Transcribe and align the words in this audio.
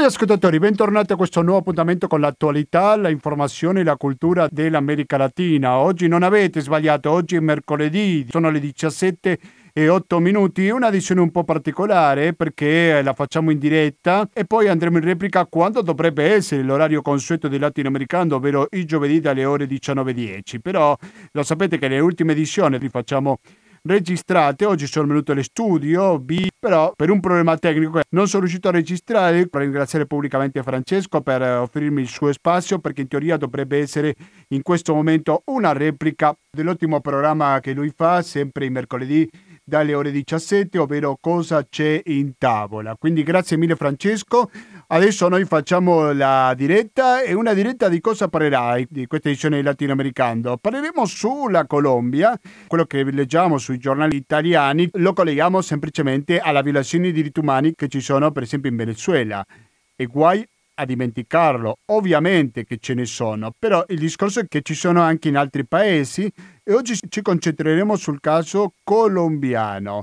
Cari 0.00 0.12
ascoltatori, 0.12 0.58
bentornati 0.58 1.12
a 1.12 1.16
questo 1.16 1.42
nuovo 1.42 1.58
appuntamento 1.58 2.06
con 2.06 2.20
l'attualità, 2.20 2.96
la 2.96 3.10
informazione 3.10 3.80
e 3.80 3.84
la 3.84 3.98
cultura 3.98 4.48
dell'America 4.50 5.18
Latina. 5.18 5.76
Oggi 5.76 6.08
non 6.08 6.22
avete 6.22 6.62
sbagliato, 6.62 7.10
oggi 7.10 7.36
è 7.36 7.40
mercoledì, 7.40 8.24
sono 8.30 8.48
le 8.48 8.60
17 8.60 9.38
e 9.74 9.88
8 9.90 10.18
minuti, 10.18 10.70
una 10.70 10.88
edizione 10.88 11.20
un 11.20 11.30
po' 11.30 11.44
particolare 11.44 12.32
perché 12.32 13.02
la 13.02 13.12
facciamo 13.12 13.50
in 13.50 13.58
diretta 13.58 14.26
e 14.32 14.46
poi 14.46 14.68
andremo 14.68 14.96
in 14.96 15.04
replica 15.04 15.44
quando 15.44 15.82
dovrebbe 15.82 16.32
essere 16.32 16.62
l'orario 16.62 17.02
consueto 17.02 17.48
del 17.48 17.60
latinoamericano, 17.60 18.36
ovvero 18.36 18.68
il 18.70 18.86
giovedì 18.86 19.20
dalle 19.20 19.44
ore 19.44 19.66
19.10. 19.66 20.60
Però 20.62 20.96
lo 21.32 21.42
sapete 21.42 21.76
che 21.76 21.88
le 21.88 22.00
ultime 22.00 22.32
edizioni 22.32 22.78
li 22.78 22.88
facciamo 22.88 23.40
registrate. 23.82 24.64
Oggi 24.64 24.86
sono 24.86 25.06
venuto 25.06 25.32
allo 25.32 25.42
studio 25.42 26.18
B, 26.18 26.46
però 26.58 26.92
per 26.94 27.10
un 27.10 27.20
problema 27.20 27.56
tecnico 27.56 28.00
non 28.10 28.28
sono 28.28 28.42
riuscito 28.42 28.68
a 28.68 28.72
registrare. 28.72 29.48
Ringraziare 29.50 30.06
pubblicamente 30.06 30.62
Francesco 30.62 31.20
per 31.20 31.42
offrirmi 31.42 32.00
il 32.00 32.08
suo 32.08 32.32
spazio, 32.32 32.78
perché 32.78 33.02
in 33.02 33.08
teoria 33.08 33.36
dovrebbe 33.36 33.78
essere 33.78 34.14
in 34.48 34.62
questo 34.62 34.94
momento 34.94 35.42
una 35.46 35.72
replica 35.72 36.36
dell'ottimo 36.50 37.00
programma 37.00 37.60
che 37.60 37.72
lui 37.72 37.92
fa, 37.94 38.22
sempre 38.22 38.64
il 38.64 38.72
mercoledì 38.72 39.28
dalle 39.62 39.94
ore 39.94 40.10
17, 40.10 40.78
ovvero 40.78 41.16
cosa 41.20 41.64
c'è 41.64 42.00
in 42.06 42.32
tavola. 42.36 42.96
Quindi 42.98 43.22
grazie 43.22 43.56
mille 43.56 43.76
Francesco. 43.76 44.50
Adesso 44.92 45.28
noi 45.28 45.44
facciamo 45.44 46.10
la 46.10 46.52
diretta 46.56 47.22
e 47.22 47.32
una 47.32 47.54
diretta 47.54 47.88
di 47.88 48.00
cosa 48.00 48.26
parlerai 48.26 48.88
di 48.90 49.06
questa 49.06 49.28
edizione 49.28 49.58
di 49.58 49.62
latinoamericano. 49.62 50.56
Parleremo 50.56 51.06
sulla 51.06 51.64
Colombia, 51.64 52.36
quello 52.66 52.86
che 52.86 53.04
leggiamo 53.04 53.56
sui 53.58 53.78
giornali 53.78 54.16
italiani, 54.16 54.90
lo 54.94 55.12
colleghiamo 55.12 55.60
semplicemente 55.60 56.40
alla 56.40 56.60
violazione 56.60 57.04
dei 57.04 57.12
diritti 57.12 57.38
umani 57.38 57.72
che 57.76 57.86
ci 57.86 58.00
sono 58.00 58.32
per 58.32 58.42
esempio 58.42 58.68
in 58.68 58.74
Venezuela. 58.74 59.46
E 59.94 60.06
guai 60.06 60.44
a 60.74 60.84
dimenticarlo, 60.84 61.78
ovviamente 61.92 62.64
che 62.64 62.78
ce 62.78 62.94
ne 62.94 63.04
sono, 63.04 63.54
però 63.56 63.84
il 63.90 63.98
discorso 64.00 64.40
è 64.40 64.48
che 64.48 64.62
ci 64.62 64.74
sono 64.74 65.02
anche 65.02 65.28
in 65.28 65.36
altri 65.36 65.64
paesi 65.66 66.28
e 66.64 66.74
oggi 66.74 66.98
ci 67.08 67.22
concentreremo 67.22 67.94
sul 67.94 68.18
caso 68.18 68.74
colombiano. 68.82 70.02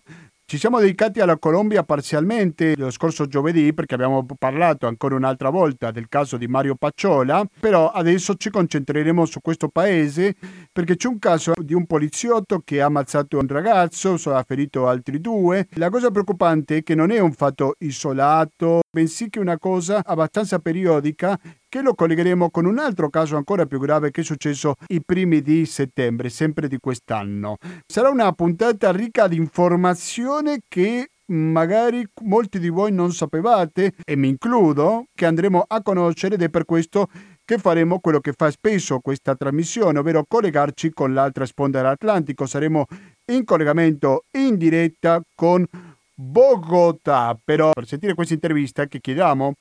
Ci 0.49 0.57
siamo 0.57 0.79
dedicati 0.79 1.19
alla 1.19 1.37
Colombia 1.37 1.83
parzialmente 1.83 2.73
lo 2.77 2.89
scorso 2.89 3.27
giovedì 3.27 3.73
perché 3.73 3.95
abbiamo 3.95 4.25
parlato 4.39 4.87
ancora 4.87 5.15
un'altra 5.15 5.49
volta 5.49 5.91
del 5.91 6.07
caso 6.07 6.37
di 6.37 6.47
Mario 6.47 6.75
Pacciola, 6.75 7.45
però 7.59 7.91
adesso 7.91 8.35
ci 8.35 8.49
concentreremo 8.49 9.25
su 9.25 9.41
questo 9.41 9.67
paese 9.67 10.35
perché 10.71 10.95
c'è 10.95 11.09
un 11.09 11.19
caso 11.19 11.51
di 11.57 11.73
un 11.73 11.85
poliziotto 11.85 12.61
che 12.63 12.81
ha 12.81 12.85
ammazzato 12.85 13.37
un 13.37 13.47
ragazzo, 13.49 14.13
ha 14.33 14.43
ferito 14.43 14.87
altri 14.87 15.19
due. 15.19 15.67
La 15.71 15.89
cosa 15.89 16.11
preoccupante 16.11 16.77
è 16.77 16.83
che 16.83 16.95
non 16.95 17.11
è 17.11 17.19
un 17.19 17.33
fatto 17.33 17.75
isolato, 17.79 18.79
bensì 18.89 19.29
che 19.29 19.39
una 19.39 19.57
cosa 19.57 20.01
abbastanza 20.01 20.59
periodica 20.59 21.37
che 21.69 21.81
lo 21.81 21.93
collegheremo 21.93 22.49
con 22.49 22.65
un 22.65 22.79
altro 22.79 23.09
caso 23.09 23.35
ancora 23.35 23.65
più 23.65 23.79
grave 23.79 24.11
che 24.11 24.21
è 24.21 24.23
successo 24.23 24.75
i 24.87 25.01
primi 25.03 25.41
di 25.41 25.65
settembre, 25.65 26.29
sempre 26.29 26.67
di 26.67 26.77
quest'anno. 26.79 27.57
Sarà 27.85 28.09
una 28.09 28.31
puntata 28.31 28.91
ricca 28.91 29.27
di 29.27 29.35
informazioni 29.35 30.59
che 30.67 31.09
magari 31.29 32.07
molti 32.23 32.57
di 32.59 32.69
voi 32.69 32.91
non 32.91 33.11
sapevate, 33.11 33.93
e 34.05 34.15
mi 34.15 34.29
includo, 34.29 35.05
che 35.13 35.25
andremo 35.25 35.63
a 35.67 35.81
conoscere 35.81 36.35
ed 36.35 36.41
è 36.41 36.49
per 36.49 36.65
questo 36.65 37.09
che 37.43 37.57
faremo 37.57 37.99
quello 37.99 38.19
che 38.19 38.33
fa 38.35 38.49
spesso 38.51 38.99
questa 38.99 39.35
trasmissione, 39.35 39.99
ovvero 39.99 40.25
collegarci 40.27 40.91
con 40.91 41.13
l'altra 41.13 41.45
sponda 41.45 41.81
dell'Atlantico. 41.81 42.45
Saremo 42.45 42.85
in 43.31 43.43
collegamento 43.45 44.25
in 44.37 44.57
diretta 44.57 45.21
con 45.35 45.65
Bogotà. 46.13 47.37
Però 47.41 47.71
per 47.73 47.87
sentire 47.87 48.15
questa 48.15 48.33
intervista 48.33 48.85
che 48.87 48.99
chiediamo 48.99 49.53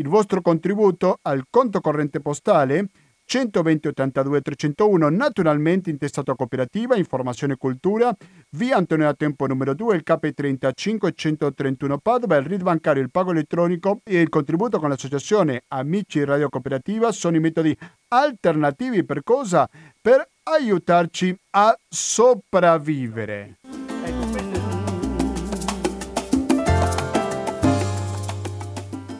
il 0.00 0.08
vostro 0.08 0.40
contributo 0.40 1.18
al 1.22 1.44
conto 1.50 1.80
corrente 1.80 2.20
postale 2.20 2.88
120 3.30 3.86
82 3.88 4.40
301, 4.40 5.08
naturalmente 5.08 5.88
intestato 5.88 6.32
a 6.32 6.34
cooperativa, 6.34 6.96
informazione 6.96 7.52
e 7.52 7.56
cultura, 7.56 8.12
via 8.56 8.76
Antonio 8.76 9.14
Tempo 9.14 9.46
numero 9.46 9.72
2, 9.72 9.94
il 9.94 10.02
KP35 10.04 11.10
131 11.14 11.98
Padova, 11.98 12.36
il 12.38 12.46
RID 12.46 12.62
bancario, 12.62 13.00
il 13.00 13.10
pago 13.12 13.30
elettronico 13.30 14.00
e 14.02 14.20
il 14.20 14.28
contributo 14.30 14.80
con 14.80 14.88
l'associazione 14.88 15.62
Amici 15.68 16.24
Radio 16.24 16.48
Cooperativa 16.48 17.12
sono 17.12 17.36
i 17.36 17.40
metodi 17.40 17.76
alternativi 18.08 19.04
per 19.04 19.22
cosa? 19.22 19.68
Per 20.00 20.26
aiutarci 20.42 21.32
a 21.50 21.72
sopravvivere. 21.88 23.58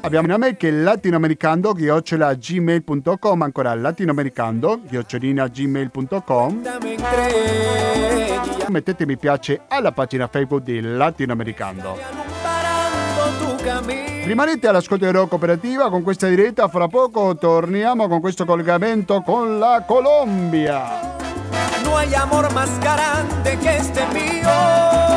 Abbiamo 0.03 0.27
una 0.27 0.39
mail 0.39 0.57
che 0.57 0.69
è 0.69 0.73
latinoamericando 0.73 1.73
gmail.com 1.73 3.43
ancora 3.43 3.75
latinoamericando 3.75 4.81
gmail.com 4.89 6.63
mettete 8.69 9.05
mi 9.05 9.17
piace 9.17 9.61
alla 9.69 9.93
pagina 9.93 10.29
Facebook 10.29 10.63
di 10.63 10.81
Latinoamericando 10.81 11.99
Rimanete 14.25 14.69
all'ascolto 14.69 15.05
di 15.05 15.11
Radio 15.11 15.29
Cooperativa 15.29 15.91
con 15.91 16.03
questa 16.03 16.29
diretta, 16.29 16.69
fra 16.69 16.87
poco 16.89 17.37
torniamo 17.37 18.07
con 18.07 18.21
questo 18.21 18.45
collegamento 18.45 19.23
con 19.23 19.59
la 19.59 19.83
Colombia. 19.87 21.19
No 21.83 21.97
hay 21.97 22.15
amor 22.15 22.53
más 22.53 22.71
grande 22.81 23.59
que 23.59 23.77
este 23.77 24.07
mío. 24.13 25.10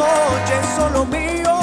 Noche 0.00 0.62
solo 0.76 1.04
mío. 1.04 1.59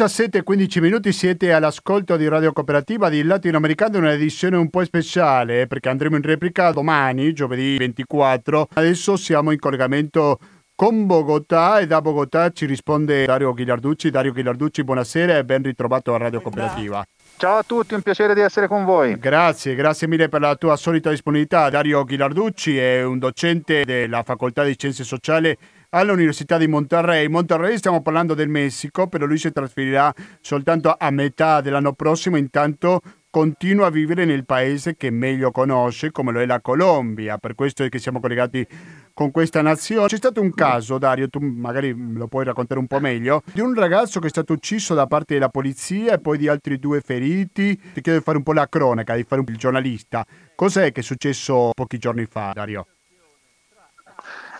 17 0.00 0.38
e 0.38 0.42
15 0.44 0.80
minuti 0.80 1.12
siete 1.12 1.52
all'ascolto 1.52 2.16
di 2.16 2.26
Radio 2.26 2.54
Cooperativa 2.54 3.10
di 3.10 3.22
Latinoamericano, 3.22 3.98
un'edizione 3.98 4.56
un 4.56 4.70
po' 4.70 4.82
speciale 4.82 5.60
eh, 5.60 5.66
perché 5.66 5.90
andremo 5.90 6.16
in 6.16 6.22
replica 6.22 6.72
domani, 6.72 7.34
giovedì 7.34 7.76
24. 7.76 8.68
Adesso 8.72 9.16
siamo 9.16 9.50
in 9.50 9.58
collegamento 9.58 10.38
con 10.74 11.04
Bogotà 11.04 11.80
e 11.80 11.86
da 11.86 12.00
Bogotà 12.00 12.48
ci 12.48 12.64
risponde 12.64 13.26
Dario 13.26 13.52
Ghilarducci. 13.52 14.08
Dario 14.08 14.32
Ghilarducci, 14.32 14.84
buonasera 14.84 15.36
e 15.36 15.44
ben 15.44 15.62
ritrovato 15.62 16.14
a 16.14 16.16
Radio 16.16 16.40
Cooperativa. 16.40 17.04
Ciao 17.36 17.58
a 17.58 17.62
tutti, 17.62 17.92
un 17.92 18.00
piacere 18.00 18.32
di 18.32 18.40
essere 18.40 18.68
con 18.68 18.86
voi. 18.86 19.18
Grazie, 19.18 19.74
grazie 19.74 20.06
mille 20.06 20.30
per 20.30 20.40
la 20.40 20.56
tua 20.56 20.76
solita 20.76 21.10
disponibilità. 21.10 21.68
Dario 21.68 22.04
Ghilarducci 22.04 22.78
è 22.78 23.04
un 23.04 23.18
docente 23.18 23.84
della 23.84 24.22
Facoltà 24.22 24.64
di 24.64 24.74
Scienze 24.78 25.04
Sociali 25.04 25.54
all'Università 25.90 26.58
di 26.58 26.66
Monterrey. 26.66 27.28
Monterrey 27.28 27.76
stiamo 27.78 28.02
parlando 28.02 28.34
del 28.34 28.48
Messico, 28.48 29.06
però 29.06 29.26
lui 29.26 29.38
si 29.38 29.52
trasferirà 29.52 30.12
soltanto 30.40 30.94
a 30.96 31.10
metà 31.10 31.60
dell'anno 31.60 31.92
prossimo, 31.92 32.36
intanto 32.36 33.00
continua 33.30 33.86
a 33.86 33.90
vivere 33.90 34.24
nel 34.24 34.44
paese 34.44 34.96
che 34.96 35.10
meglio 35.10 35.52
conosce, 35.52 36.10
come 36.10 36.32
lo 36.32 36.40
è 36.40 36.46
la 36.46 36.60
Colombia, 36.60 37.38
per 37.38 37.54
questo 37.54 37.84
è 37.84 37.88
che 37.88 37.98
siamo 37.98 38.18
collegati 38.18 38.66
con 39.14 39.30
questa 39.30 39.62
nazione. 39.62 40.08
C'è 40.08 40.16
stato 40.16 40.40
un 40.40 40.52
caso, 40.52 40.98
Dario, 40.98 41.28
tu 41.28 41.38
magari 41.38 41.94
lo 41.96 42.26
puoi 42.26 42.44
raccontare 42.44 42.80
un 42.80 42.86
po' 42.86 42.98
meglio, 42.98 43.42
di 43.52 43.60
un 43.60 43.72
ragazzo 43.74 44.18
che 44.18 44.26
è 44.26 44.30
stato 44.30 44.52
ucciso 44.52 44.94
da 44.94 45.06
parte 45.06 45.34
della 45.34 45.48
polizia 45.48 46.14
e 46.14 46.20
poi 46.20 46.38
di 46.38 46.48
altri 46.48 46.78
due 46.78 47.00
feriti. 47.00 47.76
Ti 47.76 48.00
chiedo 48.00 48.18
di 48.18 48.24
fare 48.24 48.38
un 48.38 48.42
po' 48.42 48.52
la 48.52 48.68
cronaca, 48.68 49.14
di 49.14 49.24
fare 49.24 49.42
un, 49.46 49.54
giornalista. 49.56 50.26
Cos'è 50.54 50.90
che 50.90 51.00
è 51.00 51.04
successo 51.04 51.70
pochi 51.74 51.98
giorni 51.98 52.26
fa, 52.26 52.50
Dario? 52.52 52.86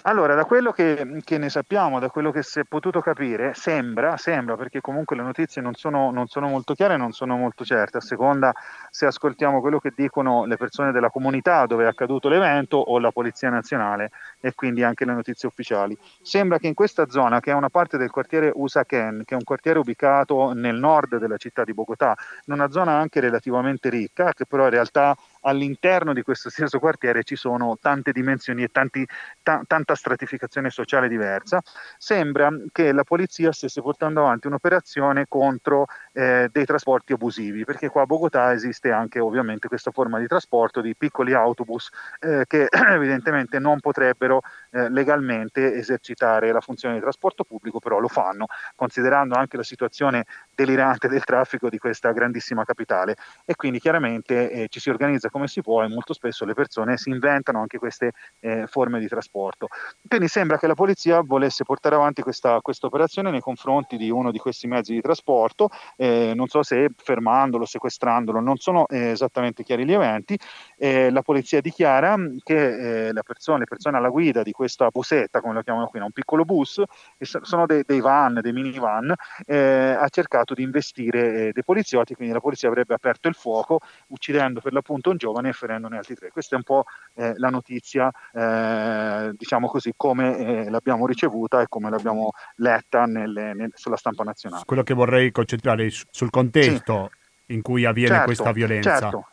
Allora, 0.04 0.34
da 0.34 0.46
quello 0.46 0.72
che, 0.72 1.20
che, 1.24 1.36
ne 1.36 1.50
sappiamo, 1.50 1.98
da 1.98 2.08
quello 2.08 2.30
che 2.30 2.42
si 2.42 2.58
è 2.58 2.64
potuto 2.64 3.02
capire, 3.02 3.52
sembra, 3.52 4.16
sembra 4.16 4.56
perché 4.56 4.80
comunque 4.80 5.14
le 5.14 5.22
notizie 5.22 5.60
non 5.60 5.74
sono, 5.74 6.10
non 6.10 6.26
sono 6.26 6.48
molto 6.48 6.72
chiare, 6.72 6.96
non 6.96 7.12
sono 7.12 7.36
molto 7.36 7.66
certe, 7.66 7.98
a 7.98 8.00
seconda 8.00 8.50
se 8.88 9.04
ascoltiamo 9.04 9.60
quello 9.60 9.78
che 9.78 9.92
dicono 9.94 10.46
le 10.46 10.56
persone 10.56 10.90
della 10.90 11.10
comunità 11.10 11.66
dove 11.66 11.84
è 11.84 11.86
accaduto 11.86 12.30
l'evento 12.30 12.78
o 12.78 12.98
la 12.98 13.10
Polizia 13.10 13.50
Nazionale 13.50 14.10
e 14.40 14.54
quindi 14.54 14.82
anche 14.82 15.04
le 15.04 15.12
notizie 15.12 15.48
ufficiali. 15.48 15.94
Sembra 16.22 16.56
che 16.56 16.66
in 16.66 16.74
questa 16.74 17.06
zona, 17.10 17.40
che 17.40 17.50
è 17.50 17.54
una 17.54 17.68
parte 17.68 17.98
del 17.98 18.10
quartiere 18.10 18.50
Usaquén, 18.54 19.24
che 19.26 19.34
è 19.34 19.36
un 19.36 19.44
quartiere 19.44 19.78
ubicato 19.78 20.54
nel 20.54 20.76
nord 20.76 21.18
della 21.18 21.36
città 21.36 21.62
di 21.62 21.74
Bogotà, 21.74 22.16
in 22.46 22.54
una 22.54 22.70
zona 22.70 22.92
anche 22.92 23.20
relativamente 23.20 23.90
ricca, 23.90 24.32
che 24.32 24.46
però 24.46 24.64
in 24.64 24.70
realtà 24.70 25.14
all'interno 25.40 26.12
di 26.12 26.22
questo 26.22 26.50
stesso 26.50 26.78
quartiere 26.78 27.22
ci 27.22 27.36
sono 27.36 27.76
tante 27.80 28.12
dimensioni 28.12 28.62
e 28.62 28.68
tanti, 28.68 29.06
ta- 29.42 29.62
tanta 29.66 29.94
stratificazione 29.94 30.70
sociale 30.70 31.08
diversa. 31.08 31.60
Sembra 31.96 32.50
che 32.72 32.92
la 32.92 33.04
polizia 33.04 33.52
stesse 33.52 33.80
portando 33.80 34.20
avanti 34.20 34.46
un'operazione 34.46 35.26
contro 35.28 35.86
eh, 36.12 36.48
dei 36.50 36.64
trasporti 36.64 37.12
abusivi, 37.12 37.64
perché 37.64 37.88
qua 37.88 38.02
a 38.02 38.06
Bogotà 38.06 38.52
esiste 38.52 38.90
anche 38.90 39.20
ovviamente 39.20 39.68
questa 39.68 39.90
forma 39.90 40.18
di 40.18 40.26
trasporto 40.26 40.80
di 40.80 40.94
piccoli 40.96 41.34
autobus 41.34 41.90
eh, 42.20 42.44
che 42.46 42.68
evidentemente 42.90 43.58
non 43.58 43.80
potrebbero 43.80 44.42
eh, 44.70 44.90
legalmente 44.90 45.74
esercitare 45.74 46.52
la 46.52 46.60
funzione 46.60 46.94
di 46.94 47.00
trasporto 47.00 47.44
pubblico, 47.44 47.78
però 47.78 47.98
lo 47.98 48.08
fanno, 48.08 48.46
considerando 48.74 49.34
anche 49.34 49.56
la 49.56 49.62
situazione 49.62 50.24
delirante 50.54 51.08
del 51.08 51.24
traffico 51.24 51.68
di 51.68 51.78
questa 51.78 52.12
grandissima 52.12 52.64
capitale 52.64 53.16
e 53.44 53.54
quindi 53.54 53.78
chiaramente 53.78 54.50
eh, 54.50 54.68
ci 54.68 54.80
si 54.80 54.90
organizza 54.90 55.30
come 55.30 55.48
si 55.48 55.60
può 55.62 55.82
e 55.82 55.88
molto 55.88 56.12
spesso 56.12 56.44
le 56.44 56.54
persone 56.54 56.96
si 56.96 57.10
inventano 57.10 57.60
anche 57.60 57.78
queste 57.78 58.12
eh, 58.40 58.66
forme 58.66 58.98
di 58.98 59.08
trasporto. 59.08 59.68
Quindi 60.06 60.28
sembra 60.28 60.58
che 60.58 60.66
la 60.66 60.74
polizia 60.74 61.20
volesse 61.20 61.64
portare 61.64 61.94
avanti 61.94 62.22
questa, 62.22 62.60
questa 62.60 62.86
operazione 62.86 63.30
nei 63.30 63.40
confronti 63.40 63.96
di 63.96 64.10
uno 64.10 64.30
di 64.30 64.38
questi 64.38 64.66
mezzi 64.66 64.92
di 64.92 65.00
trasporto, 65.00 65.70
eh, 66.00 66.32
non 66.34 66.46
so 66.48 66.62
se 66.62 66.88
fermandolo, 66.96 67.66
sequestrandolo, 67.66 68.40
non 68.40 68.56
sono 68.56 68.86
eh, 68.86 69.10
esattamente 69.10 69.62
chiari 69.62 69.84
gli 69.84 69.92
eventi. 69.92 70.38
la 70.78 71.22
polizia 71.22 71.60
dichiara 71.60 72.16
che 72.42 73.08
eh, 73.08 73.12
persona, 73.22 73.58
le 73.58 73.64
persone 73.66 73.96
alla 73.98 74.08
guida 74.08 74.42
di 74.42 74.52
questa 74.52 74.88
busetta, 74.88 75.40
come 75.40 75.54
la 75.54 75.62
chiamano 75.62 75.86
qui, 75.86 76.00
un 76.00 76.10
piccolo 76.10 76.44
bus, 76.44 76.82
sono 77.18 77.66
dei, 77.66 77.82
dei 77.86 78.00
van, 78.00 78.40
dei 78.40 78.52
minivan, 78.52 79.12
eh, 79.46 79.96
ha 79.98 80.08
cercato 80.08 80.54
di 80.54 80.62
investire 80.62 81.48
eh, 81.48 81.52
dei 81.52 81.62
poliziotti, 81.62 82.14
quindi 82.14 82.32
la 82.32 82.40
polizia 82.40 82.68
avrebbe 82.68 82.94
aperto 82.94 83.28
il 83.28 83.34
fuoco, 83.34 83.80
uccidendo 84.08 84.60
per 84.60 84.72
l'appunto 84.72 85.10
un 85.10 85.16
giovane 85.16 85.50
e 85.50 85.52
ferendone 85.52 85.98
altri 85.98 86.14
tre. 86.14 86.30
Questa 86.30 86.54
è 86.54 86.58
un 86.58 86.64
po' 86.64 86.84
eh, 87.14 87.34
la 87.36 87.50
notizia, 87.50 88.10
eh, 88.32 89.32
diciamo 89.36 89.68
così, 89.68 89.92
come 89.96 90.38
eh, 90.38 90.70
l'abbiamo 90.70 91.06
ricevuta 91.06 91.60
e 91.60 91.66
come 91.68 91.90
l'abbiamo 91.90 92.30
letta 92.56 93.04
nelle, 93.04 93.54
nel, 93.54 93.70
sulla 93.74 93.96
stampa 93.96 94.24
nazionale. 94.24 94.62
Quello 94.64 94.82
che 94.82 94.94
vorrei 94.94 95.30
concentrare 95.30 95.89
sul 95.90 96.30
contesto 96.30 97.10
sì. 97.46 97.54
in 97.54 97.62
cui 97.62 97.84
avviene 97.84 98.08
certo, 98.08 98.24
questa 98.24 98.52
violenza. 98.52 98.98
Certo. 98.98 99.26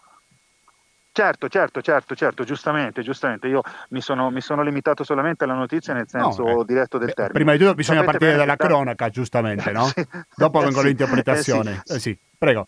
Certo, 1.18 1.48
certo, 1.48 1.82
certo, 1.82 2.16
certo, 2.16 2.44
giustamente, 2.44 3.02
giustamente. 3.02 3.48
Io 3.48 3.64
mi 3.90 4.02
sono, 4.02 4.30
mi 4.30 4.40
sono 4.40 4.62
limitato 4.62 5.04
solamente 5.04 5.46
alla 5.46 5.56
notizia 5.56 5.92
nel 5.92 6.08
senso 6.08 6.44
no, 6.44 6.62
eh, 6.62 6.66
diretto 6.66 7.00
del 7.00 7.12
termine. 7.14 7.34
Prima 7.34 7.54
di 7.54 7.58
tutto 7.58 7.74
bisogna 7.74 8.02
Sapete 8.02 8.18
partire 8.20 8.38
dalla 8.38 8.56
cronaca, 8.56 9.10
giustamente, 9.10 9.72
no? 9.72 9.86
sì, 9.90 10.06
Dopo 10.36 10.60
vengono 10.60 10.82
sì, 10.82 10.88
l'interpretazione. 10.90 11.82
Eh. 11.88 11.96
Eh 11.96 12.00
sì, 12.00 12.16
prego 12.38 12.68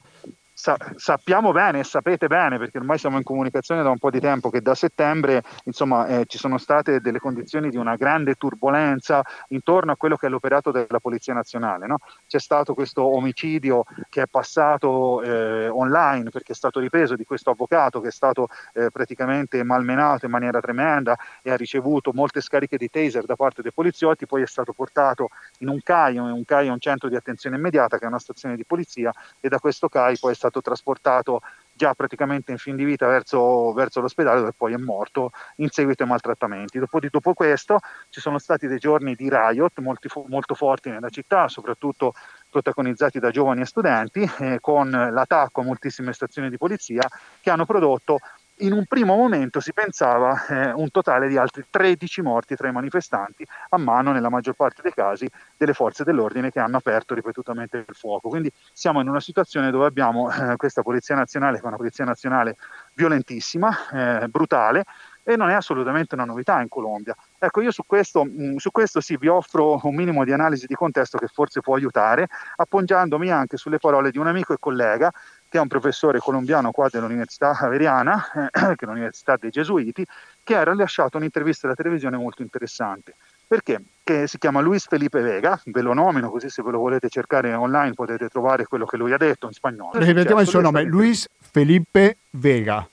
sa- 0.60 0.78
sappiamo 0.98 1.54
bene 1.54 1.80
e 1.80 1.84
sapete 1.86 2.28
bene, 2.28 2.58
perché 2.58 2.80
ormai 2.80 2.98
siamo 2.98 3.16
in 3.16 3.24
comunicazione 3.24 3.82
da 3.82 3.90
un 3.90 3.98
po' 3.98 4.10
di 4.10 4.20
tempo, 4.20 4.50
che 4.50 4.62
da 4.62 4.76
settembre 4.76 5.42
insomma, 5.64 6.06
eh, 6.08 6.26
ci 6.26 6.38
sono 6.38 6.58
state 6.58 7.00
delle 7.00 7.20
condizioni 7.20 7.70
di 7.70 7.78
una 7.78 7.96
grande 7.96 8.36
turbolenza 8.36 9.24
intorno 9.50 9.94
a 9.94 9.96
quello 9.96 10.18
che 10.18 10.28
è 10.28 10.30
l'operato 10.30 10.72
della 10.72 11.00
Polizia 11.00 11.34
Nazionale. 11.34 11.88
No? 11.88 12.00
C'è 12.28 12.40
stato 12.40 12.74
questo 12.74 13.04
omicidio 13.04 13.86
che 14.10 14.24
è 14.24 14.28
passato 14.28 15.22
eh, 15.22 15.70
online 15.70 16.30
perché 16.30 16.52
è 16.52 16.56
stato 16.56 16.82
ripreso 16.82 17.16
di 17.16 17.24
questo 17.24 17.52
avvocato 17.52 18.02
che 18.02 18.10
è 18.10 18.12
stato 18.12 18.50
eh, 18.74 18.92
praticamente 18.92 19.64
malmenato 19.64 20.26
in 20.26 20.32
maniera 20.32 20.60
tremenda 20.60 21.18
e 21.42 21.52
ha 21.52 21.56
ricevuto 21.56 22.12
molte 22.14 22.42
scariche 22.42 22.76
di 22.76 22.90
taser 22.90 23.24
da 23.24 23.38
parte 23.38 23.62
dei 23.62 23.72
poliziotti, 23.72 24.26
poi 24.26 24.42
è 24.42 24.48
stato 24.48 24.74
portato 24.74 25.30
in 25.60 25.70
un 25.70 25.80
CAI, 25.82 26.18
un 26.18 26.44
CAI 26.44 26.68
è 26.68 26.72
un 26.72 26.80
centro 26.80 27.08
di 27.08 27.16
attenzione 27.16 27.56
immediata 27.56 27.98
che 27.98 28.04
è 28.04 28.08
una 28.08 28.20
stazione 28.20 28.58
di 28.58 28.66
polizia 28.66 29.14
e 29.40 29.48
da 29.48 29.60
questo 29.60 29.88
CAI 29.88 30.18
poi 30.20 30.34
è 30.34 30.36
stato 30.36 30.49
stato 30.50 30.62
trasportato 30.62 31.42
già 31.80 31.94
praticamente 31.94 32.52
in 32.52 32.58
fin 32.58 32.76
di 32.76 32.84
vita 32.84 33.08
verso, 33.08 33.72
verso 33.72 34.02
l'ospedale 34.02 34.40
dove 34.40 34.52
poi 34.52 34.74
è 34.74 34.78
morto 34.78 35.32
in 35.58 35.70
seguito 35.70 36.04
ai 36.04 36.10
maltrattamenti. 36.10 36.78
Dopo, 36.78 37.00
dopo 37.00 37.34
questo 37.34 37.80
ci 38.10 38.20
sono 38.20 38.38
stati 38.38 38.68
dei 38.68 38.80
giorni 38.80 39.16
di 39.16 39.30
riot 39.30 39.80
molti, 39.80 40.10
molto 40.28 40.56
forti 40.56 40.90
nella 40.90 41.10
città, 41.10 41.48
soprattutto 41.48 42.14
protagonizzati 42.50 43.20
da 43.20 43.32
giovani 43.32 43.62
e 43.62 43.66
studenti, 43.66 44.30
eh, 44.40 44.58
con 44.60 44.90
l'attacco 44.90 45.62
a 45.62 45.64
moltissime 45.64 46.12
stazioni 46.12 46.50
di 46.50 46.58
polizia 46.58 47.08
che 47.40 47.50
hanno 47.50 47.66
prodotto 47.66 48.20
in 48.60 48.74
un 48.74 48.86
primo 48.86 49.16
momento 49.16 49.60
si 49.60 49.74
pensava 49.74 50.46
eh, 50.48 50.72
un 50.72 50.90
totale 50.92 51.28
di 51.28 51.38
altri 51.38 51.66
13 51.70 52.22
morti 52.22 52.56
tra 52.56 52.68
i 52.68 52.72
manifestanti, 52.72 53.46
a 53.70 53.78
mano 53.78 54.12
nella 54.12 54.30
maggior 54.30 54.56
parte 54.56 54.82
dei 54.82 54.94
casi 54.94 55.30
delle 55.56 55.74
forze 55.74 56.04
dell'ordine 56.04 56.52
che 56.52 56.60
hanno 56.60 56.78
aperto 56.78 57.14
ripetutamente 57.14 57.78
il 57.78 57.96
fuoco. 57.96 58.30
Quindi 58.30 58.52
siamo 58.74 59.02
in 59.02 59.08
una 59.08 59.20
situazione 59.20 59.72
dove 59.72 59.86
abbiamo 59.86 60.32
eh, 60.32 60.56
questa 60.58 60.82
Polizia 60.82 61.16
Nazionale, 61.16 61.58
che 61.58 61.64
è 61.64 61.68
una 61.68 61.78
Polizia 61.78 62.06
Nazionale 62.06 62.58
violentissima, 62.94 63.76
eh, 63.92 64.28
brutale, 64.28 64.84
e 65.24 65.36
non 65.36 65.50
è 65.50 65.54
assolutamente 65.54 66.16
una 66.16 66.26
novità 66.26 66.60
in 66.60 66.70
Colombia. 66.70 67.16
Ecco, 67.38 67.62
io 67.62 67.72
su 67.72 67.84
questo, 67.86 68.26
mm, 68.26 68.56
su 68.56 68.72
questo 68.72 69.00
sì 69.00 69.16
vi 69.16 69.28
offro 69.28 69.80
un 69.84 69.94
minimo 69.94 70.24
di 70.24 70.32
analisi 70.32 70.66
di 70.66 70.74
contesto 70.74 71.18
che 71.18 71.28
forse 71.28 71.62
può 71.62 71.76
aiutare, 71.76 72.28
appoggiandomi 72.56 73.30
anche 73.30 73.56
sulle 73.56 73.78
parole 73.78 74.10
di 74.10 74.18
un 74.18 74.28
amico 74.28 74.54
e 74.54 74.58
collega 74.60 75.12
che 75.50 75.58
è 75.58 75.62
un 75.62 75.68
professore 75.68 76.20
colombiano 76.20 76.72
qua 76.72 76.88
dell'Università 76.90 77.54
Javeriana, 77.60 78.32
eh, 78.32 78.50
che 78.78 78.86
è 78.86 78.88
l'Università 78.88 79.36
dei 79.36 79.50
Gesuiti, 79.50 80.06
che 80.44 80.56
ha 80.56 80.64
rilasciato 80.64 81.18
un'intervista 81.18 81.66
alla 81.66 81.76
televisione 81.76 82.18
molto 82.18 82.44
interessante. 82.44 83.16
Perché? 83.48 83.82
Che 84.04 84.28
si 84.28 84.38
chiama 84.38 84.62
Luis 84.62 84.86
Felipe 84.86 85.22
Vega, 85.22 85.60
ve 85.66 85.82
lo 85.82 85.94
nomino 85.94 86.30
così 86.30 86.50
se 86.50 86.62
ve 86.62 86.70
lo 86.70 86.78
volete 86.78 87.10
cercare 87.10 87.52
online 87.56 87.94
potete 87.94 88.30
trovare 88.30 88.66
quello 88.66 88.86
che 88.86 88.96
lui 88.96 89.12
ha 89.12 89.18
detto 89.18 89.48
in 89.48 89.54
spagnolo. 89.54 89.98
Ripetiamo 89.98 90.42
il 90.42 90.48
suo 90.48 90.62
nome, 90.62 90.84
Luis 90.84 91.28
Felipe 91.40 92.18
Vega. 92.30 92.88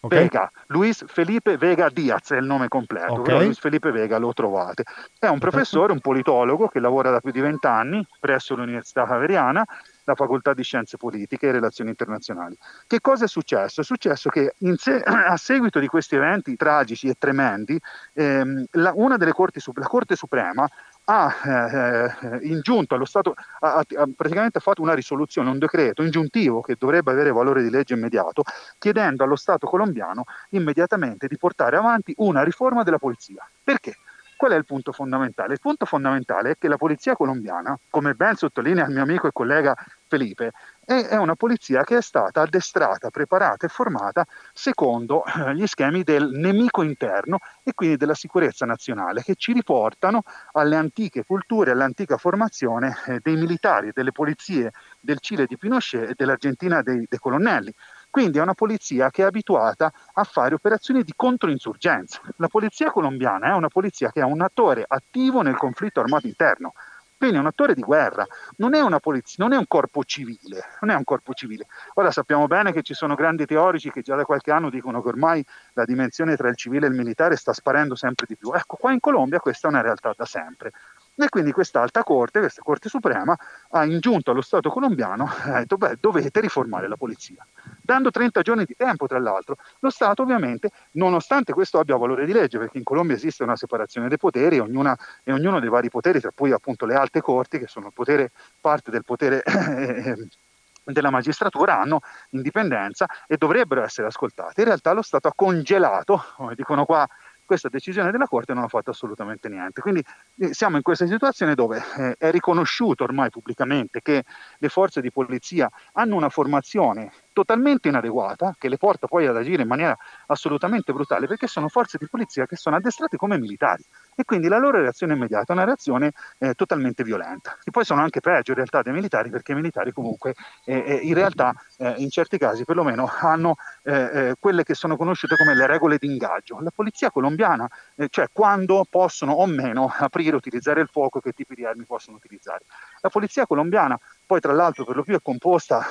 Okay. 0.00 0.18
Vega, 0.18 0.50
Luis 0.66 1.04
Felipe 1.06 1.56
Vega 1.56 1.88
Diaz 1.88 2.32
è 2.32 2.36
il 2.36 2.44
nome 2.44 2.68
completo, 2.68 3.20
okay. 3.20 3.44
Luis 3.44 3.58
Felipe 3.58 3.90
Vega 3.90 4.18
lo 4.18 4.34
trovate. 4.34 4.82
È 5.18 5.28
un 5.28 5.38
professore, 5.38 5.92
un 5.92 6.00
politologo 6.00 6.68
che 6.68 6.80
lavora 6.80 7.10
da 7.10 7.20
più 7.20 7.30
di 7.30 7.40
vent'anni 7.40 8.04
presso 8.20 8.54
l'Università 8.54 9.06
Javeriana 9.06 9.64
la 10.04 10.14
facoltà 10.14 10.54
di 10.54 10.62
scienze 10.62 10.96
politiche 10.96 11.48
e 11.48 11.52
relazioni 11.52 11.90
internazionali. 11.90 12.56
Che 12.86 13.00
cosa 13.00 13.24
è 13.24 13.28
successo? 13.28 13.80
È 13.80 13.84
successo 13.84 14.28
che 14.30 14.54
se- 14.76 15.02
a 15.02 15.36
seguito 15.36 15.78
di 15.78 15.86
questi 15.86 16.16
eventi 16.16 16.56
tragici 16.56 17.08
e 17.08 17.14
tremendi, 17.18 17.78
ehm, 18.12 18.64
la, 18.72 18.92
una 18.94 19.16
delle 19.16 19.32
corti, 19.32 19.60
la 19.74 19.86
Corte 19.86 20.16
Suprema 20.16 20.68
ha 21.06 21.34
eh, 21.44 22.38
ingiunto 22.42 22.94
allo 22.94 23.04
Stato, 23.04 23.34
ha, 23.60 23.76
ha, 23.78 24.08
praticamente 24.16 24.60
fatto 24.60 24.80
una 24.80 24.94
risoluzione, 24.94 25.50
un 25.50 25.58
decreto 25.58 26.02
ingiuntivo 26.02 26.60
che 26.60 26.76
dovrebbe 26.78 27.10
avere 27.10 27.30
valore 27.30 27.62
di 27.62 27.70
legge 27.70 27.94
immediato, 27.94 28.42
chiedendo 28.78 29.24
allo 29.24 29.36
Stato 29.36 29.66
colombiano 29.66 30.24
immediatamente 30.50 31.26
di 31.26 31.36
portare 31.36 31.76
avanti 31.76 32.14
una 32.18 32.42
riforma 32.42 32.82
della 32.82 32.98
polizia. 32.98 33.46
Perché? 33.62 33.96
Qual 34.36 34.52
è 34.52 34.56
il 34.56 34.64
punto 34.64 34.92
fondamentale? 34.92 35.54
Il 35.54 35.60
punto 35.60 35.86
fondamentale 35.86 36.52
è 36.52 36.58
che 36.58 36.68
la 36.68 36.76
polizia 36.76 37.14
colombiana, 37.14 37.78
come 37.88 38.14
ben 38.14 38.34
sottolinea 38.34 38.86
il 38.86 38.92
mio 38.92 39.02
amico 39.02 39.28
e 39.28 39.32
collega 39.32 39.74
Felipe, 40.08 40.52
è, 40.84 41.16
una 41.16 41.34
polizia 41.34 41.82
che 41.82 41.96
è 41.96 42.02
stata 42.02 42.42
addestrata, 42.42 43.10
preparata 43.10 43.66
e 43.66 43.68
formata 43.68 44.26
secondo 44.52 45.24
eh, 45.24 45.54
gli 45.54 45.66
schemi 45.66 46.02
del 46.02 46.28
nemico 46.30 46.82
interno 46.82 47.38
e 47.62 47.72
quindi 47.74 47.96
della 47.96 48.14
sicurezza 48.14 48.66
nazionale, 48.66 49.22
che 49.22 49.34
ci 49.34 49.52
riportano 49.52 50.22
alle 50.52 50.76
antiche 50.76 51.24
culture, 51.24 51.70
all'antica 51.70 52.16
formazione 52.16 52.96
eh, 53.06 53.20
dei 53.22 53.36
militari, 53.36 53.92
delle 53.94 54.12
polizie 54.12 54.72
del 55.00 55.20
Cile 55.20 55.46
di 55.46 55.56
Pinochet 55.56 56.10
e 56.10 56.14
dell'Argentina 56.16 56.82
dei, 56.82 57.06
dei 57.08 57.18
colonnelli. 57.18 57.72
Quindi 58.14 58.38
è 58.38 58.42
una 58.42 58.54
polizia 58.54 59.10
che 59.10 59.22
è 59.22 59.26
abituata 59.26 59.92
a 60.12 60.22
fare 60.22 60.54
operazioni 60.54 61.02
di 61.02 61.12
controinsurgenza. 61.16 62.20
La 62.36 62.46
polizia 62.46 62.92
colombiana 62.92 63.48
è 63.48 63.54
una 63.54 63.66
polizia 63.66 64.12
che 64.12 64.20
è 64.20 64.22
un 64.22 64.40
attore 64.40 64.84
attivo 64.86 65.42
nel 65.42 65.56
conflitto 65.56 65.98
armato 65.98 66.28
interno. 66.28 66.74
Quindi 67.16 67.38
è 67.38 67.40
un 67.40 67.46
attore 67.46 67.74
di 67.74 67.80
guerra, 67.80 68.24
non 68.58 68.74
è 68.74 69.00
polizia, 69.00 69.42
non 69.42 69.52
è 69.52 69.56
un 69.56 69.66
corpo 69.66 70.04
civile, 70.04 70.62
non 70.82 70.92
è 70.92 70.94
un 70.94 71.02
corpo 71.02 71.32
civile. 71.32 71.66
Ora 71.94 72.12
sappiamo 72.12 72.46
bene 72.46 72.70
che 72.70 72.82
ci 72.82 72.94
sono 72.94 73.16
grandi 73.16 73.46
teorici 73.46 73.90
che 73.90 74.02
già 74.02 74.14
da 74.14 74.24
qualche 74.24 74.52
anno 74.52 74.70
dicono 74.70 75.02
che 75.02 75.08
ormai 75.08 75.44
la 75.72 75.84
dimensione 75.84 76.36
tra 76.36 76.48
il 76.48 76.56
civile 76.56 76.86
e 76.86 76.90
il 76.90 76.94
militare 76.94 77.34
sta 77.34 77.52
sparendo 77.52 77.96
sempre 77.96 78.26
di 78.28 78.36
più. 78.36 78.52
Ecco, 78.52 78.76
qua 78.76 78.92
in 78.92 79.00
Colombia 79.00 79.40
questa 79.40 79.66
è 79.66 79.70
una 79.70 79.80
realtà 79.80 80.14
da 80.16 80.24
sempre. 80.24 80.70
E 81.16 81.28
quindi 81.28 81.50
questa 81.50 81.80
alta 81.80 82.02
corte, 82.04 82.40
questa 82.40 82.62
Corte 82.62 82.88
Suprema, 82.88 83.36
ha 83.70 83.84
ingiunto 83.84 84.30
allo 84.32 84.40
Stato 84.40 84.68
colombiano 84.68 85.28
ha 85.44 85.58
detto, 85.58 85.76
beh, 85.76 85.96
dovete 86.00 86.40
riformare 86.40 86.88
la 86.88 86.96
polizia. 86.96 87.44
Dando 87.86 88.10
30 88.10 88.40
giorni 88.40 88.64
di 88.64 88.74
tempo, 88.74 89.06
tra 89.06 89.18
l'altro, 89.18 89.58
lo 89.80 89.90
Stato 89.90 90.22
ovviamente, 90.22 90.70
nonostante 90.92 91.52
questo 91.52 91.78
abbia 91.78 91.98
valore 91.98 92.24
di 92.24 92.32
legge, 92.32 92.56
perché 92.56 92.78
in 92.78 92.84
Colombia 92.84 93.14
esiste 93.14 93.42
una 93.42 93.56
separazione 93.56 94.08
dei 94.08 94.16
poteri 94.16 94.58
ognuna, 94.58 94.96
e 95.22 95.32
ognuno 95.32 95.60
dei 95.60 95.68
vari 95.68 95.90
poteri, 95.90 96.18
tra 96.18 96.30
cui 96.34 96.50
appunto 96.50 96.86
le 96.86 96.94
alte 96.94 97.20
corti, 97.20 97.58
che 97.58 97.66
sono 97.66 97.90
potere, 97.90 98.32
parte 98.58 98.90
del 98.90 99.04
potere 99.04 99.42
della 100.82 101.10
magistratura 101.10 101.78
hanno 101.78 102.00
indipendenza 102.30 103.06
e 103.26 103.36
dovrebbero 103.36 103.82
essere 103.82 104.06
ascoltate. 104.06 104.62
In 104.62 104.68
realtà 104.68 104.92
lo 104.92 105.02
Stato 105.02 105.28
ha 105.28 105.34
congelato, 105.34 106.24
come 106.36 106.54
dicono 106.54 106.86
qua 106.86 107.06
questa 107.44 107.68
decisione 107.68 108.10
della 108.10 108.26
Corte 108.26 108.54
non 108.54 108.64
ha 108.64 108.68
fatto 108.68 108.90
assolutamente 108.90 109.50
niente. 109.50 109.82
Quindi 109.82 110.02
eh, 110.38 110.54
siamo 110.54 110.76
in 110.76 110.82
questa 110.82 111.06
situazione 111.06 111.54
dove 111.54 111.82
eh, 111.98 112.14
è 112.16 112.30
riconosciuto 112.30 113.04
ormai 113.04 113.28
pubblicamente 113.28 114.00
che 114.00 114.24
le 114.56 114.68
forze 114.70 115.02
di 115.02 115.10
polizia 115.10 115.70
hanno 115.92 116.16
una 116.16 116.30
formazione 116.30 117.12
totalmente 117.34 117.88
inadeguata, 117.88 118.54
che 118.56 118.68
le 118.70 118.78
porta 118.78 119.06
poi 119.06 119.26
ad 119.26 119.36
agire 119.36 119.62
in 119.62 119.68
maniera 119.68 119.94
assolutamente 120.28 120.92
brutale, 120.94 121.26
perché 121.26 121.46
sono 121.46 121.68
forze 121.68 121.98
di 121.98 122.08
polizia 122.08 122.46
che 122.46 122.56
sono 122.56 122.76
addestrate 122.76 123.18
come 123.18 123.36
militari 123.38 123.84
e 124.14 124.24
quindi 124.24 124.48
la 124.48 124.58
loro 124.58 124.80
reazione 124.80 125.14
immediata 125.14 125.52
è 125.52 125.56
una 125.56 125.64
reazione 125.64 126.12
eh, 126.38 126.54
totalmente 126.54 127.02
violenta. 127.02 127.58
E 127.64 127.70
poi 127.70 127.84
sono 127.84 128.00
anche 128.00 128.20
peggio 128.20 128.52
in 128.52 128.56
realtà 128.56 128.80
dei 128.82 128.92
militari, 128.92 129.28
perché 129.28 129.52
i 129.52 129.56
militari 129.56 129.92
comunque 129.92 130.34
eh, 130.64 130.84
eh 130.86 130.94
in 131.02 131.14
realtà 131.14 131.52
eh, 131.78 131.94
in 131.98 132.08
certi 132.08 132.38
casi 132.38 132.64
perlomeno 132.64 133.10
hanno 133.20 133.56
eh, 133.82 133.92
eh, 133.92 134.34
quelle 134.38 134.62
che 134.62 134.74
sono 134.74 134.96
conosciute 134.96 135.36
come 135.36 135.54
le 135.54 135.66
regole 135.66 135.98
di 135.98 136.06
ingaggio. 136.06 136.60
La 136.60 136.70
polizia 136.70 137.10
colombiana, 137.10 137.68
cioè 138.10 138.28
quando 138.32 138.86
possono 138.88 139.32
o 139.32 139.46
meno 139.46 139.92
aprire, 139.98 140.36
utilizzare 140.36 140.80
il 140.80 140.88
fuoco, 140.88 141.20
che 141.20 141.32
tipi 141.32 141.56
di 141.56 141.64
armi 141.64 141.84
possono 141.84 142.16
utilizzare. 142.16 142.64
La 143.00 143.08
polizia 143.08 143.44
colombiana 143.44 143.98
poi 144.24 144.40
tra 144.40 144.52
l'altro 144.52 144.84
per 144.84 144.96
lo 144.96 145.02
più 145.02 145.16
è 145.16 145.20
composta 145.20 145.84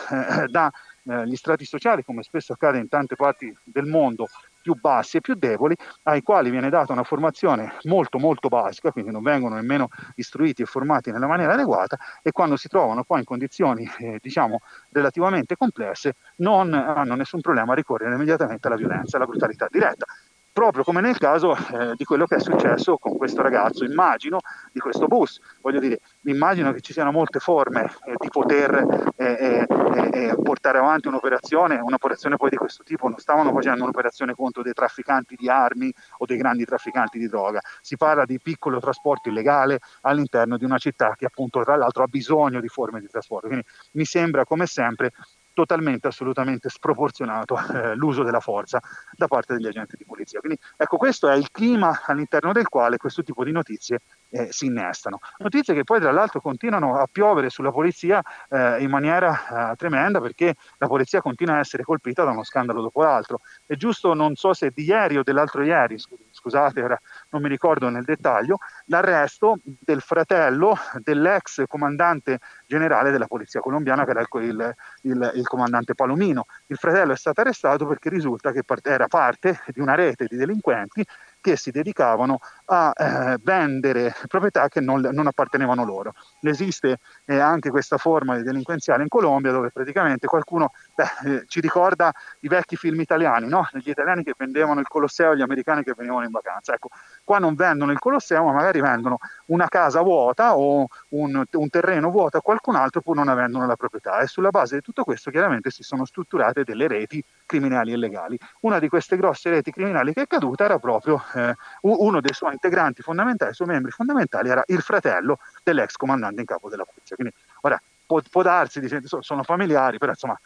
dagli 1.03 1.35
strati 1.35 1.65
sociali, 1.65 2.03
come 2.03 2.23
spesso 2.23 2.53
accade 2.53 2.79
in 2.79 2.87
tante 2.87 3.15
parti 3.15 3.55
del 3.63 3.85
mondo, 3.85 4.27
più 4.61 4.75
bassi 4.79 5.17
e 5.17 5.21
più 5.21 5.35
deboli, 5.35 5.75
ai 6.03 6.21
quali 6.21 6.49
viene 6.49 6.69
data 6.69 6.93
una 6.93 7.03
formazione 7.03 7.73
molto 7.83 8.17
molto 8.17 8.47
basica, 8.47 8.91
quindi 8.91 9.11
non 9.11 9.21
vengono 9.21 9.55
nemmeno 9.55 9.89
istruiti 10.15 10.61
e 10.61 10.65
formati 10.65 11.11
nella 11.11 11.27
maniera 11.27 11.53
adeguata 11.53 11.97
e 12.21 12.31
quando 12.31 12.55
si 12.55 12.69
trovano 12.69 13.03
poi 13.03 13.19
in 13.19 13.25
condizioni 13.25 13.87
eh, 13.99 14.19
diciamo 14.21 14.61
relativamente 14.91 15.57
complesse 15.57 16.15
non 16.37 16.73
hanno 16.73 17.15
nessun 17.15 17.41
problema 17.41 17.73
a 17.73 17.75
ricorrere 17.75 18.15
immediatamente 18.15 18.67
alla 18.67 18.77
violenza, 18.77 19.17
alla 19.17 19.25
brutalità 19.25 19.67
diretta 19.69 20.05
proprio 20.53 20.83
come 20.83 21.01
nel 21.01 21.17
caso 21.17 21.55
eh, 21.55 21.95
di 21.95 22.05
quello 22.05 22.25
che 22.25 22.35
è 22.35 22.39
successo 22.39 22.97
con 22.97 23.17
questo 23.17 23.41
ragazzo, 23.41 23.83
immagino, 23.83 24.39
di 24.71 24.79
questo 24.79 25.07
bus. 25.07 25.41
Voglio 25.61 25.79
dire, 25.79 25.99
immagino 26.25 26.71
che 26.71 26.79
ci 26.79 26.93
siano 26.93 27.11
molte 27.11 27.39
forme 27.39 27.91
eh, 28.05 28.13
di 28.17 28.29
poter 28.29 29.11
eh, 29.15 29.25
eh, 29.25 29.67
eh, 30.13 30.35
portare 30.41 30.77
avanti 30.77 31.07
un'operazione, 31.07 31.79
un'operazione 31.79 32.37
poi 32.37 32.51
di 32.51 32.55
questo 32.55 32.83
tipo, 32.83 33.09
non 33.09 33.17
stavano 33.17 33.51
facendo 33.51 33.83
un'operazione 33.83 34.35
contro 34.35 34.61
dei 34.61 34.73
trafficanti 34.73 35.35
di 35.35 35.49
armi 35.49 35.91
o 36.19 36.25
dei 36.25 36.37
grandi 36.37 36.65
trafficanti 36.65 37.17
di 37.17 37.27
droga, 37.27 37.59
si 37.81 37.97
parla 37.97 38.25
di 38.25 38.39
piccolo 38.39 38.79
trasporto 38.79 39.29
illegale 39.29 39.79
all'interno 40.01 40.57
di 40.57 40.65
una 40.65 40.77
città 40.77 41.15
che 41.17 41.25
appunto 41.25 41.63
tra 41.63 41.75
l'altro 41.75 42.03
ha 42.03 42.07
bisogno 42.07 42.61
di 42.61 42.67
forme 42.67 42.99
di 42.99 43.07
trasporto. 43.07 43.47
Quindi 43.47 43.65
mi 43.93 44.05
sembra 44.05 44.45
come 44.45 44.67
sempre 44.67 45.11
totalmente, 45.53 46.07
assolutamente 46.07 46.69
sproporzionato 46.69 47.55
eh, 47.73 47.95
l'uso 47.95 48.23
della 48.23 48.39
forza 48.39 48.79
da 49.15 49.27
parte 49.27 49.53
degli 49.53 49.67
agenti 49.67 49.95
di 49.97 50.05
polizia. 50.05 50.39
Quindi 50.39 50.59
ecco, 50.75 50.97
questo 50.97 51.29
è 51.29 51.35
il 51.35 51.51
clima 51.51 52.01
all'interno 52.05 52.51
del 52.51 52.67
quale 52.67 52.97
questo 52.97 53.23
tipo 53.23 53.43
di 53.43 53.51
notizie 53.51 53.99
eh, 54.29 54.51
si 54.51 54.65
innestano. 54.65 55.19
Notizie 55.37 55.73
che 55.73 55.83
poi 55.83 55.99
tra 55.99 56.11
l'altro 56.11 56.41
continuano 56.41 56.97
a 56.97 57.07
piovere 57.11 57.49
sulla 57.49 57.71
polizia 57.71 58.21
eh, 58.49 58.81
in 58.81 58.89
maniera 58.89 59.71
eh, 59.71 59.75
tremenda 59.75 60.19
perché 60.19 60.55
la 60.77 60.87
polizia 60.87 61.21
continua 61.21 61.55
a 61.55 61.59
essere 61.59 61.83
colpita 61.83 62.23
da 62.23 62.31
uno 62.31 62.43
scandalo 62.43 62.81
dopo 62.81 63.03
l'altro. 63.03 63.41
È 63.65 63.75
giusto, 63.75 64.13
non 64.13 64.35
so 64.35 64.53
se 64.53 64.71
di 64.73 64.83
ieri 64.83 65.17
o 65.17 65.23
dell'altro 65.23 65.63
ieri, 65.63 65.97
scusate, 65.97 66.32
ora 66.51 66.99
non 67.29 67.41
mi 67.41 67.49
ricordo 67.49 67.89
nel 67.89 68.03
dettaglio, 68.03 68.57
l'arresto 68.85 69.57
del 69.63 70.01
fratello 70.01 70.77
dell'ex 70.99 71.63
comandante 71.67 72.39
generale 72.65 73.11
della 73.11 73.27
polizia 73.27 73.59
colombiana 73.59 74.05
che 74.05 74.11
era 74.11 74.21
il, 74.21 74.75
il, 75.01 75.31
il 75.35 75.47
comandante 75.47 75.95
Palomino. 75.95 76.45
Il 76.67 76.77
fratello 76.77 77.13
è 77.13 77.17
stato 77.17 77.41
arrestato 77.41 77.85
perché 77.85 78.09
risulta 78.09 78.51
che 78.51 78.63
era 78.83 79.07
parte 79.07 79.59
di 79.67 79.79
una 79.79 79.95
rete 79.95 80.25
di 80.27 80.35
delinquenti 80.35 81.05
che 81.43 81.57
si 81.57 81.71
dedicavano 81.71 82.39
a 82.67 82.93
eh, 82.95 83.37
vendere 83.43 84.15
proprietà 84.29 84.69
che 84.69 84.79
non, 84.79 85.01
non, 85.11 85.27
appartenevano 85.27 85.83
loro. 85.83 86.13
Esiste 86.39 86.99
eh, 87.25 87.37
anche 87.37 87.69
questa 87.69 87.97
forma 87.97 88.37
di 88.37 88.43
delinquenziale 88.43 89.03
in 89.03 89.09
Colombia 89.09 89.51
dove 89.51 89.69
praticamente 89.69 90.25
qualcuno 90.25 90.71
beh, 90.95 91.03
eh, 91.25 91.43
ci 91.47 91.59
ricorda 91.59 92.13
i 92.39 92.47
vecchi 92.47 92.77
film 92.77 93.01
italiani, 93.01 93.49
no? 93.49 93.67
gli 93.73 93.89
italiani 93.89 94.23
che 94.23 94.33
vendevano 94.37 94.79
il 94.79 94.87
Colosseo 94.87 95.33
e 95.33 95.35
gli 95.35 95.41
americani 95.41 95.83
che 95.83 95.93
venivano 95.97 96.23
in 96.23 96.31
vacanza. 96.31 96.73
Ecco, 96.73 96.87
qua 97.25 97.39
non 97.39 97.55
vendono 97.55 97.91
il 97.91 97.99
Colosseo 97.99 98.45
ma 98.45 98.53
magari 98.53 98.79
vendono 98.79 99.17
una 99.47 99.67
casa 99.67 100.01
vuota 100.01 100.55
o 100.55 100.87
un, 101.09 101.43
un 101.51 101.69
terreno 101.69 102.09
vuoto 102.09 102.37
a 102.37 102.41
qualcun 102.41 102.75
altro 102.75 103.01
pur 103.01 103.17
non 103.17 103.27
avendone 103.27 103.67
la 103.67 103.75
proprietà 103.75 104.19
e 104.19 104.27
sulla 104.27 104.49
base 104.49 104.75
di 104.75 104.81
tutto 104.81 105.03
questo 105.03 105.29
chiaramente 105.29 105.71
si 105.71 105.83
sono 105.83 106.05
strutturate 106.05 106.63
delle 106.63 106.87
reti 106.87 107.21
criminali 107.45 107.91
e 107.91 107.97
legali. 107.97 108.39
Una 108.61 108.79
di 108.79 108.87
queste 108.87 109.17
grosse 109.17 109.49
reti 109.49 109.71
criminali 109.71 110.13
che 110.13 110.21
è 110.21 110.27
caduta 110.27 110.63
era 110.63 110.79
proprio 110.79 111.21
eh, 111.33 111.55
uno 111.81 112.21
dei 112.21 112.33
suoi 112.33 112.53
integranti 112.53 113.01
fondamentali, 113.01 113.53
suoi 113.53 113.67
membri 113.67 113.91
fondamentali 113.91 114.49
era 114.49 114.63
il 114.67 114.81
fratello 114.81 115.39
dell'ex 115.63 115.95
comandante 115.95 116.41
in 116.41 116.47
capo 116.47 116.69
della 116.69 116.85
polizia. 116.85 117.15
Quindi 117.15 117.33
ora 117.61 117.81
può, 118.05 118.21
può 118.29 118.41
darsi, 118.41 118.81
sono 119.19 119.43
familiari, 119.43 119.97
però 119.97 120.11
insomma 120.11 120.39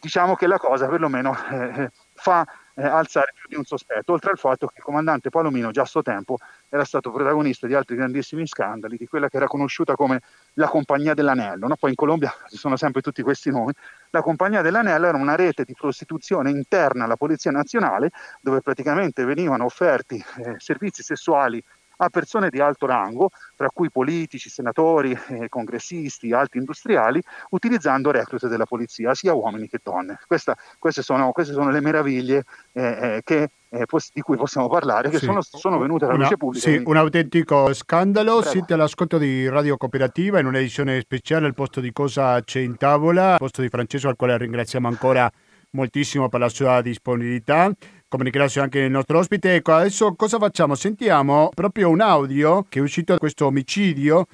diciamo 0.00 0.34
che 0.34 0.46
la 0.46 0.58
cosa 0.58 0.86
perlomeno 0.86 1.36
eh, 1.50 1.90
fa 2.14 2.46
eh, 2.74 2.84
alzare 2.84 3.32
più 3.34 3.48
di 3.48 3.56
un 3.56 3.64
sospetto, 3.64 4.12
oltre 4.12 4.30
al 4.30 4.38
fatto 4.38 4.66
che 4.66 4.74
il 4.78 4.82
comandante 4.82 5.30
Palomino 5.30 5.70
già 5.70 5.82
a 5.82 5.86
suo 5.86 6.02
tempo 6.02 6.38
era 6.68 6.84
stato 6.84 7.10
protagonista 7.10 7.66
di 7.66 7.74
altri 7.74 7.96
grandissimi 7.96 8.46
scandali, 8.46 8.96
di 8.96 9.06
quella 9.06 9.28
che 9.28 9.36
era 9.36 9.46
conosciuta 9.46 9.94
come 9.94 10.20
la 10.54 10.68
Compagnia 10.68 11.14
dell'Anello, 11.14 11.66
no? 11.66 11.76
poi 11.76 11.90
in 11.90 11.96
Colombia 11.96 12.32
ci 12.48 12.56
sono 12.56 12.76
sempre 12.76 13.00
tutti 13.00 13.22
questi 13.22 13.50
nomi, 13.50 13.72
la 14.10 14.22
Compagnia 14.22 14.62
dell'Anello 14.62 15.06
era 15.06 15.16
una 15.16 15.34
rete 15.34 15.64
di 15.64 15.74
prostituzione 15.74 16.50
interna 16.50 17.04
alla 17.04 17.16
Polizia 17.16 17.50
Nazionale 17.50 18.10
dove 18.40 18.60
praticamente 18.60 19.24
venivano 19.24 19.64
offerti 19.64 20.16
eh, 20.16 20.54
servizi 20.58 21.02
sessuali 21.02 21.62
a 22.04 22.08
persone 22.10 22.50
di 22.50 22.60
alto 22.60 22.86
rango, 22.86 23.30
tra 23.56 23.68
cui 23.70 23.90
politici, 23.90 24.48
senatori, 24.48 25.12
eh, 25.28 25.48
congressisti, 25.48 26.32
alti 26.32 26.58
industriali, 26.58 27.22
utilizzando 27.50 28.10
reclute 28.10 28.48
della 28.48 28.66
polizia, 28.66 29.14
sia 29.14 29.32
uomini 29.34 29.68
che 29.68 29.78
donne. 29.82 30.18
Questa, 30.26 30.56
queste, 30.78 31.02
sono, 31.02 31.32
queste, 31.32 31.52
sono, 31.52 31.70
le 31.70 31.80
meraviglie 31.80 32.44
eh, 32.72 32.82
eh 32.82 33.20
che, 33.24 33.50
eh, 33.68 33.86
di 34.12 34.20
cui 34.20 34.36
possiamo 34.36 34.68
parlare, 34.68 35.10
che 35.10 35.18
sì. 35.18 35.24
sono, 35.26 35.40
sono, 35.42 35.78
venute 35.78 36.04
alla 36.04 36.14
luce 36.14 36.36
pubblica. 36.36 36.68
Sì, 36.68 36.82
un 36.84 36.96
autentico 36.96 37.72
scandalo. 37.72 38.36
Prego. 38.36 38.50
Siete 38.50 38.74
all'ascolto 38.74 39.18
di 39.18 39.48
Radio 39.48 39.76
Cooperativa 39.76 40.40
in 40.40 40.46
un'edizione 40.46 41.00
speciale 41.00 41.46
al 41.46 41.54
posto 41.54 41.80
di 41.80 41.92
Cosa 41.92 42.40
c'è 42.42 42.60
in 42.60 42.76
tavola, 42.76 43.32
al 43.32 43.38
posto 43.38 43.62
di 43.62 43.68
Francesco, 43.68 44.08
al 44.08 44.16
quale 44.16 44.36
ringraziamo 44.36 44.88
ancora 44.88 45.30
moltissimo 45.70 46.28
per 46.28 46.40
la 46.40 46.48
sua 46.50 46.82
disponibilità 46.82 47.70
come 48.12 48.30
anche 48.60 48.80
il 48.80 48.90
nostro 48.90 49.18
ospite. 49.18 49.54
Ecco, 49.54 49.72
adesso 49.72 50.14
cosa 50.14 50.36
facciamo? 50.36 50.74
Sentiamo 50.74 51.48
proprio 51.54 51.88
un 51.88 52.02
audio 52.02 52.66
che 52.68 52.78
è 52.78 52.82
uscito 52.82 53.14
da 53.14 53.18
questo 53.18 53.46
omicidio. 53.46 54.26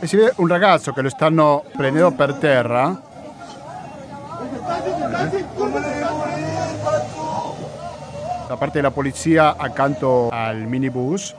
E 0.00 0.06
si 0.08 0.16
vede 0.16 0.32
un 0.36 0.48
ragazzo 0.48 0.92
che 0.92 1.00
lo 1.00 1.08
stanno 1.08 1.62
prendendo 1.76 2.10
per 2.10 2.34
terra. 2.34 3.00
Da 8.48 8.56
parte 8.56 8.72
della 8.72 8.90
polizia 8.90 9.56
accanto 9.56 10.28
al 10.30 10.56
minibus. 10.56 11.34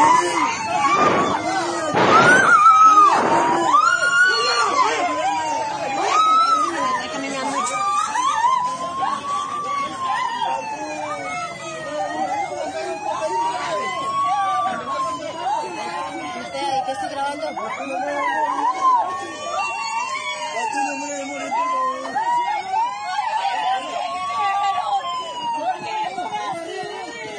¡Ay! 0.00 1.27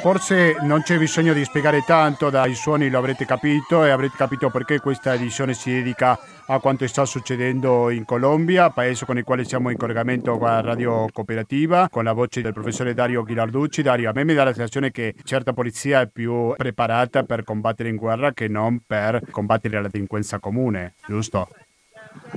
Forse 0.00 0.56
non 0.62 0.80
c'è 0.80 0.96
bisogno 0.96 1.34
di 1.34 1.44
spiegare 1.44 1.82
tanto, 1.84 2.30
dai 2.30 2.54
suoni 2.54 2.88
lo 2.88 2.96
avrete 2.96 3.26
capito 3.26 3.84
e 3.84 3.90
avrete 3.90 4.16
capito 4.16 4.48
perché 4.48 4.80
questa 4.80 5.12
edizione 5.12 5.52
si 5.52 5.70
dedica 5.70 6.18
a 6.46 6.58
quanto 6.58 6.86
sta 6.86 7.04
succedendo 7.04 7.90
in 7.90 8.06
Colombia, 8.06 8.70
paese 8.70 9.04
con 9.04 9.18
il 9.18 9.24
quale 9.24 9.44
siamo 9.44 9.68
in 9.68 9.76
collegamento 9.76 10.38
con 10.38 10.48
la 10.48 10.62
radio 10.62 11.06
cooperativa, 11.12 11.88
con 11.90 12.04
la 12.04 12.14
voce 12.14 12.40
del 12.40 12.54
professore 12.54 12.94
Dario 12.94 13.22
Ghilarducci. 13.22 13.82
Dario, 13.82 14.08
a 14.08 14.12
me 14.14 14.24
mi 14.24 14.32
dà 14.32 14.44
la 14.44 14.54
sensazione 14.54 14.90
che 14.90 15.14
certa 15.22 15.52
polizia 15.52 16.00
è 16.00 16.08
più 16.08 16.54
preparata 16.56 17.24
per 17.24 17.44
combattere 17.44 17.90
in 17.90 17.96
guerra 17.96 18.32
che 18.32 18.48
non 18.48 18.80
per 18.86 19.20
combattere 19.30 19.82
la 19.82 19.88
delinquenza 19.88 20.38
comune, 20.38 20.94
giusto? 21.06 21.46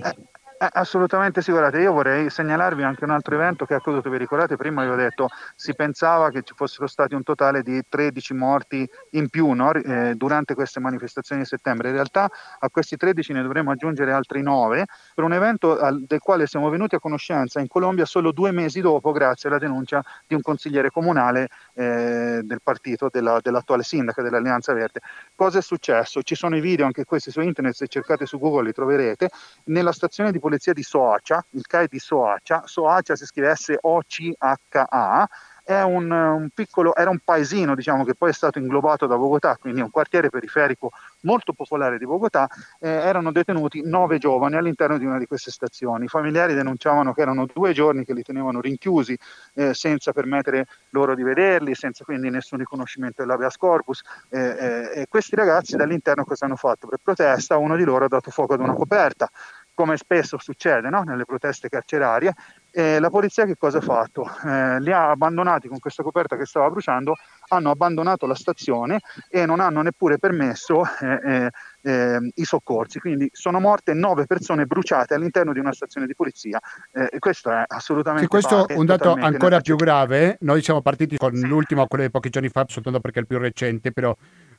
Eh, 0.04 0.32
assolutamente 0.72 1.42
sì, 1.42 1.52
guardate, 1.52 1.80
io 1.80 1.92
vorrei 1.92 2.30
segnalarvi 2.30 2.84
anche 2.84 3.04
un 3.04 3.10
altro 3.10 3.36
evento 3.36 3.66
che 3.66 3.74
è 3.74 3.78
accaduto, 3.78 4.10
vi 4.10 4.18
ricordate, 4.18 4.56
prima 4.56 4.84
vi 4.84 4.90
ho 4.90 4.96
detto, 4.96 5.28
si 5.56 5.76
pensava 5.76 6.30
che 6.30 6.44
ci 6.44 6.54
fossero 6.56 6.88
stati 6.88 7.14
un 7.16 7.24
totale 7.24 7.62
di 7.62 7.82
13 7.88 8.34
morti 8.34 8.90
in 9.12 9.30
più 9.30 9.52
no? 9.52 9.74
eh, 9.74 10.14
durante 10.16 10.54
queste 10.54 10.80
manifestazioni 10.80 11.42
di 11.42 11.48
settembre, 11.48 11.90
in 11.90 11.96
realtà 11.96 12.30
a 12.60 12.70
questi 12.70 12.96
13 12.96 13.34
ne 13.34 13.42
dovremo 13.42 13.72
aggiungere 13.72 14.14
altri 14.14 14.42
9 14.42 14.86
per 15.14 15.24
un 15.24 15.34
evento 15.34 15.78
al, 15.80 16.04
del 16.06 16.20
quale 16.20 16.48
siamo 16.48 16.70
venuti 16.70 16.96
a 16.96 17.00
conoscenza 17.00 17.60
in 17.60 17.68
Colombia 17.68 18.06
solo 18.06 18.32
due 18.32 18.52
mesi 18.52 18.80
dopo 18.80 19.12
grazie 19.12 19.50
alla 19.50 19.60
denuncia 19.60 20.02
di 20.26 20.34
un 20.34 20.42
consigliere 20.42 20.90
comunale 20.90 21.50
eh, 21.74 22.40
del 22.42 22.60
partito 22.64 23.10
della, 23.12 23.40
dell'attuale 23.42 23.84
sindaca 23.84 24.22
dell'Alleanza 24.22 24.74
Verde. 24.74 25.02
Cosa 25.36 25.60
è 25.60 25.62
successo? 25.62 26.22
Ci 26.22 26.36
sono 26.36 26.56
i 26.56 26.62
video 26.62 26.86
anche 26.86 27.04
questi 27.04 27.32
su 27.32 27.42
internet, 27.42 27.74
se 27.74 27.88
cercate 27.88 28.26
su 28.26 28.40
Google 28.40 28.66
li 28.66 28.72
troverete, 28.72 29.30
nella 29.66 29.92
stazione 29.92 30.32
di 30.32 30.40
polizia 30.40 30.52
polizia 30.54 30.74
di 30.74 30.84
Soacia, 30.84 31.44
il 31.52 31.66
CAE 31.66 31.88
di 31.88 31.98
Soacia, 31.98 32.64
Soacia 32.66 33.16
si 33.16 33.26
scrive 33.26 33.56
S-O-C-H-A, 33.56 35.28
un, 35.66 36.12
un 36.12 36.50
piccolo, 36.54 36.94
era 36.94 37.10
un 37.10 37.20
paesino 37.24 37.74
diciamo, 37.74 38.04
che 38.04 38.16
poi 38.16 38.32
è 38.32 38.34
stato 38.34 38.60
inglobato 38.60 39.08
da 39.08 39.16
Bogotà, 39.16 39.56
quindi 39.58 39.80
un 39.80 39.90
quartiere 39.90 40.30
periferico 40.30 40.92
molto 41.22 41.54
popolare 41.54 41.98
di 41.98 42.06
Bogotà, 42.06 42.50
eh, 42.80 42.90
erano 42.90 43.32
detenuti 43.32 43.82
nove 43.82 44.18
giovani 44.18 44.58
all'interno 44.58 44.98
di 44.98 45.06
una 45.06 45.18
di 45.18 45.26
queste 45.26 45.52
stazioni. 45.52 46.06
I 46.06 46.10
familiari 46.10 46.54
denunciavano 46.54 47.14
che 47.14 47.22
erano 47.22 47.46
due 47.46 47.72
giorni 47.72 48.04
che 48.04 48.14
li 48.14 48.24
tenevano 48.24 48.60
rinchiusi 48.60 49.18
eh, 49.54 49.74
senza 49.74 50.12
permettere 50.12 50.68
loro 50.90 51.16
di 51.16 51.24
vederli, 51.24 51.76
senza 51.76 52.04
quindi 52.04 52.30
nessun 52.30 52.60
riconoscimento 52.60 53.22
dell'habeas 53.22 53.56
corpus. 53.58 54.02
Eh 54.30 54.92
e 54.94 55.08
questi 55.08 55.36
ragazzi 55.36 55.76
dall'interno 55.76 56.26
cosa 56.26 56.46
hanno 56.46 56.56
fatto? 56.56 56.88
Per 56.88 57.00
protesta 57.02 57.58
uno 57.58 57.76
di 57.76 57.84
loro 57.84 58.06
ha 58.06 58.08
dato 58.08 58.32
fuoco 58.32 58.54
ad 58.54 58.60
una 58.60 58.74
coperta 58.74 59.30
come 59.74 59.98
spesso 59.98 60.38
succede 60.38 60.90
no? 60.90 61.02
nelle 61.02 61.26
proteste 61.26 61.70
carcerarie, 61.70 62.34
eh, 62.76 63.00
la 63.00 63.10
polizia 63.10 63.46
che 63.46 63.56
cosa 63.56 63.78
ha 63.78 63.82
fatto? 63.82 64.26
Eh, 64.46 64.80
li 64.82 64.92
ha 64.92 65.12
abbandonati 65.12 65.68
con 65.68 65.80
questa 65.80 66.02
coperta 66.02 66.36
che 66.36 66.46
stava 66.46 66.70
bruciando, 66.72 67.16
hanno 67.50 67.70
abbandonato 67.70 68.26
la 68.26 68.34
stazione 68.34 69.00
e 69.30 69.46
non 69.46 69.60
hanno 69.60 69.82
neppure 69.82 70.18
permesso 70.18 70.82
eh, 71.00 71.20
eh, 71.24 71.50
eh 71.82 72.32
i 72.34 72.44
soccorsi. 72.44 73.00
Quindi 73.00 73.30
sono 73.32 73.60
morte 73.60 73.94
nove 73.94 74.26
persone 74.26 74.66
bruciate 74.66 75.14
all'interno 75.14 75.54
di 75.54 75.60
una 75.60 75.72
stazione 75.72 76.08
di 76.08 76.16
polizia. 76.16 76.60
Eh, 76.92 77.20
questo 77.20 77.52
è 77.52 77.64
assolutamente. 77.68 78.24
Sì, 78.24 78.30
questo 78.30 78.68
è 78.68 78.74
un 78.74 78.86
dato 78.86 79.14
ancora 79.14 79.60
più 79.60 79.76
grave. 79.76 80.38
Noi 80.42 80.64
siamo 80.64 80.82
partiti 80.82 81.18
con 81.18 81.36
sì. 81.36 81.46
l'ultimo, 81.46 81.86
quello 81.86 82.06
di 82.06 82.10
pochi 82.10 82.30
giorni 82.30 82.50
fa, 82.50 82.66
soltanto 82.68 83.00
perché 83.00 83.20
è 83.20 83.22
il 83.22 83.28
più 83.28 83.38
recente, 83.38 83.92
però 83.92 84.16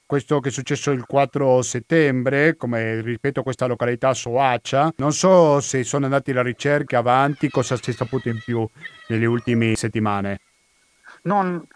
questo 0.06 0.40
che 0.40 0.50
è 0.50 0.52
successo 0.52 0.90
il 0.90 1.06
4 1.06 1.62
settembre, 1.62 2.56
come 2.56 3.00
ripeto 3.00 3.42
questa 3.42 3.66
località 3.66 4.12
Soacia, 4.14 4.92
non 4.96 5.12
so 5.12 5.60
se 5.60 5.82
sono 5.84 6.04
andati 6.04 6.32
la 6.32 6.42
ricerca 6.42 6.98
avanti, 6.98 7.48
cosa 7.48 7.76
si 7.76 7.90
è 7.90 7.94
saputo 7.94 8.28
in 8.28 8.38
più 8.38 8.68
nelle 9.08 9.26
ultime 9.26 9.74
settimane. 9.74 10.40
Non, 11.22 11.66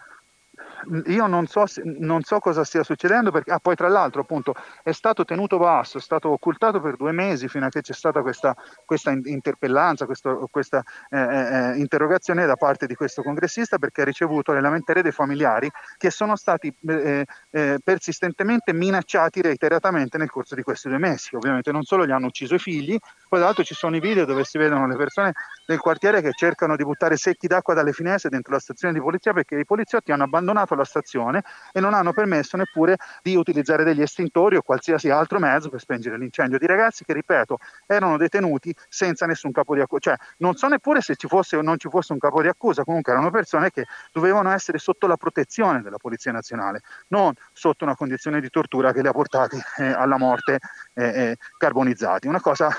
io 1.07 1.27
non 1.27 1.47
so, 1.47 1.65
non 1.83 2.23
so, 2.23 2.39
cosa 2.39 2.63
stia 2.63 2.83
succedendo 2.83 3.31
perché 3.31 3.51
ah, 3.51 3.59
poi 3.59 3.75
tra 3.75 3.87
l'altro 3.87 4.21
appunto 4.21 4.53
è 4.83 4.91
stato 4.91 5.25
tenuto 5.25 5.57
basso, 5.57 5.97
è 5.97 6.01
stato 6.01 6.29
occultato 6.29 6.79
per 6.79 6.95
due 6.95 7.11
mesi 7.11 7.47
fino 7.47 7.65
a 7.65 7.69
che 7.69 7.81
c'è 7.81 7.93
stata 7.93 8.21
questa, 8.21 8.55
questa 8.85 9.11
interpellanza, 9.11 10.05
questo, 10.05 10.47
questa 10.51 10.83
eh, 11.09 11.19
eh, 11.19 11.71
eh, 11.73 11.77
interrogazione 11.77 12.45
da 12.45 12.55
parte 12.55 12.87
di 12.87 12.95
questo 12.95 13.21
congressista 13.21 13.77
perché 13.77 14.01
ha 14.01 14.05
ricevuto 14.05 14.53
le 14.53 14.61
lamentele 14.61 15.01
dei 15.01 15.11
familiari 15.11 15.69
che 15.97 16.09
sono 16.09 16.35
stati 16.35 16.73
eh, 16.87 17.25
eh, 17.51 17.79
persistentemente 17.83 18.73
minacciati 18.73 19.41
reiteratamente 19.41 20.17
nel 20.17 20.29
corso 20.29 20.55
di 20.55 20.63
questi 20.63 20.89
due 20.89 20.97
mesi. 20.97 21.35
Ovviamente 21.35 21.71
non 21.71 21.83
solo 21.83 22.05
gli 22.05 22.11
hanno 22.11 22.27
ucciso 22.27 22.55
i 22.55 22.59
figli, 22.59 22.97
poi 23.29 23.37
tra 23.37 23.47
l'altro 23.47 23.63
ci 23.63 23.75
sono 23.75 23.95
i 23.95 23.99
video 23.99 24.25
dove 24.25 24.43
si 24.43 24.57
vedono 24.57 24.87
le 24.87 24.95
persone 24.95 25.33
del 25.67 25.77
quartiere 25.77 26.21
che 26.21 26.31
cercano 26.31 26.75
di 26.75 26.83
buttare 26.83 27.15
secchi 27.15 27.45
d'acqua 27.45 27.75
dalle 27.75 27.93
finestre 27.93 28.29
dentro 28.29 28.53
la 28.53 28.59
stazione 28.59 28.91
di 28.91 28.99
polizia 28.99 29.33
perché 29.33 29.59
i 29.59 29.65
poliziotti 29.65 30.11
hanno 30.11 30.23
abbandonato 30.23 30.73
la 30.73 30.83
stazione 30.83 31.43
e 31.71 31.79
non 31.79 31.93
hanno 31.93 32.11
permesso 32.11 32.57
neppure 32.57 32.97
di 33.21 33.35
utilizzare 33.35 33.83
degli 33.83 34.01
estintori 34.01 34.55
o 34.55 34.63
qualsiasi 34.63 35.11
altro 35.11 35.37
mezzo 35.37 35.69
per 35.69 35.79
spengere 35.79 36.17
l'incendio. 36.17 36.57
Di 36.57 36.65
ragazzi 36.65 37.05
che, 37.05 37.13
ripeto, 37.13 37.59
erano 37.85 38.17
detenuti 38.17 38.73
senza 38.87 39.27
nessun 39.27 39.51
capo 39.51 39.75
di 39.75 39.81
accusa, 39.81 40.01
cioè 40.01 40.15
non 40.37 40.55
so 40.55 40.67
neppure 40.67 41.01
se 41.01 41.15
ci 41.15 41.27
fosse 41.27 41.55
o 41.55 41.61
non 41.61 41.77
ci 41.77 41.87
fosse 41.87 42.13
un 42.13 42.19
capo 42.19 42.41
di 42.41 42.47
accusa, 42.47 42.83
comunque 42.83 43.11
erano 43.11 43.29
persone 43.29 43.69
che 43.69 43.85
dovevano 44.11 44.49
essere 44.49 44.79
sotto 44.79 45.05
la 45.05 45.17
protezione 45.17 45.83
della 45.83 45.97
Polizia 45.97 46.31
Nazionale, 46.31 46.81
non 47.09 47.31
sotto 47.53 47.83
una 47.83 47.95
condizione 47.95 48.41
di 48.41 48.49
tortura 48.49 48.91
che 48.91 49.01
li 49.01 49.07
ha 49.07 49.11
portati 49.11 49.61
eh, 49.77 49.91
alla 49.91 50.17
morte 50.17 50.57
eh, 50.95 51.03
eh, 51.05 51.37
carbonizzati. 51.59 52.27
Una 52.27 52.41
cosa 52.41 52.69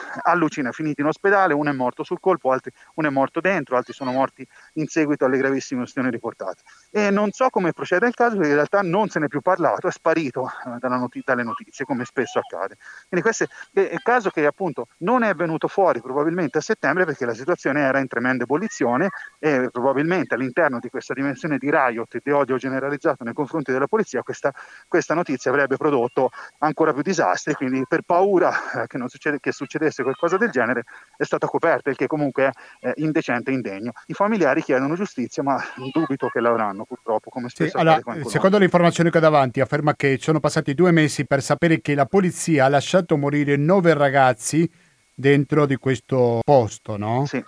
allucina, 0.41 0.73
finiti 0.73 1.01
in 1.01 1.07
ospedale, 1.07 1.55
uno 1.55 1.71
è 1.71 1.73
morto 1.73 2.03
sul 2.03 2.21
colpo, 2.21 2.51
altri, 2.51 2.73
uno 2.95 3.09
è 3.09 3.11
morto 3.11 3.41
dentro, 3.41 3.77
altri 3.77 3.93
sono 3.93 4.13
morti 4.13 4.47
in 4.75 4.87
seguito 4.87 5.25
alle 5.25 5.39
gravissime 5.39 5.81
questioni 5.81 6.11
riportate. 6.11 6.63
E 6.91 7.11
non 7.11 7.31
so 7.31 7.49
come 7.51 7.73
procede 7.73 8.07
il 8.07 8.15
caso 8.15 8.37
perché 8.37 8.51
in 8.51 8.55
realtà 8.55 8.81
non 8.83 9.09
se 9.09 9.19
n'è 9.19 9.29
più 9.29 9.41
parlato, 9.41 9.87
è 9.87 9.91
sparito 9.93 10.51
eh, 10.67 10.89
not- 10.89 11.19
dalle 11.25 11.43
notizie, 11.43 11.85
come 11.85 12.05
spesso 12.05 12.39
accade. 12.39 12.77
Quindi 13.09 13.27
questo 13.27 13.45
è 13.73 13.81
il 13.81 14.03
caso 14.03 14.31
che 14.31 14.47
appunto 14.47 14.87
non 14.99 15.23
è 15.23 15.35
venuto 15.35 15.69
fuori 15.69 16.01
probabilmente 16.01 16.59
a 16.59 16.61
settembre 16.61 17.05
perché 17.05 17.27
la 17.27 17.35
situazione 17.35 17.81
era 17.81 17.99
in 17.99 18.07
tremenda 18.07 18.45
ebollizione 18.45 19.11
e 19.39 19.69
probabilmente 19.71 20.35
all'interno 20.35 20.79
di 20.79 20.89
questa 20.89 21.15
dimensione 21.15 21.59
di 21.59 21.71
riot 21.71 22.15
e 22.15 22.21
di 22.23 22.31
odio 22.31 22.57
generalizzato 22.57 23.25
nei 23.25 23.33
confronti 23.33 23.73
della 23.73 23.87
polizia 23.87 24.23
questa, 24.23 24.53
questa 24.87 25.15
notizia 25.15 25.51
avrebbe 25.51 25.77
prodotto 25.77 26.31
ancora 26.59 26.93
più 26.93 27.03
disastri, 27.03 27.55
quindi 27.55 27.85
per 27.89 28.03
paura 28.03 28.83
eh, 28.83 28.87
che, 28.87 28.99
succede, 29.09 29.41
che, 29.41 29.53
succedesse 29.53 30.03
qualcosa 30.03 30.30
del 30.37 30.51
genere 30.51 30.85
è 31.17 31.25
stata 31.25 31.47
coperta, 31.47 31.91
il 31.91 31.97
che 31.97 32.07
comunque 32.07 32.53
è 32.81 32.89
eh, 32.89 32.93
indecente 32.97 33.51
e 33.51 33.55
indegno. 33.55 33.93
I 34.07 34.15
familiari 34.15 34.63
chiedono 34.63 34.95
giustizia 34.95 35.43
ma 35.43 35.63
dubito 35.93 36.29
che 36.29 36.41
l'avranno 36.41 36.85
purtroppo 36.85 37.31
come 37.31 37.49
sì, 37.49 37.71
allora, 37.73 38.01
secondo 38.25 38.59
le 38.59 38.65
informazioni 38.65 39.11
che 39.11 39.19
ho 39.19 39.21
davanti, 39.21 39.61
afferma 39.61 39.95
che 39.95 40.19
sono 40.21 40.41
passati 40.41 40.75
due 40.75 40.91
mesi 40.91 41.27
per 41.27 41.43
sapere 41.43 41.81
che 41.81 41.95
la 41.95 42.07
polizia 42.07 42.65
ha 42.65 42.69
lasciato 42.69 43.17
morire 43.17 43.57
nove 43.57 43.95
ragazzi 43.95 44.71
dentro 45.15 45.67
di 45.67 45.77
questo 45.77 46.41
posto, 46.45 46.97
no? 46.97 47.25
Sì. 47.27 47.43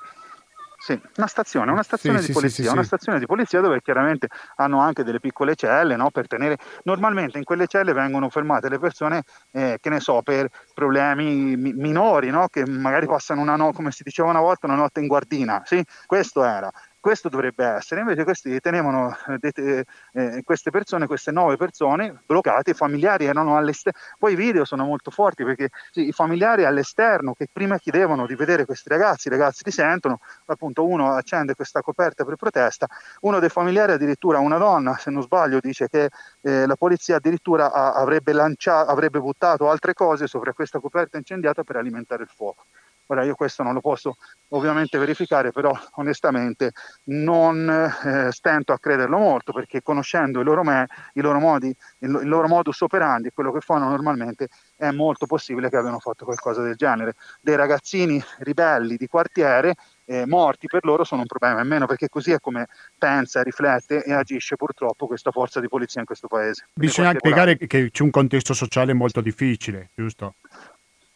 Sì, 0.84 1.00
una 1.16 1.28
stazione, 1.28 1.70
una 1.70 1.84
stazione 1.84 2.18
sì, 2.18 2.26
di 2.26 2.32
sì, 2.32 2.38
polizia, 2.40 2.64
sì, 2.66 2.72
una 2.72 2.82
stazione 2.82 3.20
di 3.20 3.26
polizia 3.26 3.60
dove 3.60 3.80
chiaramente 3.80 4.26
hanno 4.56 4.80
anche 4.80 5.04
delle 5.04 5.20
piccole 5.20 5.54
celle, 5.54 5.94
no, 5.94 6.10
per 6.10 6.26
tenere 6.26 6.58
normalmente 6.82 7.38
in 7.38 7.44
quelle 7.44 7.68
celle 7.68 7.92
vengono 7.92 8.28
fermate 8.28 8.68
le 8.68 8.80
persone 8.80 9.22
eh, 9.52 9.78
che 9.80 9.90
ne 9.90 10.00
so, 10.00 10.22
per 10.22 10.48
problemi 10.74 11.54
mi- 11.56 11.72
minori, 11.72 12.30
no, 12.30 12.48
che 12.48 12.66
magari 12.66 13.06
passano 13.06 13.42
una 13.42 13.54
no- 13.54 13.72
come 13.72 13.92
si 13.92 14.02
diceva 14.02 14.30
una 14.30 14.40
volta 14.40 14.66
una 14.66 14.74
notte 14.74 14.98
in 14.98 15.06
guardina, 15.06 15.62
sì? 15.64 15.80
Questo 16.04 16.42
era. 16.42 16.68
Questo 17.02 17.28
dovrebbe 17.28 17.66
essere, 17.66 18.02
invece 18.02 18.22
questi 18.22 18.60
tenevano 18.60 19.12
eh, 19.42 19.84
eh, 20.12 20.42
queste 20.44 20.70
persone, 20.70 21.08
queste 21.08 21.32
nove 21.32 21.56
persone 21.56 22.22
bloccate, 22.24 22.70
i 22.70 22.74
familiari 22.74 23.24
erano 23.24 23.56
all'esterno, 23.56 23.98
poi 24.20 24.34
i 24.34 24.36
video 24.36 24.64
sono 24.64 24.84
molto 24.84 25.10
forti 25.10 25.42
perché 25.42 25.70
sì, 25.90 26.06
i 26.06 26.12
familiari 26.12 26.64
all'esterno 26.64 27.32
che 27.32 27.48
prima 27.50 27.76
chiedevano 27.78 28.24
di 28.24 28.36
vedere 28.36 28.64
questi 28.66 28.88
ragazzi, 28.88 29.26
i 29.26 29.32
ragazzi 29.32 29.62
li 29.64 29.72
sentono, 29.72 30.20
appunto 30.46 30.86
uno 30.86 31.10
accende 31.10 31.56
questa 31.56 31.80
coperta 31.80 32.24
per 32.24 32.36
protesta, 32.36 32.86
uno 33.22 33.40
dei 33.40 33.48
familiari 33.48 33.90
addirittura 33.90 34.38
una 34.38 34.58
donna, 34.58 34.96
se 34.96 35.10
non 35.10 35.22
sbaglio, 35.22 35.58
dice 35.58 35.88
che 35.88 36.08
eh, 36.42 36.66
la 36.66 36.76
polizia 36.76 37.16
addirittura 37.16 37.72
ha, 37.72 37.94
avrebbe, 37.94 38.32
lanciato, 38.32 38.88
avrebbe 38.88 39.18
buttato 39.18 39.68
altre 39.68 39.92
cose 39.92 40.28
sopra 40.28 40.52
questa 40.52 40.78
coperta 40.78 41.16
incendiata 41.16 41.64
per 41.64 41.74
alimentare 41.74 42.22
il 42.22 42.30
fuoco. 42.32 42.66
Ora 43.12 43.24
io 43.24 43.34
questo 43.34 43.62
non 43.62 43.74
lo 43.74 43.80
posso 43.80 44.16
ovviamente 44.48 44.96
verificare, 44.96 45.52
però 45.52 45.70
onestamente 45.96 46.72
non 47.04 47.68
eh, 47.68 48.32
stento 48.32 48.72
a 48.72 48.78
crederlo 48.78 49.18
molto 49.18 49.52
perché 49.52 49.82
conoscendo 49.82 50.40
i 50.40 50.44
loro, 50.44 50.62
me, 50.62 50.86
i 51.12 51.20
loro 51.20 51.38
modi, 51.38 51.66
il, 51.98 52.20
il, 52.22 52.28
loro 52.28 52.48
modus 52.48 52.80
operandi, 52.80 53.30
quello 53.30 53.52
che 53.52 53.60
fanno 53.60 53.90
normalmente, 53.90 54.48
è 54.76 54.90
molto 54.92 55.26
possibile 55.26 55.68
che 55.68 55.76
abbiano 55.76 55.98
fatto 55.98 56.24
qualcosa 56.24 56.62
del 56.62 56.74
genere. 56.74 57.14
Dei 57.42 57.54
ragazzini 57.54 58.22
ribelli 58.38 58.96
di 58.96 59.06
quartiere 59.06 59.74
eh, 60.06 60.26
morti 60.26 60.66
per 60.66 60.84
loro 60.84 61.04
sono 61.04 61.20
un 61.20 61.26
problema, 61.26 61.60
almeno 61.60 61.84
perché 61.84 62.08
così 62.08 62.32
è 62.32 62.38
come 62.38 62.66
pensa, 62.96 63.42
riflette 63.42 64.04
e 64.04 64.12
agisce 64.14 64.56
purtroppo 64.56 65.06
questa 65.06 65.30
forza 65.30 65.60
di 65.60 65.68
polizia 65.68 66.00
in 66.00 66.06
questo 66.06 66.28
paese. 66.28 66.68
Bisogna 66.72 67.12
spiegare 67.14 67.58
che 67.58 67.90
c'è 67.90 68.02
un 68.02 68.10
contesto 68.10 68.54
sociale 68.54 68.94
molto 68.94 69.20
difficile, 69.20 69.90
giusto? 69.94 70.36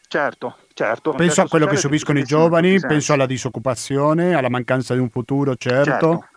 Certo, 0.08 0.56
certo. 0.72 1.12
Penso 1.12 1.42
a 1.42 1.48
quello 1.48 1.66
che 1.66 1.76
subiscono 1.76 2.18
i 2.18 2.24
giovani, 2.24 2.78
penso 2.80 3.12
alla 3.12 3.26
disoccupazione, 3.26 4.34
alla 4.34 4.48
mancanza 4.48 4.94
di 4.94 5.00
un 5.00 5.10
futuro, 5.10 5.56
certo. 5.56 6.28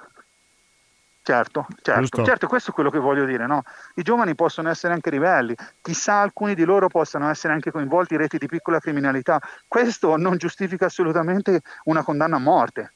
Certo, 1.21 1.67
certo, 1.71 1.75
certo, 1.83 2.23
certo 2.23 2.47
questo 2.47 2.71
è 2.71 2.73
quello 2.73 2.89
che 2.89 2.97
voglio 2.97 3.25
dire. 3.25 3.45
No? 3.45 3.61
I 3.95 4.01
giovani 4.01 4.33
possono 4.33 4.69
essere 4.69 4.93
anche 4.93 5.11
ribelli, 5.11 5.55
chissà 5.79 6.21
alcuni 6.21 6.55
di 6.55 6.63
loro 6.63 6.87
possano 6.87 7.29
essere 7.29 7.53
anche 7.53 7.69
coinvolti 7.69 8.13
in 8.13 8.21
reti 8.21 8.39
di 8.39 8.47
piccola 8.47 8.79
criminalità. 8.79 9.39
Questo 9.67 10.17
non 10.17 10.37
giustifica 10.37 10.87
assolutamente 10.87 11.61
una 11.83 12.03
condanna 12.03 12.37
a 12.37 12.39
morte. 12.39 12.93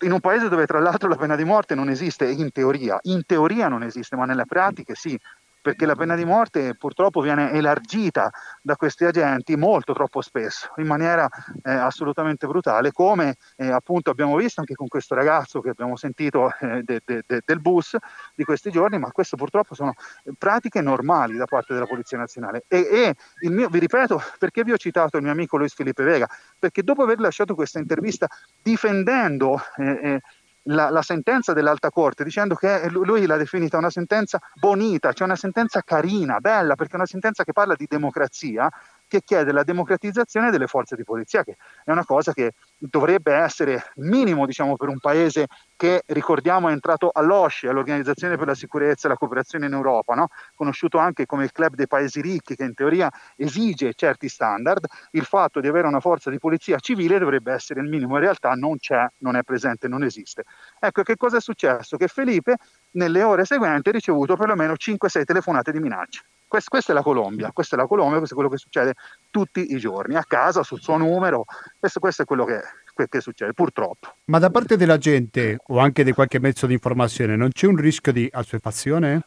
In 0.00 0.10
un 0.10 0.18
paese 0.18 0.48
dove 0.48 0.66
tra 0.66 0.80
l'altro 0.80 1.08
la 1.08 1.16
pena 1.16 1.36
di 1.36 1.44
morte 1.44 1.76
non 1.76 1.88
esiste, 1.88 2.28
in 2.28 2.50
teoria, 2.50 2.98
in 3.02 3.24
teoria 3.24 3.68
non 3.68 3.84
esiste, 3.84 4.16
ma 4.16 4.24
nelle 4.24 4.44
pratiche 4.44 4.96
sì, 4.96 5.18
perché 5.66 5.84
la 5.84 5.96
pena 5.96 6.14
di 6.14 6.24
morte 6.24 6.76
purtroppo 6.76 7.20
viene 7.20 7.50
elargita 7.50 8.30
da 8.62 8.76
questi 8.76 9.04
agenti 9.04 9.56
molto 9.56 9.94
troppo 9.94 10.20
spesso, 10.20 10.72
in 10.76 10.86
maniera 10.86 11.28
eh, 11.64 11.72
assolutamente 11.72 12.46
brutale, 12.46 12.92
come 12.92 13.34
eh, 13.56 13.66
appunto 13.68 14.10
abbiamo 14.10 14.36
visto 14.36 14.60
anche 14.60 14.76
con 14.76 14.86
questo 14.86 15.16
ragazzo 15.16 15.60
che 15.60 15.70
abbiamo 15.70 15.96
sentito 15.96 16.52
eh, 16.60 16.84
de, 16.84 17.00
de, 17.04 17.24
de, 17.26 17.42
del 17.44 17.60
bus 17.60 17.96
di 18.36 18.44
questi 18.44 18.70
giorni, 18.70 18.96
ma 19.00 19.10
queste 19.10 19.34
purtroppo 19.34 19.74
sono 19.74 19.94
pratiche 20.38 20.80
normali 20.80 21.36
da 21.36 21.46
parte 21.46 21.74
della 21.74 21.86
Polizia 21.86 22.16
Nazionale. 22.16 22.62
E, 22.68 23.16
e 23.40 23.50
mio, 23.50 23.68
vi 23.68 23.80
ripeto, 23.80 24.22
perché 24.38 24.62
vi 24.62 24.70
ho 24.70 24.76
citato 24.76 25.16
il 25.16 25.24
mio 25.24 25.32
amico 25.32 25.56
Luis 25.56 25.74
Felipe 25.74 26.04
Vega? 26.04 26.28
Perché 26.60 26.84
dopo 26.84 27.02
aver 27.02 27.18
lasciato 27.18 27.56
questa 27.56 27.80
intervista 27.80 28.28
difendendo 28.62 29.60
eh, 29.78 29.84
eh, 29.84 30.20
la, 30.66 30.90
la, 30.90 31.02
sentenza 31.02 31.52
dell'Alta 31.52 31.90
Corte 31.90 32.24
dicendo 32.24 32.54
che 32.54 32.88
lui 32.90 33.26
l'ha 33.26 33.36
definita 33.36 33.76
una 33.78 33.90
sentenza 33.90 34.40
bonita, 34.54 35.12
cioè 35.12 35.26
una 35.26 35.36
sentenza 35.36 35.82
carina, 35.82 36.40
bella, 36.40 36.74
perché 36.74 36.92
è 36.92 36.96
una 36.96 37.06
sentenza 37.06 37.44
che 37.44 37.52
parla 37.52 37.74
di 37.74 37.86
democrazia, 37.88 38.68
che 39.08 39.22
chiede 39.24 39.52
la 39.52 39.62
democratizzazione 39.62 40.50
delle 40.50 40.66
forze 40.66 40.96
di 40.96 41.04
polizia, 41.04 41.44
che 41.44 41.56
è 41.84 41.90
una 41.90 42.04
cosa 42.04 42.32
che 42.32 42.52
dovrebbe 42.78 43.32
essere 43.34 43.92
minimo 43.96 44.46
diciamo, 44.46 44.76
per 44.76 44.88
un 44.88 44.98
paese 44.98 45.46
che 45.76 46.02
ricordiamo 46.06 46.68
è 46.68 46.72
entrato 46.72 47.10
all'OSCE, 47.12 47.68
all'Organizzazione 47.68 48.36
per 48.36 48.46
la 48.46 48.54
sicurezza 48.54 49.06
e 49.06 49.10
la 49.10 49.16
cooperazione 49.16 49.66
in 49.66 49.72
Europa, 49.72 50.14
no? 50.14 50.28
conosciuto 50.54 50.98
anche 50.98 51.26
come 51.26 51.44
il 51.44 51.52
club 51.52 51.74
dei 51.74 51.86
paesi 51.86 52.20
ricchi 52.20 52.56
che 52.56 52.64
in 52.64 52.74
teoria 52.74 53.10
esige 53.36 53.92
certi 53.94 54.28
standard, 54.28 54.86
il 55.12 55.24
fatto 55.24 55.60
di 55.60 55.68
avere 55.68 55.86
una 55.86 56.00
forza 56.00 56.30
di 56.30 56.38
polizia 56.38 56.78
civile 56.78 57.18
dovrebbe 57.18 57.52
essere 57.52 57.80
il 57.80 57.88
minimo, 57.88 58.14
in 58.14 58.22
realtà 58.22 58.52
non 58.54 58.78
c'è, 58.78 59.06
non 59.18 59.36
è 59.36 59.42
presente, 59.42 59.88
non 59.88 60.02
esiste. 60.02 60.44
Ecco 60.78 61.02
che 61.02 61.16
cosa 61.16 61.36
è 61.36 61.40
successo? 61.40 61.96
Che 61.96 62.08
Felipe 62.08 62.56
nelle 62.92 63.22
ore 63.22 63.44
seguenti 63.44 63.90
ha 63.90 63.92
ricevuto 63.92 64.36
perlomeno 64.36 64.72
5-6 64.72 65.24
telefonate 65.24 65.72
di 65.72 65.80
minacce. 65.80 66.24
Questa, 66.48 66.70
questa, 66.70 66.92
è 66.92 66.94
la 66.94 67.02
Colombia, 67.02 67.50
questa 67.52 67.76
è 67.76 67.78
la 67.78 67.86
Colombia, 67.86 68.18
questo 68.18 68.34
è 68.34 68.36
quello 68.36 68.52
che 68.52 68.58
succede 68.58 68.94
tutti 69.30 69.72
i 69.72 69.78
giorni, 69.78 70.14
a 70.14 70.24
casa, 70.24 70.62
sul 70.62 70.80
suo 70.80 70.96
numero, 70.96 71.44
questo, 71.78 71.98
questo 71.98 72.22
è 72.22 72.24
quello 72.24 72.44
che, 72.44 72.60
che, 73.08 73.20
succede, 73.20 73.52
purtroppo. 73.52 74.14
Ma 74.26 74.38
da 74.38 74.50
parte 74.50 74.76
della 74.76 74.98
gente 74.98 75.58
o 75.66 75.78
anche 75.78 76.04
di 76.04 76.12
qualche 76.12 76.38
mezzo 76.38 76.66
di 76.66 76.74
informazione 76.74 77.36
non 77.36 77.50
c'è 77.50 77.66
un 77.66 77.76
rischio 77.76 78.12
di 78.12 78.28
assuefazione? 78.32 79.22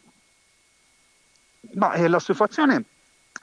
Ma 1.74 1.94
eh, 1.94 2.08
l'assuefazione 2.08 2.84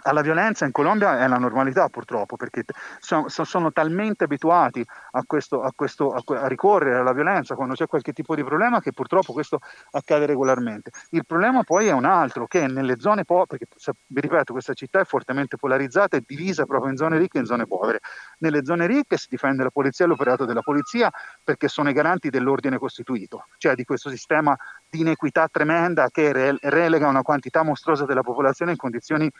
alla 0.06 0.20
violenza 0.22 0.64
in 0.64 0.72
Colombia 0.72 1.18
è 1.18 1.26
la 1.26 1.36
normalità 1.36 1.88
purtroppo 1.88 2.36
perché 2.36 2.64
sono, 3.00 3.28
sono 3.28 3.72
talmente 3.72 4.24
abituati 4.24 4.84
a, 5.12 5.22
questo, 5.26 5.60
a, 5.62 5.72
questo, 5.74 6.12
a, 6.12 6.46
ricorrere 6.46 6.98
alla 6.98 7.12
violenza 7.12 7.54
quando 7.54 7.74
c'è 7.74 7.86
qualche 7.86 8.12
tipo 8.12 8.34
di 8.34 8.44
problema 8.44 8.80
che 8.80 8.92
purtroppo 8.92 9.32
questo 9.32 9.60
accade 9.90 10.26
regolarmente. 10.26 10.90
Il 11.10 11.26
problema 11.26 11.64
poi 11.64 11.88
è 11.88 11.92
un 11.92 12.04
altro 12.04 12.46
che 12.46 12.66
nelle 12.66 12.98
zone 12.98 13.24
povere, 13.24 13.46
perché 13.46 13.66
vi 14.06 14.20
ripeto 14.20 14.52
questa 14.52 14.74
città 14.74 15.00
è 15.00 15.04
fortemente 15.04 15.56
polarizzata 15.56 16.16
e 16.16 16.22
divisa 16.24 16.64
proprio 16.64 16.90
in 16.90 16.96
zone 16.96 17.18
ricche 17.18 17.38
e 17.38 17.40
in 17.40 17.46
zone 17.46 17.66
povere. 17.66 18.00
Nelle 18.38 18.64
zone 18.64 18.86
ricche 18.86 19.16
si 19.16 19.26
difende 19.28 19.64
la 19.64 19.70
polizia 19.70 20.04
e 20.04 20.08
l'operato 20.08 20.44
della 20.44 20.62
polizia 20.62 21.10
perché 21.42 21.68
sono 21.68 21.90
i 21.90 21.92
garanti 21.92 22.30
dell'ordine 22.30 22.78
costituito, 22.78 23.46
cioè 23.58 23.74
di 23.74 23.84
questo 23.84 24.08
sistema 24.08 24.56
di 24.88 25.00
inequità 25.00 25.48
tremenda 25.50 26.08
che 26.10 26.56
relega 26.60 27.08
una 27.08 27.22
quantità 27.22 27.62
mostruosa 27.62 28.04
della 28.04 28.22
popolazione 28.22 28.70
in 28.70 28.76
condizioni 28.76 29.30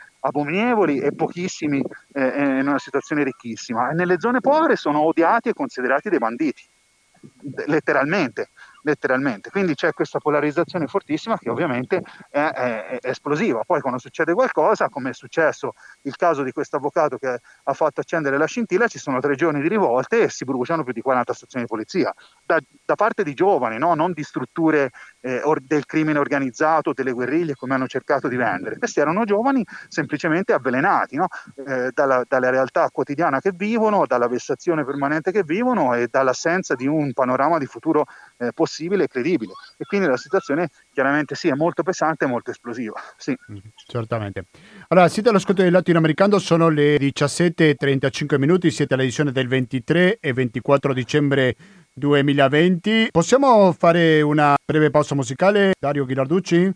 abominevoli 0.57 0.99
e 0.99 1.12
pochissimi 1.12 1.83
eh, 2.12 2.23
eh, 2.23 2.59
in 2.61 2.69
una 2.69 2.79
situazione 2.79 3.25
ricchissima. 3.25 3.90
E 3.90 3.95
nelle 3.95 4.19
zone 4.19 4.40
povere 4.40 4.77
sono 4.77 5.01
odiati 5.03 5.51
e 5.51 5.53
considerati 5.53 6.09
dei 6.09 6.19
banditi, 6.19 6.62
letteralmente 7.66 8.51
letteralmente. 8.87 9.51
Quindi 9.51 9.75
c'è 9.75 9.92
questa 9.92 10.21
polarizzazione 10.21 10.87
fortissima 10.87 11.37
che 11.37 11.51
ovviamente 11.51 12.03
è, 12.31 12.38
è, 12.38 12.87
è, 13.01 13.09
esplosiva. 13.09 13.64
Poi 13.66 13.81
quando 13.81 13.99
succede 13.99 14.33
qualcosa, 14.33 14.88
come 14.88 15.11
è 15.11 15.12
successo 15.12 15.75
il 16.03 16.14
caso 16.14 16.45
di 16.45 16.53
questo 16.53 16.77
avvocato 16.77 17.19
che 17.19 17.40
ha 17.64 17.73
fatto 17.73 18.01
accendere 18.01 18.38
la 18.38 18.47
scintilla, 18.47 18.87
ci 18.87 19.01
sono 19.01 19.19
tre 19.19 19.35
giorni 19.35 19.61
di 19.61 19.69
rivolte 19.69 20.23
e 20.23 20.31
si 20.31 20.45
bruciano 20.45 20.85
più 20.85 20.92
di 20.92 21.01
40 21.01 21.33
stazioni 21.33 21.64
di 21.64 21.71
polizia, 21.71 22.14
da, 22.45 22.61
da 22.87 22.94
parte 22.94 23.25
di 23.25 23.35
giovani, 23.35 23.79
no? 23.79 23.94
non 23.94 24.12
di 24.12 24.22
strutture 24.22 24.90
eh, 25.20 25.40
or, 25.42 25.61
del 25.61 25.85
crimine 25.85 26.18
organizzato, 26.18 26.92
delle 26.92 27.12
guerriglie 27.12 27.55
come 27.55 27.75
hanno 27.75 27.88
cercato 27.88 28.29
di 28.29 28.37
vendere. 28.37 28.79
Questi 28.79 29.01
erano 29.01 29.25
giovani 29.25 29.64
semplicemente 29.88 30.53
avvelenati 30.53 31.16
no? 31.16 31.27
eh, 31.66 31.90
dalla, 31.92 32.25
dalla 32.27 32.51
realtà 32.51 32.88
quotidiana 32.90 33.40
che 33.40 33.51
vivono, 33.55 34.07
dalla 34.07 34.29
vessazione 34.29 34.85
permanente 34.85 35.33
che 35.33 35.42
vivono 35.42 35.94
e 35.94 36.07
dall'assenza 36.09 36.75
di 36.77 36.87
un 36.87 37.12
panorama 37.12 37.59
di 37.59 37.66
futuro 37.66 38.07
eh, 38.38 38.53
possibile 38.55 39.05
e 39.05 39.09
credibile. 39.09 39.53
E 39.77 39.85
quindi 39.85 40.07
la 40.07 40.16
situazione 40.16 40.68
chiaramente 40.92 41.35
sì, 41.35 41.49
è 41.49 41.55
molto 41.55 41.83
pesante 41.83 42.25
e 42.25 42.29
molto 42.29 42.53
esplosiva. 42.53 42.94
Sì. 43.16 43.37
Mm, 43.51 43.57
certamente. 43.75 44.44
Allora, 44.88 45.09
siete 45.09 45.31
all'ascolto 45.31 45.62
del 45.62 45.72
latinoamericano, 45.72 46.38
sono 46.38 46.68
le 46.68 46.96
17.35 46.99 48.38
minuti, 48.38 48.70
siete 48.70 48.94
all'edizione 48.94 49.33
del 49.33 49.49
23 49.49 50.18
e 50.20 50.33
24 50.33 50.92
dicembre 50.92 51.57
2020. 51.99 53.09
Possiamo 53.11 53.73
fare 53.73 54.21
una 54.21 54.55
breve 54.65 54.91
pausa 54.91 55.15
musicale, 55.15 55.73
Dario 55.79 56.05
Ghilarducci? 56.05 56.71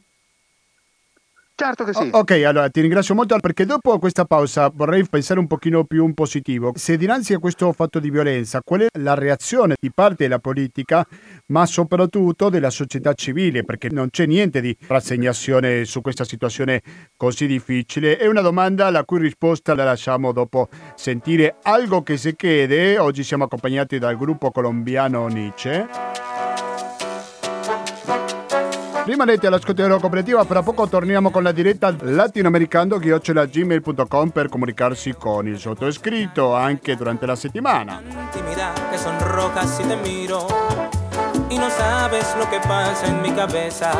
Certo 1.61 1.85
che 1.85 1.93
sì. 1.93 2.09
ok, 2.11 2.31
allora 2.47 2.71
ti 2.71 2.81
ringrazio 2.81 3.15
molto 3.15 3.39
perché 3.39 3.67
dopo 3.67 3.99
questa 3.99 4.25
pausa 4.25 4.73
vorrei 4.75 5.07
pensare 5.07 5.39
un 5.39 5.47
pochino 5.47 5.85
più 5.85 6.07
in 6.07 6.15
positivo. 6.15 6.73
Se 6.75 6.97
dinanzi 6.97 7.35
a 7.35 7.39
questo 7.39 7.71
fatto 7.75 7.99
di 7.99 8.09
violenza, 8.09 8.63
qual 8.65 8.81
è 8.81 8.87
la 8.99 9.13
reazione 9.13 9.75
di 9.79 9.91
parte 9.93 10.23
della 10.23 10.39
politica, 10.39 11.07
ma 11.49 11.67
soprattutto 11.67 12.49
della 12.49 12.71
società 12.71 13.13
civile, 13.13 13.63
perché 13.63 13.91
non 13.91 14.09
c'è 14.09 14.25
niente 14.25 14.63
di 14.63 14.75
rassegnazione 14.87 15.85
su 15.85 16.01
questa 16.01 16.25
situazione 16.25 16.81
così 17.15 17.47
difficile. 17.47 18.17
È 18.17 18.27
una 18.27 18.41
domanda 18.41 18.89
la 18.89 19.05
cui 19.05 19.19
risposta 19.19 19.75
la 19.75 19.85
lasciamo 19.85 20.33
dopo 20.33 20.71
sentire 20.95 21.57
algo 21.65 22.03
che 22.03 22.17
si 22.17 22.35
chiede. 22.37 22.97
Oggi 22.97 23.23
siamo 23.23 23.45
accompagnati 23.45 23.99
dal 23.99 24.17
gruppo 24.17 24.51
colombiano 24.51 25.27
Nietzsche. 25.27 26.10
Rimanete 29.11 29.49
all'ascolto 29.49 29.99
cooperativa, 29.99 30.45
fra 30.45 30.63
poco 30.63 30.87
torniamo 30.87 31.33
con 31.33 31.43
la 31.43 31.51
diretta 31.51 31.93
latinoamericano-gmail.com 32.01 34.29
per 34.29 34.49
comunicarsi 34.49 35.15
con 35.15 35.49
il 35.49 35.59
sottoscritto 35.59 36.55
anche 36.55 36.95
durante 36.95 37.27
la 37.27 37.35
settimana. 37.35 38.01
y 41.49 41.59
no 41.59 41.71
sabes 41.71 42.37
lo 42.39 42.49
que 42.49 42.61
pasa 42.61 43.09
en 43.09 43.21
mi 43.21 43.33
cabeza. 43.33 43.91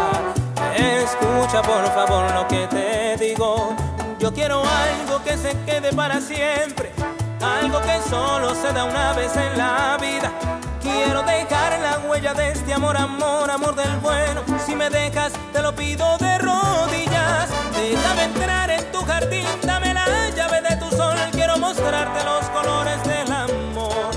Escucha 0.77 1.61
por 1.61 1.85
favor 1.87 2.33
lo 2.33 2.47
que 2.47 2.69
te 2.69 3.17
digo. 3.19 3.75
Yo 4.21 4.33
quiero 4.33 4.63
algo 4.63 5.21
que 5.25 5.37
se 5.37 5.57
quede 5.67 5.93
para 5.93 6.21
siempre, 6.21 6.93
algo 7.41 7.81
que 7.81 7.99
solo 8.09 8.55
se 8.55 8.73
da 8.73 8.85
una 8.85 9.13
vez 9.15 9.37
en 9.37 9.59
la 9.59 9.99
vida 10.01 10.60
Quiero 10.81 11.23
dejar 11.23 11.79
la 11.81 11.99
huella 12.09 12.35
de 12.35 12.53
este 12.53 12.73
amor, 12.73 12.97
amor, 12.97 13.51
amor 13.51 13.75
del 13.75 13.97
bueno. 13.99 14.43
Si 14.65 14.75
me 14.75 14.89
dejas, 14.91 15.33
te 15.53 15.61
lo 15.63 15.75
pido 15.75 16.17
de 16.19 16.39
rodillas. 16.39 17.49
Déjame 17.75 18.25
entrar 18.25 18.71
en 18.71 18.91
tu 18.93 19.03
jardín, 19.03 19.47
dame 19.63 19.93
la 19.93 20.07
llave 20.35 20.63
de 20.63 20.77
tu 20.77 20.91
sol. 20.97 21.17
Quiero 21.33 21.59
mostrarte 21.59 22.25
los 22.25 22.45
colores 22.51 23.03
del 23.05 23.31
amor. 23.33 24.11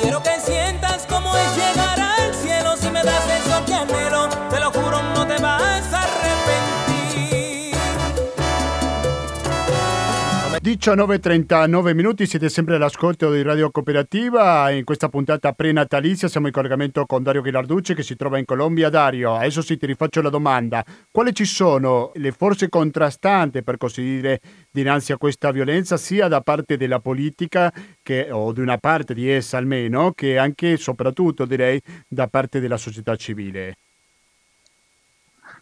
Quiero 0.00 0.22
que 0.22 0.38
sientas 0.40 1.06
cómo 1.08 1.36
es 1.36 1.56
llegar 1.56 1.98
al 2.00 2.34
cielo. 2.34 2.76
Si 2.76 2.90
me 2.90 3.02
das 3.02 3.24
eso 3.40 3.64
que 3.64 3.74
anhelo, 3.74 4.28
te 4.50 4.60
lo 4.60 4.70
juro, 4.70 4.85
19.39 10.66 11.94
minuti, 11.94 12.26
siete 12.26 12.48
sempre 12.48 12.74
all'ascolto 12.74 13.30
di 13.30 13.42
Radio 13.42 13.70
Cooperativa. 13.70 14.68
In 14.72 14.82
questa 14.82 15.08
puntata 15.08 15.52
prenatalizia 15.52 16.26
siamo 16.26 16.48
in 16.48 16.52
collegamento 16.52 17.06
con 17.06 17.22
Dario 17.22 17.40
Ghilarducci 17.40 17.94
che 17.94 18.02
si 18.02 18.16
trova 18.16 18.36
in 18.38 18.44
Colombia. 18.44 18.90
Dario, 18.90 19.36
adesso 19.36 19.62
sì 19.62 19.76
ti 19.76 19.86
rifaccio 19.86 20.22
la 20.22 20.28
domanda. 20.28 20.84
Quali 21.08 21.32
ci 21.32 21.44
sono 21.44 22.10
le 22.14 22.32
forze 22.32 22.68
contrastanti, 22.68 23.62
per 23.62 23.76
così 23.76 24.02
dire, 24.02 24.40
dinanzi 24.68 25.12
a 25.12 25.18
questa 25.18 25.52
violenza, 25.52 25.96
sia 25.96 26.26
da 26.26 26.40
parte 26.40 26.76
della 26.76 26.98
politica, 26.98 27.72
che, 28.02 28.26
o 28.32 28.52
di 28.52 28.58
una 28.58 28.78
parte 28.78 29.14
di 29.14 29.30
essa 29.30 29.58
almeno, 29.58 30.10
che 30.10 30.36
anche 30.36 30.72
e 30.72 30.76
soprattutto 30.78 31.44
direi 31.44 31.80
da 32.08 32.26
parte 32.26 32.58
della 32.58 32.76
società 32.76 33.14
civile? 33.14 33.76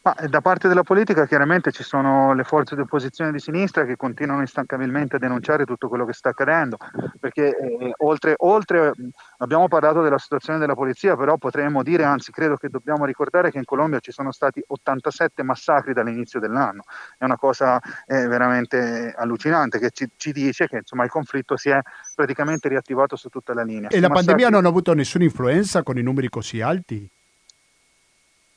Ma 0.04 0.14
eh, 0.16 0.28
da 0.28 0.42
parte 0.42 0.68
della 0.68 0.82
politica 0.82 1.26
chiaramente 1.26 1.72
ci 1.72 1.82
sono 1.82 2.34
le 2.34 2.44
forze 2.44 2.74
di 2.74 2.82
opposizione 2.82 3.32
di 3.32 3.38
sinistra 3.38 3.86
che 3.86 3.96
continuano 3.96 4.42
instancabilmente 4.42 5.16
a 5.16 5.18
denunciare 5.18 5.64
tutto 5.64 5.88
quello 5.88 6.04
che 6.04 6.12
sta 6.12 6.28
accadendo, 6.28 6.76
perché 7.18 7.56
eh, 7.56 7.92
oltre, 7.98 8.34
oltre, 8.36 8.92
abbiamo 9.38 9.66
parlato 9.66 10.02
della 10.02 10.18
situazione 10.18 10.58
della 10.58 10.74
polizia, 10.74 11.16
però 11.16 11.38
potremmo 11.38 11.82
dire, 11.82 12.04
anzi 12.04 12.32
credo 12.32 12.56
che 12.56 12.68
dobbiamo 12.68 13.06
ricordare 13.06 13.50
che 13.50 13.56
in 13.56 13.64
Colombia 13.64 13.98
ci 14.00 14.12
sono 14.12 14.30
stati 14.30 14.62
87 14.66 15.42
massacri 15.42 15.94
dall'inizio 15.94 16.38
dell'anno, 16.38 16.82
è 17.16 17.24
una 17.24 17.38
cosa 17.38 17.80
eh, 18.04 18.26
veramente 18.26 19.14
allucinante 19.16 19.78
che 19.78 19.88
ci, 19.90 20.06
ci, 20.16 20.32
dice 20.32 20.66
che 20.66 20.76
insomma, 20.76 21.04
il 21.04 21.10
conflitto 21.10 21.56
si 21.56 21.70
è 21.70 21.80
praticamente 22.14 22.68
riattivato 22.68 23.16
su 23.16 23.30
tutta 23.30 23.54
la 23.54 23.62
linea. 23.62 23.88
E 23.88 24.00
la 24.00 24.08
massacri... 24.08 24.26
pandemia 24.26 24.50
non 24.50 24.66
ha 24.66 24.68
avuto 24.68 24.92
nessuna 24.92 25.24
influenza 25.24 25.82
con 25.82 25.96
i 25.96 26.02
numeri 26.02 26.28
così 26.28 26.60
alti? 26.60 27.10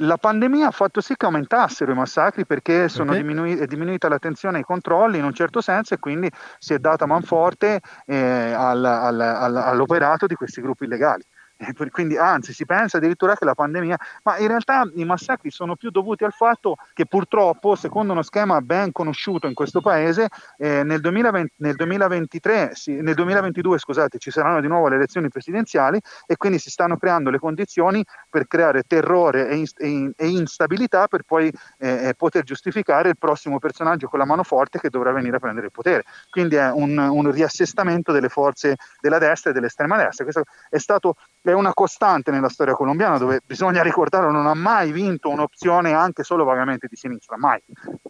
La 0.02 0.18
pandemia 0.18 0.68
ha 0.68 0.72
fatto 0.72 1.02
sì 1.02 1.16
che 1.16 1.26
aumentassero 1.26 1.92
i 1.92 1.96
massacri 1.96 2.46
perché 2.46 2.88
sono 2.88 3.12
okay. 3.12 3.22
diminui- 3.22 3.58
è 3.58 3.66
diminuita 3.66 4.08
l'attenzione 4.10 4.58
ai 4.58 4.64
controlli 4.64 5.18
in 5.18 5.24
un 5.24 5.34
certo 5.34 5.62
senso 5.62 5.94
e 5.94 6.00
quindi 6.00 6.30
si 6.60 6.74
è 6.74 6.80
data 6.80 7.06
manforte 7.06 7.82
eh, 8.06 8.52
al, 8.52 8.84
al, 8.84 9.20
al, 9.20 9.56
all'operato 9.56 10.28
di 10.28 10.36
questi 10.36 10.62
gruppi 10.62 10.86
illegali. 10.86 11.24
Quindi 11.90 12.18
anzi 12.18 12.54
si 12.54 12.66
pensa 12.66 12.98
addirittura 12.98 13.36
che 13.36 13.46
la 13.46 13.56
pandemia, 13.56 13.98
ma 14.24 14.38
in 14.38 14.48
realtà 14.48 14.90
i 14.96 15.06
massacri 15.06 15.50
sono 15.50 15.76
più 15.76 15.90
dovuti 15.90 16.24
al 16.24 16.32
fatto 16.32 16.76
che 16.94 17.06
purtroppo, 17.06 17.76
secondo 17.76 18.14
uno 18.14 18.22
schema 18.22 18.62
ben 18.62 18.92
conosciuto 18.92 19.48
in 19.48 19.54
questo 19.54 19.82
paese, 19.82 20.28
eh, 20.58 20.84
nel, 20.84 21.00
2020, 21.00 21.54
nel, 21.58 21.76
2023, 21.76 22.72
sì, 22.74 23.02
nel 23.02 23.16
2022 23.16 23.78
scusate, 23.78 24.18
ci 24.18 24.32
saranno 24.32 24.62
di 24.62 24.68
nuovo 24.68 24.88
le 24.88 24.96
elezioni 24.96 25.30
presidenziali 25.30 26.00
e 26.26 26.38
quindi 26.38 26.60
si 26.60 26.70
stanno 26.70 26.98
creando 26.98 27.30
le 27.30 27.40
condizioni 27.40 28.04
per 28.30 28.48
creare 28.48 28.84
terrore 28.84 29.50
e, 29.50 29.64
in, 29.80 30.12
e 30.16 30.28
instabilità 30.28 31.08
per 31.08 31.24
poi 31.24 31.52
eh, 31.80 32.10
eh, 32.10 32.14
poter 32.16 32.44
giustificare 32.44 33.10
il 33.10 33.18
prossimo 33.18 33.60
personaggio 33.60 34.08
con 34.08 34.20
la 34.20 34.26
mano 34.26 34.44
forte 34.44 34.80
che 34.80 34.90
dovrà 34.90 35.12
venire 35.12 35.38
a 35.38 35.40
prendere 35.40 35.68
il 35.68 35.72
potere. 35.72 36.04
Quindi 36.30 36.56
è 36.56 36.70
un, 36.72 36.98
un 36.98 37.32
riassestamento 37.32 38.12
delle 38.12 38.30
forze 38.30 38.76
della 39.00 39.18
destra 39.18 39.52
e 39.52 39.54
dell'estrema 39.54 39.98
destra. 39.98 40.24
Questo 40.24 40.44
è 40.70 40.78
stato 40.78 41.16
è 41.52 41.54
una 41.54 41.74
costante 41.74 42.32
nella 42.32 42.50
storia 42.50 42.74
colombiana 42.74 43.18
dove 43.18 43.42
bisogna 43.46 43.82
ricordarlo 43.82 44.32
non 44.32 44.48
ha 44.48 44.54
mai 44.54 44.92
vinto 44.92 45.30
un'opzione 45.30 45.94
anche 45.94 46.24
solo 46.24 46.44
vagamente 46.44 46.88
di 46.90 46.96
sinistra, 46.96 47.38
mai, 47.38 47.62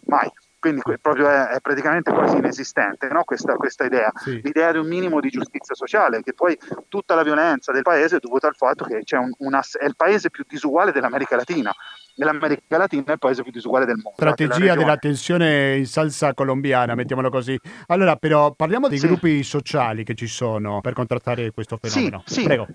mai. 0.06 0.30
Quindi 0.60 0.82
proprio 1.00 1.28
è, 1.28 1.50
è 1.50 1.60
praticamente 1.60 2.12
quasi 2.12 2.36
inesistente 2.36 3.06
no? 3.08 3.22
questa, 3.22 3.54
questa, 3.54 3.84
idea, 3.84 4.10
sì. 4.16 4.40
l'idea 4.42 4.72
di 4.72 4.78
un 4.78 4.88
minimo 4.88 5.20
di 5.20 5.28
giustizia 5.28 5.74
sociale, 5.74 6.20
che 6.22 6.34
poi 6.34 6.58
tutta 6.88 7.14
la 7.14 7.22
violenza 7.22 7.70
del 7.70 7.82
paese 7.82 8.16
è 8.16 8.18
dovuta 8.18 8.48
al 8.48 8.56
fatto 8.56 8.84
che 8.84 9.04
un, 9.16 9.30
una, 9.38 9.62
è 9.78 9.84
il 9.84 9.94
paese 9.94 10.30
più 10.30 10.44
disuguale 10.48 10.90
dell'America 10.90 11.36
Latina 11.36 11.72
nell'America 12.18 12.76
Latina 12.76 13.04
è 13.06 13.12
il 13.12 13.18
paese 13.18 13.42
più 13.42 13.50
disuguale 13.52 13.86
del 13.86 13.96
mondo. 13.96 14.14
Strategia 14.14 14.74
della 14.74 14.96
tensione 14.96 15.76
in 15.76 15.86
salsa 15.86 16.34
colombiana, 16.34 16.94
mettiamolo 16.94 17.30
così. 17.30 17.58
Allora, 17.86 18.16
però 18.16 18.52
parliamo 18.52 18.88
dei 18.88 18.98
sì. 18.98 19.06
gruppi 19.06 19.42
sociali 19.42 20.04
che 20.04 20.14
ci 20.14 20.26
sono 20.26 20.80
per 20.80 20.92
contrattare 20.92 21.50
questo 21.52 21.78
fenomeno. 21.80 22.22
Sì, 22.26 22.34
sì. 22.34 22.42
Prego. 22.44 22.66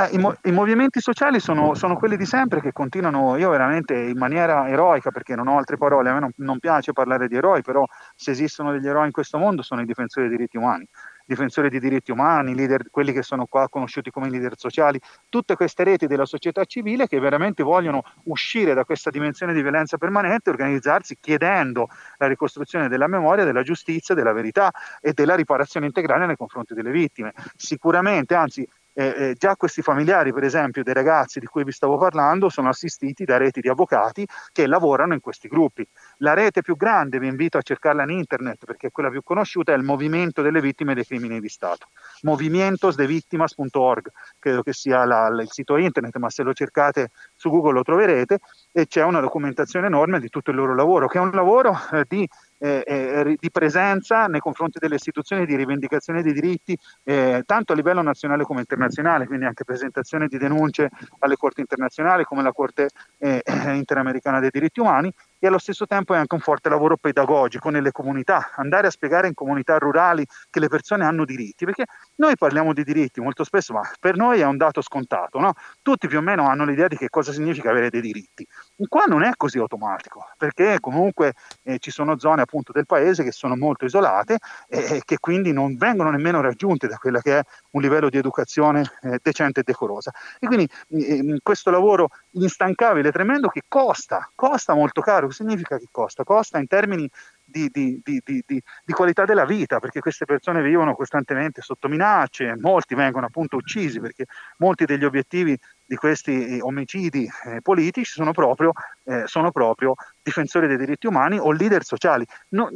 Eh, 0.00 0.10
i, 0.12 0.18
mo- 0.18 0.36
i, 0.44 0.52
movimenti 0.52 1.00
sociali 1.00 1.40
sono, 1.40 1.74
sono, 1.74 1.96
quelli 1.96 2.16
di 2.16 2.24
sempre 2.24 2.60
che 2.60 2.70
continuano, 2.70 3.36
io 3.36 3.50
veramente 3.50 3.96
in 3.98 4.16
maniera 4.16 4.68
eroica, 4.68 5.10
perché 5.10 5.34
non 5.34 5.48
ho 5.48 5.58
altre 5.58 5.76
parole, 5.76 6.08
a 6.08 6.12
me 6.12 6.20
non, 6.20 6.30
non, 6.36 6.60
piace 6.60 6.92
parlare 6.92 7.26
di 7.26 7.34
eroi, 7.34 7.62
però 7.62 7.84
se 8.14 8.30
esistono 8.30 8.70
degli 8.70 8.86
eroi 8.86 9.06
in 9.06 9.10
questo 9.10 9.38
mondo 9.38 9.60
sono 9.62 9.80
i 9.80 9.84
difensori 9.84 10.28
dei 10.28 10.36
diritti 10.36 10.56
umani, 10.56 10.86
difensori 11.26 11.68
di 11.68 11.80
diritti 11.80 12.12
umani, 12.12 12.54
leader, 12.54 12.90
quelli 12.92 13.12
che 13.12 13.22
sono 13.22 13.46
qua 13.46 13.68
conosciuti 13.68 14.12
come 14.12 14.30
leader 14.30 14.56
sociali, 14.56 15.00
tutte 15.28 15.56
queste 15.56 15.82
reti 15.82 16.06
della 16.06 16.26
società 16.26 16.64
civile 16.64 17.08
che 17.08 17.18
veramente 17.18 17.64
vogliono 17.64 18.04
uscire 18.26 18.74
da 18.74 18.84
questa 18.84 19.10
dimensione 19.10 19.52
di 19.52 19.62
violenza 19.62 19.98
permanente 19.98 20.48
e 20.48 20.52
organizzarsi 20.52 21.18
chiedendo 21.18 21.88
la 22.18 22.28
ricostruzione 22.28 22.86
della 22.86 23.08
memoria, 23.08 23.42
della 23.42 23.62
giustizia, 23.64 24.14
della 24.14 24.32
verità 24.32 24.70
e 25.00 25.12
della 25.12 25.34
riparazione 25.34 25.86
integrale 25.86 26.24
nei 26.24 26.36
confronti 26.36 26.72
delle 26.72 26.92
vittime. 26.92 27.32
Sicuramente, 27.56 28.36
anzi 28.36 28.64
eh, 28.98 29.14
eh, 29.16 29.34
già 29.38 29.54
questi 29.54 29.80
familiari, 29.80 30.32
per 30.32 30.42
esempio, 30.42 30.82
dei 30.82 30.92
ragazzi 30.92 31.38
di 31.38 31.46
cui 31.46 31.62
vi 31.62 31.70
stavo 31.70 31.96
parlando, 31.98 32.48
sono 32.48 32.68
assistiti 32.68 33.24
da 33.24 33.36
reti 33.36 33.60
di 33.60 33.68
avvocati 33.68 34.26
che 34.50 34.66
lavorano 34.66 35.14
in 35.14 35.20
questi 35.20 35.46
gruppi. 35.46 35.86
La 36.16 36.34
rete 36.34 36.62
più 36.62 36.74
grande, 36.74 37.20
vi 37.20 37.28
invito 37.28 37.58
a 37.58 37.62
cercarla 37.62 38.02
in 38.02 38.10
internet 38.10 38.64
perché 38.64 38.88
è 38.88 38.90
quella 38.90 39.08
più 39.08 39.22
conosciuta, 39.22 39.72
è 39.72 39.76
il 39.76 39.84
Movimento 39.84 40.42
delle 40.42 40.60
Vittime 40.60 40.94
dei 40.94 41.04
Crimini 41.04 41.38
di 41.38 41.48
Stato. 41.48 41.90
Movimentosdevictimas.org, 42.22 44.10
credo 44.40 44.62
che 44.64 44.72
sia 44.72 45.04
la, 45.04 45.28
il 45.28 45.48
sito 45.48 45.76
internet, 45.76 46.16
ma 46.16 46.28
se 46.28 46.42
lo 46.42 46.52
cercate 46.52 47.10
su 47.36 47.50
Google 47.50 47.74
lo 47.74 47.82
troverete 47.82 48.40
e 48.72 48.88
c'è 48.88 49.04
una 49.04 49.20
documentazione 49.20 49.86
enorme 49.86 50.18
di 50.18 50.28
tutto 50.28 50.50
il 50.50 50.56
loro 50.56 50.74
lavoro, 50.74 51.06
che 51.06 51.18
è 51.18 51.20
un 51.20 51.30
lavoro 51.30 51.78
eh, 51.92 52.04
di 52.08 52.28
eh, 52.58 52.82
eh, 52.86 53.36
di 53.38 53.50
presenza 53.50 54.26
nei 54.26 54.40
confronti 54.40 54.78
delle 54.78 54.96
istituzioni 54.96 55.46
di 55.46 55.56
rivendicazione 55.56 56.22
dei 56.22 56.32
diritti, 56.32 56.76
eh, 57.04 57.42
tanto 57.46 57.72
a 57.72 57.76
livello 57.76 58.02
nazionale 58.02 58.44
come 58.44 58.60
internazionale, 58.60 59.26
quindi 59.26 59.46
anche 59.46 59.64
presentazione 59.64 60.28
di 60.28 60.38
denunce 60.38 60.90
alle 61.20 61.36
corti 61.36 61.60
internazionali 61.60 62.24
come 62.24 62.42
la 62.42 62.52
Corte 62.52 62.90
eh, 63.18 63.42
Interamericana 63.74 64.40
dei 64.40 64.50
diritti 64.50 64.80
umani 64.80 65.12
e 65.38 65.46
allo 65.46 65.58
stesso 65.58 65.86
tempo 65.86 66.14
è 66.14 66.18
anche 66.18 66.34
un 66.34 66.40
forte 66.40 66.68
lavoro 66.68 66.96
pedagogico 66.96 67.70
nelle 67.70 67.92
comunità, 67.92 68.50
andare 68.56 68.88
a 68.88 68.90
spiegare 68.90 69.28
in 69.28 69.34
comunità 69.34 69.78
rurali 69.78 70.26
che 70.50 70.60
le 70.60 70.68
persone 70.68 71.04
hanno 71.04 71.24
diritti, 71.24 71.64
perché 71.64 71.84
noi 72.18 72.36
parliamo 72.36 72.72
di 72.72 72.82
diritti 72.84 73.20
molto 73.20 73.44
spesso, 73.44 73.72
ma 73.72 73.80
per 74.00 74.16
noi 74.16 74.40
è 74.40 74.44
un 74.44 74.56
dato 74.56 74.80
scontato, 74.80 75.38
no? 75.38 75.54
tutti 75.82 76.08
più 76.08 76.18
o 76.18 76.20
meno 76.20 76.48
hanno 76.48 76.64
l'idea 76.64 76.88
di 76.88 76.96
che 76.96 77.08
cosa 77.08 77.32
significa 77.32 77.70
avere 77.70 77.90
dei 77.90 78.00
diritti. 78.00 78.46
Qua 78.88 79.04
non 79.04 79.22
è 79.22 79.32
così 79.36 79.58
automatico, 79.58 80.26
perché 80.36 80.78
comunque 80.80 81.34
eh, 81.62 81.78
ci 81.78 81.90
sono 81.90 82.18
zone 82.18 82.42
appunto 82.42 82.72
del 82.72 82.86
paese 82.86 83.22
che 83.22 83.30
sono 83.30 83.56
molto 83.56 83.84
isolate 83.84 84.38
e, 84.66 84.96
e 84.96 85.02
che 85.04 85.18
quindi 85.18 85.52
non 85.52 85.76
vengono 85.76 86.10
nemmeno 86.10 86.40
raggiunte 86.40 86.88
da 86.88 86.96
quella 86.96 87.20
che 87.20 87.38
è 87.38 87.42
un 87.70 87.82
livello 87.82 88.08
di 88.08 88.18
educazione 88.18 88.82
eh, 89.02 89.18
decente 89.22 89.60
e 89.60 89.62
decorosa. 89.62 90.10
E 90.40 90.46
quindi 90.46 90.68
eh, 90.88 91.38
questo 91.40 91.70
lavoro 91.70 92.08
instancabile, 92.32 93.12
tremendo, 93.12 93.48
che 93.48 93.62
costa, 93.68 94.28
costa 94.34 94.74
molto 94.74 95.00
caro, 95.00 95.28
che 95.28 95.34
significa 95.34 95.78
che 95.78 95.86
costa? 95.90 96.24
Costa 96.24 96.58
in 96.58 96.66
termini 96.66 97.08
di, 97.50 97.68
di, 97.70 98.00
di, 98.02 98.42
di, 98.44 98.92
qualità 98.92 99.24
della 99.24 99.44
vita, 99.44 99.78
perché 99.78 100.00
queste 100.00 100.26
persone 100.26 100.62
vivono 100.62 100.94
costantemente 100.94 101.62
sotto 101.62 101.88
minacce, 101.88 102.54
molti 102.58 102.94
vengono 102.94 103.26
appunto 103.26 103.56
uccisi, 103.56 104.00
perché 104.00 104.26
molti 104.58 104.84
degli 104.84 105.04
obiettivi 105.04 105.58
di 105.86 105.96
questi 105.96 106.56
eh, 106.56 106.60
omicidi 106.60 107.26
eh, 107.46 107.62
politici 107.62 108.12
sono 108.12 108.32
proprio, 108.32 108.72
eh, 109.04 109.22
sono 109.26 109.50
proprio, 109.50 109.94
difensori 110.22 110.66
dei 110.66 110.76
diritti 110.76 111.06
umani 111.06 111.38
o 111.38 111.50
leader 111.50 111.82
sociali. 111.82 112.26
No, 112.50 112.68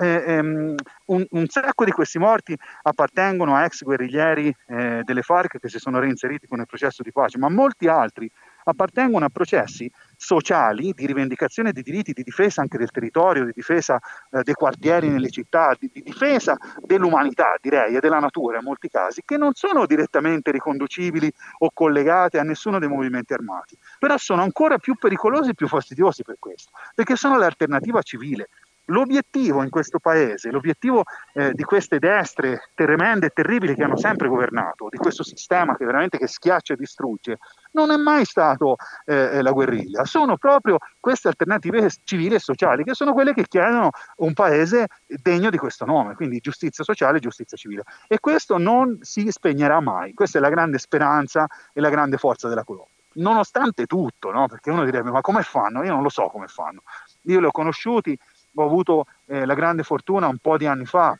eh, 0.00 0.24
ehm, 0.26 0.74
un, 1.06 1.26
un, 1.28 1.46
sacco 1.48 1.84
di 1.84 1.90
questi 1.90 2.18
morti 2.18 2.56
appartengono 2.82 3.54
a 3.54 3.64
ex 3.64 3.82
guerriglieri 3.82 4.54
eh, 4.68 5.02
delle 5.04 5.20
FARC 5.20 5.58
che 5.58 5.68
si 5.68 5.78
sono 5.78 5.98
reinseriti 5.98 6.46
con 6.46 6.60
il 6.60 6.66
processo 6.66 7.02
di 7.02 7.12
pace, 7.12 7.36
ma 7.36 7.50
molti 7.50 7.86
altri 7.86 8.30
appartengono 8.64 9.26
a 9.26 9.28
processi 9.28 9.90
sociali 10.24 10.92
di 10.94 11.04
rivendicazione 11.04 11.72
dei 11.72 11.82
diritti, 11.82 12.14
di 12.14 12.22
difesa 12.22 12.62
anche 12.62 12.78
del 12.78 12.90
territorio, 12.90 13.44
di 13.44 13.52
difesa 13.54 14.00
eh, 14.30 14.42
dei 14.42 14.54
quartieri 14.54 15.10
nelle 15.10 15.28
città, 15.28 15.76
di, 15.78 15.90
di, 15.92 16.00
difesa 16.00 16.56
dell'umanità, 16.80 17.56
direi, 17.60 17.94
e 17.94 18.00
della 18.00 18.20
natura 18.20 18.56
in 18.58 18.64
molti 18.64 18.88
casi, 18.88 19.20
che 19.22 19.36
non 19.36 19.52
sono 19.52 19.84
direttamente 19.84 20.50
riconducibili 20.50 21.30
o 21.58 21.70
collegate 21.74 22.38
a 22.38 22.42
nessuno 22.42 22.78
dei 22.78 22.88
movimenti 22.88 23.34
armati, 23.34 23.76
però 23.98 24.16
sono 24.16 24.40
ancora 24.40 24.78
più 24.78 24.94
pericolosi 24.94 25.50
e 25.50 25.54
più 25.54 25.68
fastidiosi 25.68 26.22
per 26.22 26.36
questo, 26.38 26.70
perché 26.94 27.16
sono 27.16 27.36
l'alternativa 27.36 28.00
civile, 28.00 28.48
L'obiettivo 28.86 29.62
in 29.62 29.70
questo 29.70 29.98
paese, 29.98 30.50
l'obiettivo 30.50 31.04
eh, 31.32 31.52
di 31.52 31.62
queste 31.62 31.98
destre 31.98 32.70
tremende 32.74 33.26
e 33.26 33.30
terribili 33.30 33.74
che 33.74 33.82
hanno 33.82 33.96
sempre 33.96 34.28
governato, 34.28 34.88
di 34.90 34.98
questo 34.98 35.22
sistema 35.22 35.74
che 35.76 35.86
veramente 35.86 36.18
che 36.18 36.26
schiaccia 36.26 36.74
e 36.74 36.76
distrugge, 36.76 37.38
non 37.72 37.90
è 37.90 37.96
mai 37.96 38.26
stato 38.26 38.76
eh, 39.06 39.40
la 39.40 39.52
guerriglia, 39.52 40.04
sono 40.04 40.36
proprio 40.36 40.78
queste 41.00 41.28
alternative 41.28 41.88
civili 42.04 42.34
e 42.34 42.38
sociali 42.38 42.84
che 42.84 42.94
sono 42.94 43.14
quelle 43.14 43.32
che 43.32 43.46
chiedono 43.48 43.90
un 44.16 44.34
paese 44.34 44.88
degno 45.06 45.48
di 45.48 45.56
questo 45.56 45.86
nome, 45.86 46.14
quindi 46.14 46.40
giustizia 46.40 46.84
sociale 46.84 47.16
e 47.16 47.20
giustizia 47.20 47.56
civile. 47.56 47.84
E 48.06 48.20
questo 48.20 48.58
non 48.58 48.98
si 49.00 49.30
spegnerà 49.30 49.80
mai, 49.80 50.12
questa 50.12 50.38
è 50.38 50.40
la 50.42 50.50
grande 50.50 50.78
speranza 50.78 51.46
e 51.72 51.80
la 51.80 51.88
grande 51.88 52.18
forza 52.18 52.48
della 52.48 52.64
Colombia 52.64 52.92
nonostante 53.14 53.86
tutto, 53.86 54.30
no? 54.30 54.46
perché 54.46 54.70
uno 54.70 54.84
direbbe 54.84 55.10
ma 55.10 55.20
come 55.20 55.42
fanno? 55.42 55.84
Io 55.84 55.92
non 55.92 56.02
lo 56.02 56.08
so 56.08 56.28
come 56.28 56.46
fanno. 56.46 56.82
Io 57.22 57.40
li 57.40 57.46
ho 57.46 57.50
conosciuti, 57.50 58.18
ho 58.54 58.64
avuto 58.64 59.06
eh, 59.26 59.44
la 59.44 59.54
grande 59.54 59.82
fortuna 59.82 60.28
un 60.28 60.38
po' 60.38 60.56
di 60.56 60.66
anni 60.66 60.84
fa, 60.84 61.16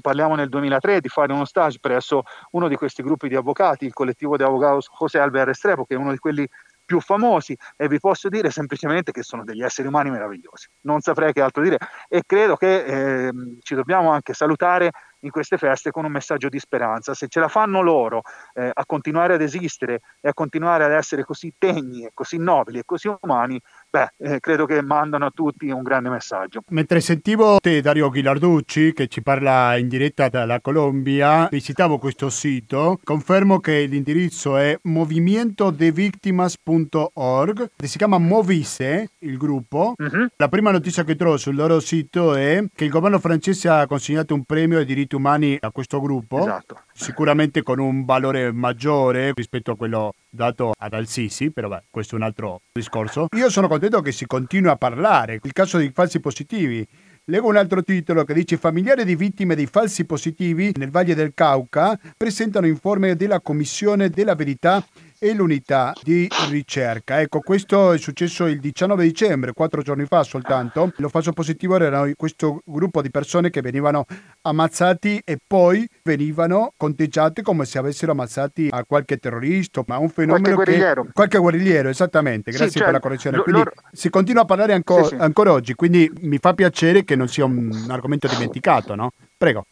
parliamo 0.00 0.34
nel 0.34 0.48
2003, 0.48 1.00
di 1.00 1.08
fare 1.08 1.32
uno 1.32 1.44
stage 1.44 1.78
presso 1.80 2.24
uno 2.52 2.68
di 2.68 2.76
questi 2.76 3.02
gruppi 3.02 3.28
di 3.28 3.36
avvocati, 3.36 3.84
il 3.84 3.92
collettivo 3.92 4.36
di 4.36 4.42
avvocati 4.42 4.86
José 4.98 5.18
Alber 5.18 5.46
Restrepo, 5.46 5.84
che 5.84 5.94
è 5.94 5.98
uno 5.98 6.12
di 6.12 6.18
quelli 6.18 6.48
più 6.84 7.00
famosi 7.00 7.56
e 7.76 7.88
vi 7.88 7.98
posso 7.98 8.28
dire 8.28 8.50
semplicemente 8.50 9.12
che 9.12 9.22
sono 9.22 9.44
degli 9.44 9.62
esseri 9.62 9.88
umani 9.88 10.10
meravigliosi. 10.10 10.68
Non 10.82 11.00
saprei 11.00 11.32
che 11.32 11.40
altro 11.40 11.62
dire 11.62 11.78
e 12.08 12.22
credo 12.26 12.56
che 12.56 12.84
eh, 12.84 13.32
ci 13.62 13.74
dobbiamo 13.74 14.10
anche 14.10 14.34
salutare 14.34 14.90
in 15.20 15.30
queste 15.30 15.56
feste 15.56 15.90
con 15.90 16.04
un 16.04 16.10
messaggio 16.10 16.48
di 16.48 16.58
speranza. 16.58 17.14
Se 17.14 17.28
ce 17.28 17.40
la 17.40 17.48
fanno 17.48 17.80
loro 17.80 18.22
eh, 18.54 18.70
a 18.72 18.84
continuare 18.84 19.34
ad 19.34 19.40
esistere 19.40 20.00
e 20.20 20.28
a 20.28 20.34
continuare 20.34 20.84
ad 20.84 20.92
essere 20.92 21.24
così 21.24 21.52
degni 21.56 22.08
così 22.12 22.38
nobili 22.38 22.80
e 22.80 22.84
così 22.84 23.10
umani, 23.20 23.60
beh, 23.92 24.14
eh, 24.16 24.40
credo 24.40 24.64
che 24.64 24.80
mandano 24.80 25.26
a 25.26 25.30
tutti 25.30 25.68
un 25.68 25.82
grande 25.82 26.08
messaggio. 26.08 26.62
Mentre 26.68 27.00
sentivo 27.00 27.58
te, 27.60 27.82
Dario 27.82 28.08
Ghilarducci, 28.08 28.94
che 28.94 29.08
ci 29.08 29.22
parla 29.22 29.76
in 29.76 29.88
diretta 29.88 30.30
dalla 30.30 30.62
Colombia, 30.62 31.48
visitavo 31.50 31.98
questo 31.98 32.30
sito, 32.30 32.98
confermo 33.04 33.60
che 33.60 33.84
l'indirizzo 33.84 34.56
è 34.56 34.78
movimientodevictimas.org, 34.82 37.70
si 37.76 37.98
chiama 37.98 38.16
Movise, 38.16 39.10
il 39.18 39.36
gruppo. 39.36 39.92
Uh-huh. 39.98 40.28
La 40.36 40.48
prima 40.48 40.70
notizia 40.70 41.04
che 41.04 41.14
trovo 41.14 41.36
sul 41.36 41.54
loro 41.54 41.78
sito 41.80 42.34
è 42.34 42.64
che 42.74 42.84
il 42.84 42.90
governo 42.90 43.18
francese 43.18 43.68
ha 43.68 43.86
consegnato 43.86 44.32
un 44.32 44.44
premio 44.44 44.78
ai 44.78 44.86
diritti 44.86 45.14
umani 45.14 45.58
a 45.60 45.70
questo 45.70 46.00
gruppo. 46.00 46.38
Esatto. 46.38 46.78
sicuramente 46.94 47.62
con 47.62 47.78
un 47.78 48.06
valore 48.06 48.52
maggiore 48.52 49.32
rispetto 49.34 49.72
a 49.72 49.76
quello 49.76 50.14
dato 50.32 50.72
ad 50.76 50.94
Al-Sisi, 50.94 51.50
però 51.50 51.68
beh, 51.68 51.84
questo 51.90 52.14
è 52.14 52.18
un 52.18 52.24
altro 52.24 52.62
discorso. 52.72 53.26
Io 53.36 53.50
sono 53.50 53.68
contento 53.68 54.00
che 54.00 54.12
si 54.12 54.26
continui 54.26 54.70
a 54.70 54.76
parlare. 54.76 55.38
Il 55.42 55.52
caso 55.52 55.76
dei 55.76 55.90
falsi 55.92 56.20
positivi 56.20 56.86
Leggo 57.26 57.46
un 57.46 57.56
altro 57.56 57.84
titolo 57.84 58.24
che 58.24 58.34
dice 58.34 58.56
familiari 58.56 59.04
di 59.04 59.14
vittime 59.14 59.54
dei 59.54 59.66
falsi 59.66 60.04
positivi 60.04 60.72
nel 60.74 60.90
Valle 60.90 61.14
del 61.14 61.34
Cauca 61.34 61.96
presentano 62.16 62.66
informe 62.66 63.14
della 63.14 63.40
Commissione 63.40 64.10
della 64.10 64.34
Verità 64.34 64.84
e 65.22 65.34
l'unità 65.34 65.92
di 66.02 66.28
ricerca. 66.50 67.20
Ecco, 67.20 67.38
questo 67.38 67.92
è 67.92 67.98
successo 67.98 68.46
il 68.46 68.58
19 68.58 69.04
dicembre, 69.04 69.52
quattro 69.52 69.80
giorni 69.80 70.04
fa 70.04 70.24
soltanto. 70.24 70.92
Lo 70.96 71.08
falso 71.08 71.30
positivo 71.30 71.76
era 71.76 72.10
questo 72.16 72.60
gruppo 72.64 73.00
di 73.00 73.08
persone 73.08 73.48
che 73.48 73.60
venivano 73.60 74.04
ammazzati 74.40 75.22
e 75.24 75.38
poi 75.46 75.88
venivano 76.02 76.72
conteggiate 76.76 77.42
come 77.42 77.66
se 77.66 77.78
avessero 77.78 78.10
ammazzati 78.10 78.66
a 78.72 78.84
qualche 78.84 79.18
terrorista, 79.18 79.84
ma 79.86 79.98
un 79.98 80.08
fenomeno 80.08 80.42
qualche 80.42 80.64
guerrigliero. 80.64 81.02
che... 81.04 81.12
Qualche 81.12 81.38
guerrigliero, 81.38 81.88
esattamente, 81.88 82.50
grazie 82.50 82.70
sì, 82.70 82.78
cioè, 82.78 82.86
per 82.86 82.94
la 82.94 83.00
correzione. 83.00 83.38
Quindi 83.38 83.62
loro... 83.62 83.72
si 83.92 84.10
continua 84.10 84.42
a 84.42 84.46
parlare 84.46 84.72
anco, 84.72 85.04
sì, 85.04 85.14
sì. 85.14 85.22
ancora 85.22 85.52
oggi, 85.52 85.74
quindi 85.74 86.10
mi 86.22 86.38
fa 86.38 86.52
piacere 86.52 87.04
che 87.04 87.14
non 87.14 87.28
sia 87.28 87.44
un 87.44 87.86
argomento 87.88 88.26
dimenticato, 88.26 88.96
no? 88.96 89.12
Prego. 89.36 89.66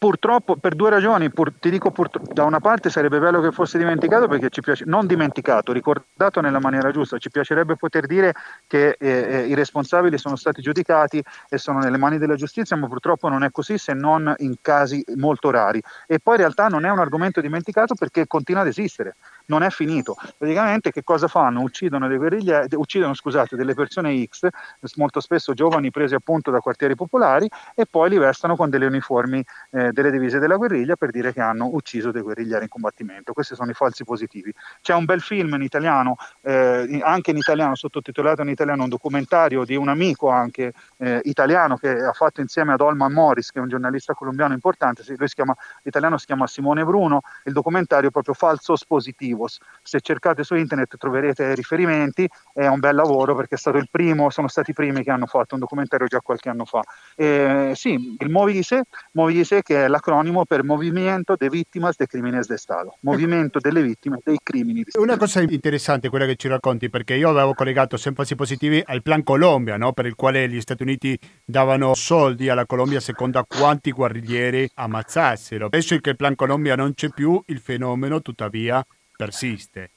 Purtroppo, 0.00 0.56
per 0.56 0.74
due 0.76 0.88
ragioni, 0.88 1.28
pur, 1.28 1.52
ti 1.60 1.68
dico 1.68 1.90
purtroppo, 1.90 2.32
da 2.32 2.44
una 2.44 2.58
parte 2.58 2.88
sarebbe 2.88 3.18
bello 3.18 3.42
che 3.42 3.52
fosse 3.52 3.76
dimenticato 3.76 4.28
perché 4.28 4.48
ci 4.48 4.62
piace, 4.62 4.84
non 4.86 5.06
dimenticato, 5.06 5.74
ricordato 5.74 6.40
nella 6.40 6.58
maniera 6.58 6.90
giusta, 6.90 7.18
ci 7.18 7.28
piacerebbe 7.30 7.76
poter 7.76 8.06
dire 8.06 8.32
che 8.66 8.96
eh, 8.98 9.08
eh, 9.08 9.46
i 9.46 9.52
responsabili 9.52 10.16
sono 10.16 10.36
stati 10.36 10.62
giudicati 10.62 11.22
e 11.50 11.58
sono 11.58 11.80
nelle 11.80 11.98
mani 11.98 12.16
della 12.16 12.34
giustizia, 12.34 12.76
ma 12.76 12.88
purtroppo 12.88 13.28
non 13.28 13.44
è 13.44 13.50
così 13.50 13.76
se 13.76 13.92
non 13.92 14.32
in 14.38 14.54
casi 14.62 15.04
molto 15.16 15.50
rari. 15.50 15.82
E 16.06 16.18
poi 16.18 16.36
in 16.36 16.40
realtà 16.40 16.68
non 16.68 16.86
è 16.86 16.90
un 16.90 16.98
argomento 16.98 17.42
dimenticato 17.42 17.94
perché 17.94 18.26
continua 18.26 18.62
ad 18.62 18.68
esistere, 18.68 19.16
non 19.48 19.62
è 19.62 19.68
finito. 19.68 20.16
Praticamente 20.38 20.92
che 20.92 21.04
cosa 21.04 21.28
fanno? 21.28 21.60
Uccidono, 21.60 22.06
uccidono 22.06 23.12
scusate, 23.12 23.54
delle 23.54 23.74
persone 23.74 24.24
X, 24.24 24.48
molto 24.94 25.20
spesso 25.20 25.52
giovani 25.52 25.90
presi 25.90 26.14
appunto 26.14 26.50
da 26.50 26.60
quartieri 26.60 26.94
popolari 26.94 27.46
e 27.74 27.84
poi 27.84 28.08
li 28.08 28.16
vestono 28.16 28.56
con 28.56 28.70
delle 28.70 28.86
uniformi. 28.86 29.44
Eh, 29.72 29.88
delle 29.92 30.10
divise 30.10 30.38
della 30.38 30.56
guerriglia 30.56 30.96
per 30.96 31.10
dire 31.10 31.32
che 31.32 31.40
hanno 31.40 31.68
ucciso 31.72 32.10
dei 32.10 32.22
guerriglieri 32.22 32.64
in 32.64 32.68
combattimento. 32.68 33.32
Questi 33.32 33.54
sono 33.54 33.70
i 33.70 33.74
falsi 33.74 34.04
positivi. 34.04 34.52
C'è 34.80 34.94
un 34.94 35.04
bel 35.04 35.20
film 35.20 35.54
in 35.54 35.62
italiano, 35.62 36.16
eh, 36.42 37.00
anche 37.02 37.30
in 37.30 37.36
italiano, 37.36 37.74
sottotitolato 37.74 38.42
in 38.42 38.48
italiano, 38.48 38.84
un 38.84 38.88
documentario 38.88 39.64
di 39.64 39.76
un 39.76 39.88
amico 39.88 40.28
anche 40.28 40.72
eh, 40.98 41.20
italiano 41.24 41.76
che 41.76 41.88
ha 41.88 42.12
fatto 42.12 42.40
insieme 42.40 42.72
ad 42.72 42.80
Olman 42.80 43.12
Morris, 43.12 43.50
che 43.50 43.58
è 43.58 43.62
un 43.62 43.68
giornalista 43.68 44.14
colombiano 44.14 44.54
importante, 44.54 45.02
lui 45.16 45.28
si 45.28 45.34
chiama, 45.34 45.54
l'italiano 45.82 46.18
si 46.18 46.26
chiama 46.26 46.46
Simone 46.46 46.84
Bruno, 46.84 47.20
il 47.44 47.52
documentario 47.52 48.08
è 48.08 48.12
proprio 48.12 48.34
Falsos 48.34 48.84
Positivos. 48.84 49.58
Se 49.82 50.00
cercate 50.00 50.44
su 50.44 50.54
internet 50.54 50.96
troverete 50.96 51.54
riferimenti, 51.54 52.28
è 52.52 52.66
un 52.66 52.78
bel 52.78 52.94
lavoro 52.94 53.34
perché 53.34 53.54
è 53.54 53.58
stato 53.58 53.78
il 53.78 53.88
primo, 53.90 54.30
sono 54.30 54.48
stati 54.48 54.70
i 54.70 54.74
primi 54.74 55.02
che 55.02 55.10
hanno 55.10 55.26
fatto 55.26 55.54
un 55.54 55.60
documentario 55.60 56.06
già 56.06 56.20
qualche 56.20 56.48
anno 56.48 56.64
fa. 56.64 56.82
E, 57.16 57.72
sì, 57.74 58.16
il 58.18 58.30
Movise, 58.30 58.84
Movise 59.12 59.62
che 59.62 59.79
l'acronimo 59.88 60.44
per 60.44 60.64
Movimiento 60.64 61.36
de 61.36 61.48
Víctimas 61.48 61.96
de 61.96 62.06
Crímenes 62.06 62.46
de 62.46 62.54
Estado, 62.54 62.96
Movimento 63.00 63.58
delle 63.58 63.82
Vittime 63.82 64.18
dei 64.22 64.38
Crimini 64.42 64.82
di 64.82 64.90
Stato. 64.90 65.04
Una 65.04 65.16
cosa 65.16 65.40
interessante 65.40 66.08
quella 66.08 66.26
che 66.26 66.36
ci 66.36 66.48
racconti, 66.48 66.90
perché 66.90 67.14
io 67.14 67.30
avevo 67.30 67.54
collegato 67.54 67.96
sempre 67.96 68.24
positivi 68.34 68.82
al 68.84 69.02
Plan 69.02 69.22
Colombia, 69.22 69.76
no? 69.76 69.92
per 69.92 70.06
il 70.06 70.14
quale 70.14 70.48
gli 70.48 70.60
Stati 70.60 70.82
Uniti 70.82 71.18
davano 71.44 71.94
soldi 71.94 72.48
alla 72.48 72.66
Colombia 72.66 73.00
secondo 73.00 73.38
a 73.38 73.46
quanti 73.46 73.92
guerriglieri 73.92 74.70
ammazzassero. 74.74 75.66
Adesso 75.66 75.98
che 75.98 76.10
il 76.10 76.16
Plan 76.16 76.34
Colombia 76.34 76.76
non 76.76 76.94
c'è 76.94 77.10
più, 77.10 77.40
il 77.46 77.58
fenomeno 77.60 78.20
tuttavia 78.20 78.84
persiste. 79.16 79.90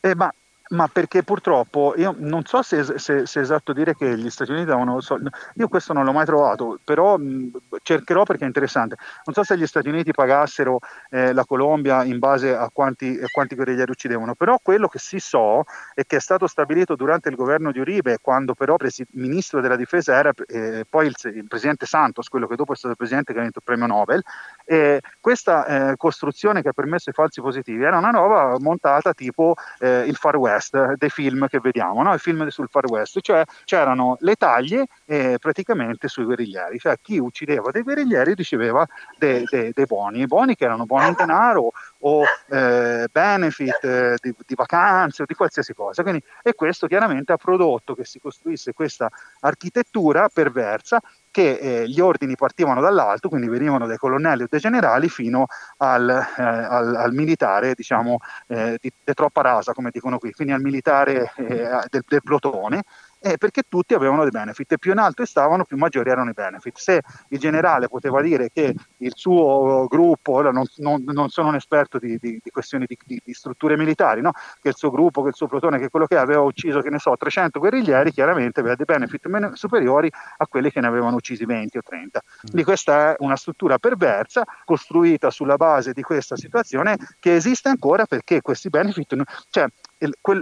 Eh, 0.00 0.14
ma 0.14 0.32
ma 0.72 0.88
perché 0.88 1.22
purtroppo 1.22 1.94
io 1.96 2.14
non 2.18 2.44
so 2.44 2.62
se, 2.62 2.82
se, 2.98 3.26
se, 3.26 3.38
è 3.40 3.42
esatto 3.42 3.72
dire 3.72 3.94
che 3.94 4.16
gli 4.16 4.30
Stati 4.30 4.50
Uniti 4.50 4.66
davano 4.66 5.00
soldi, 5.00 5.28
io 5.54 5.68
questo 5.68 5.92
non 5.92 6.04
l'ho 6.04 6.12
mai 6.12 6.24
trovato, 6.24 6.78
però 6.82 7.16
mh, 7.16 7.50
cercherò 7.82 8.24
perché 8.24 8.44
è 8.44 8.46
interessante. 8.46 8.96
Non 9.24 9.34
so 9.34 9.42
se 9.42 9.56
gli 9.56 9.66
Stati 9.66 9.88
Uniti 9.88 10.12
pagassero 10.12 10.78
eh, 11.10 11.32
la 11.32 11.44
Colombia 11.44 12.04
in 12.04 12.18
base 12.18 12.54
a 12.54 12.70
quanti, 12.72 13.18
a 13.22 13.26
quanti 13.30 13.54
guerriglieri 13.54 13.90
uccidevano, 13.90 14.34
però 14.34 14.58
quello 14.62 14.88
che 14.88 14.98
sì 14.98 15.18
so 15.18 15.64
è 15.94 16.04
che 16.06 16.16
è 16.16 16.20
stato 16.20 16.46
stabilito 16.46 16.96
durante 16.96 17.28
il 17.28 17.36
governo 17.36 17.70
di 17.70 17.78
Uribe, 17.78 18.18
quando 18.20 18.54
però 18.54 18.76
presi- 18.76 19.06
ministro 19.12 19.60
della 19.60 19.76
difesa 19.76 20.16
era 20.16 20.32
eh, 20.46 20.86
poi 20.88 21.06
il, 21.06 21.14
il, 21.34 21.46
presidente 21.48 21.84
Santos, 21.86 22.28
quello 22.28 22.46
che 22.46 22.56
dopo 22.56 22.72
è 22.72 22.76
stato 22.76 22.92
il 22.92 22.96
presidente 22.96 23.32
che 23.32 23.38
ha 23.38 23.42
vinto 23.42 23.58
il 23.58 23.64
premio 23.64 23.86
Nobel, 23.86 24.22
e 24.64 25.00
questa 25.20 25.90
eh, 25.90 25.96
costruzione 25.96 26.62
che 26.62 26.68
ha 26.68 26.72
permesso 26.72 27.10
i 27.10 27.12
falsi 27.12 27.42
positivi 27.42 27.82
era 27.82 27.98
una 27.98 28.10
nuova 28.10 28.56
montata 28.58 29.12
tipo 29.12 29.54
eh, 29.78 30.04
il 30.06 30.16
Far 30.16 30.36
West 30.36 30.61
West, 30.62 30.94
dei 30.94 31.10
film 31.10 31.48
che 31.48 31.58
vediamo, 31.58 32.02
no? 32.02 32.14
i 32.14 32.18
film 32.18 32.46
sul 32.48 32.68
Far 32.70 32.86
West, 32.86 33.20
cioè 33.20 33.42
c'erano 33.64 34.16
le 34.20 34.36
taglie 34.36 34.86
eh, 35.04 35.36
praticamente 35.40 36.06
sui 36.08 36.24
guerriglieri, 36.24 36.78
cioè 36.78 36.96
chi 37.02 37.18
uccideva 37.18 37.70
dei 37.70 37.82
guerriglieri 37.82 38.34
riceveva 38.34 38.86
dei, 39.18 39.44
dei, 39.50 39.72
dei 39.74 39.86
buoni, 39.86 40.26
buoni 40.26 40.54
che 40.54 40.64
erano 40.64 40.86
buoni 40.86 41.08
in 41.08 41.14
denaro 41.16 41.72
o 42.04 42.24
eh, 42.48 43.06
benefit 43.10 43.84
eh, 43.84 44.16
di, 44.20 44.34
di, 44.46 44.54
vacanze 44.54 45.22
o 45.22 45.24
di 45.26 45.34
qualsiasi 45.34 45.74
cosa. 45.74 46.02
Quindi, 46.02 46.22
e 46.42 46.54
questo 46.54 46.86
chiaramente 46.86 47.32
ha 47.32 47.36
prodotto 47.36 47.94
che 47.94 48.04
si 48.04 48.18
costruisse 48.18 48.72
questa 48.72 49.08
architettura 49.40 50.28
perversa 50.32 51.00
che 51.30 51.52
eh, 51.54 51.88
gli 51.88 52.00
ordini 52.00 52.36
partivano 52.36 52.80
dall'alto, 52.80 53.28
quindi 53.28 53.48
venivano 53.48 53.86
dai 53.86 53.96
colonnelli 53.96 54.42
o 54.42 54.46
dai 54.48 54.60
generali 54.60 55.08
fino 55.08 55.46
al, 55.78 56.08
eh, 56.08 56.42
al, 56.42 56.94
al 56.94 57.12
militare, 57.12 57.74
diciamo, 57.74 58.18
eh, 58.48 58.78
di, 58.80 58.92
di, 59.02 59.14
troppa 59.14 59.40
rasa, 59.40 59.72
come 59.72 59.90
dicono 59.90 60.18
qui, 60.18 60.32
quindi 60.32 60.52
al 60.52 60.60
militare 60.60 61.32
eh, 61.36 61.86
del, 61.88 62.04
del 62.06 62.22
plotone, 62.22 62.82
eh, 63.22 63.38
perché 63.38 63.62
tutti 63.68 63.94
avevano 63.94 64.22
dei 64.22 64.30
benefit 64.30 64.72
e 64.72 64.78
più 64.78 64.92
in 64.92 64.98
alto 64.98 65.24
stavano 65.24 65.64
più 65.64 65.76
maggiori 65.76 66.10
erano 66.10 66.30
i 66.30 66.34
benefit. 66.34 66.76
Se 66.76 67.00
il 67.28 67.38
generale 67.38 67.88
poteva 67.88 68.20
dire 68.20 68.50
che 68.52 68.74
il 68.98 69.12
suo 69.14 69.86
gruppo, 69.88 70.32
ora 70.32 70.50
non, 70.50 70.64
non, 70.76 71.02
non 71.06 71.28
sono 71.28 71.48
un 71.48 71.54
esperto 71.54 71.98
di, 71.98 72.18
di, 72.18 72.40
di 72.42 72.50
questioni 72.50 72.84
di, 72.86 73.20
di, 73.24 73.32
strutture 73.32 73.76
militari, 73.76 74.20
no? 74.20 74.32
che 74.60 74.68
il 74.68 74.76
suo 74.76 74.90
gruppo, 74.90 75.22
che 75.22 75.28
il 75.28 75.34
suo 75.34 75.46
plotone, 75.46 75.78
che 75.78 75.88
quello 75.88 76.06
che 76.06 76.16
aveva 76.16 76.42
ucciso, 76.42 76.80
che 76.80 76.90
ne 76.90 76.98
so, 76.98 77.16
300 77.16 77.58
guerriglieri, 77.58 78.10
chiaramente 78.12 78.60
aveva 78.60 78.74
dei 78.74 78.84
benefit 78.84 79.26
meno, 79.26 79.54
superiori 79.54 80.10
a 80.38 80.46
quelli 80.46 80.70
che 80.70 80.80
ne 80.80 80.88
avevano 80.88 81.16
uccisi 81.16 81.44
20 81.44 81.78
o 81.78 81.82
30. 81.82 82.20
Quindi 82.42 82.64
questa 82.64 83.12
è 83.12 83.16
una 83.20 83.36
struttura 83.36 83.78
perversa 83.78 84.44
costruita 84.64 85.30
sulla 85.30 85.56
base 85.56 85.92
di 85.92 86.02
questa 86.02 86.36
situazione 86.36 86.96
che 87.20 87.34
esiste 87.34 87.68
ancora 87.68 88.04
perché 88.06 88.40
questi 88.40 88.68
benefit, 88.68 89.14
cioè 89.50 89.66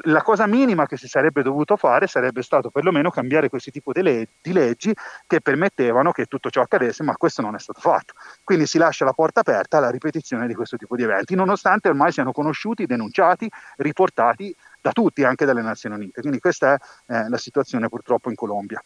la 0.02 0.22
cosa 0.22 0.46
minima 0.46 0.86
che 0.86 0.96
si 0.96 1.08
sarebbe 1.08 1.42
dovuto 1.42 1.76
fare 1.76 2.06
sarebbe 2.06 2.42
stato 2.42 2.70
perlomeno 2.70 3.10
cambiare 3.10 3.48
questi 3.48 3.70
tipi 3.70 3.92
di, 3.92 4.02
leg- 4.02 4.28
di, 4.40 4.52
leggi 4.52 4.94
che 5.26 5.40
permettevano 5.40 6.12
che 6.12 6.26
tutto 6.26 6.50
ciò 6.50 6.62
accadesse, 6.62 7.02
ma 7.02 7.16
questo 7.16 7.42
non 7.42 7.54
è 7.54 7.58
stato 7.58 7.80
fatto. 7.80 8.14
Quindi 8.44 8.66
si 8.66 8.78
lascia 8.78 9.04
la 9.04 9.12
porta 9.12 9.40
aperta 9.40 9.78
alla 9.78 9.90
ripetizione 9.90 10.46
di 10.46 10.54
questo 10.54 10.76
tipo 10.76 10.96
di 10.96 11.02
eventi, 11.02 11.34
nonostante 11.34 11.88
ormai 11.88 12.12
siano 12.12 12.32
conosciuti, 12.32 12.86
denunciati, 12.86 13.50
riportati 13.76 14.54
da 14.80 14.92
tutti, 14.92 15.24
anche 15.24 15.44
dalle 15.44 15.62
Nazioni 15.62 15.96
Unite. 15.96 16.20
Quindi 16.20 16.38
questa 16.38 16.74
è 16.74 16.78
eh, 17.12 17.28
la 17.28 17.38
situazione 17.38 17.88
purtroppo 17.88 18.30
in 18.30 18.36
Colombia. 18.36 18.82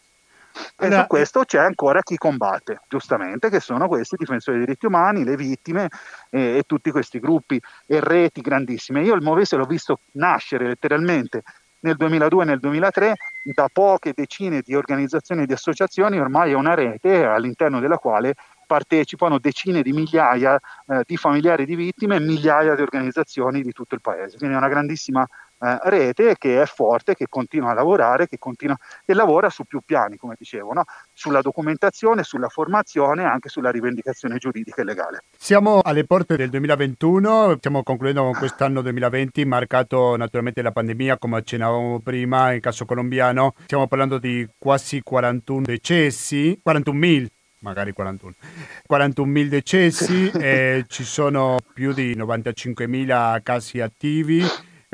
E 0.77 0.85
allora, 0.85 1.01
su 1.01 1.07
questo 1.07 1.43
c'è 1.43 1.59
ancora 1.59 2.01
chi 2.01 2.15
combatte, 2.15 2.81
giustamente, 2.87 3.49
che 3.49 3.59
sono 3.59 3.87
questi 3.87 4.15
difensori 4.17 4.57
dei 4.57 4.65
diritti 4.65 4.85
umani, 4.85 5.23
le 5.23 5.35
vittime 5.35 5.89
e, 6.29 6.57
e 6.57 6.63
tutti 6.65 6.91
questi 6.91 7.19
gruppi 7.19 7.61
e 7.85 7.99
reti 7.99 8.41
grandissime. 8.41 9.01
Io 9.03 9.15
il 9.15 9.21
Movese 9.21 9.55
l'ho 9.55 9.65
visto 9.65 9.99
nascere 10.13 10.67
letteralmente 10.67 11.43
nel 11.85 11.95
2002 11.95 12.43
e 12.43 12.45
nel 12.45 12.59
2003 12.59 13.13
da 13.53 13.69
poche 13.71 14.13
decine 14.15 14.61
di 14.61 14.75
organizzazioni 14.75 15.43
e 15.43 15.45
di 15.45 15.53
associazioni, 15.53 16.19
ormai 16.19 16.51
è 16.51 16.55
una 16.55 16.73
rete 16.73 17.23
all'interno 17.23 17.79
della 17.79 17.97
quale 17.97 18.33
partecipano 18.65 19.39
decine 19.39 19.81
di 19.81 19.91
migliaia 19.91 20.59
eh, 20.87 21.03
di 21.05 21.17
familiari 21.17 21.65
di 21.65 21.75
vittime 21.75 22.15
e 22.15 22.19
migliaia 22.19 22.75
di 22.75 22.81
organizzazioni 22.81 23.61
di 23.61 23.71
tutto 23.71 23.95
il 23.95 24.01
paese. 24.01 24.37
Quindi 24.37 24.55
è 24.55 24.59
una 24.59 24.69
grandissima 24.69 25.27
eh, 25.59 25.79
rete 25.83 26.35
che 26.37 26.61
è 26.61 26.65
forte, 26.65 27.15
che 27.15 27.27
continua 27.29 27.71
a 27.71 27.73
lavorare, 27.73 28.27
che 28.27 28.37
continua 28.37 28.77
e 29.05 29.13
lavora 29.13 29.49
su 29.49 29.63
più 29.63 29.81
piani, 29.85 30.17
come 30.17 30.35
dicevo, 30.37 30.73
no? 30.73 30.83
sulla 31.13 31.41
documentazione, 31.41 32.23
sulla 32.23 32.49
formazione 32.49 33.23
e 33.23 33.25
anche 33.25 33.49
sulla 33.49 33.71
rivendicazione 33.71 34.37
giuridica 34.37 34.81
e 34.81 34.85
legale. 34.85 35.19
Siamo 35.37 35.79
alle 35.81 36.05
porte 36.05 36.35
del 36.35 36.49
2021, 36.49 37.55
stiamo 37.57 37.83
concludendo 37.83 38.23
con 38.23 38.33
quest'anno 38.33 38.81
2020 38.81 39.45
marcato 39.45 40.15
naturalmente 40.17 40.61
la 40.61 40.71
pandemia, 40.71 41.17
come 41.17 41.37
accennavamo 41.37 41.99
prima, 42.01 42.51
in 42.53 42.59
caso 42.59 42.85
colombiano. 42.85 43.53
Stiamo 43.63 43.87
parlando 43.87 44.17
di 44.17 44.47
quasi 44.57 45.01
41 45.01 45.61
decessi, 45.61 46.59
41.000 46.65 47.27
magari 47.65 47.91
41. 47.93 48.33
41.000 48.87 49.47
decessi, 49.47 50.29
e 50.37 50.85
ci 50.87 51.03
sono 51.03 51.57
più 51.73 51.93
di 51.93 52.15
95.000 52.15 53.41
casi 53.41 53.81
attivi 53.81 54.43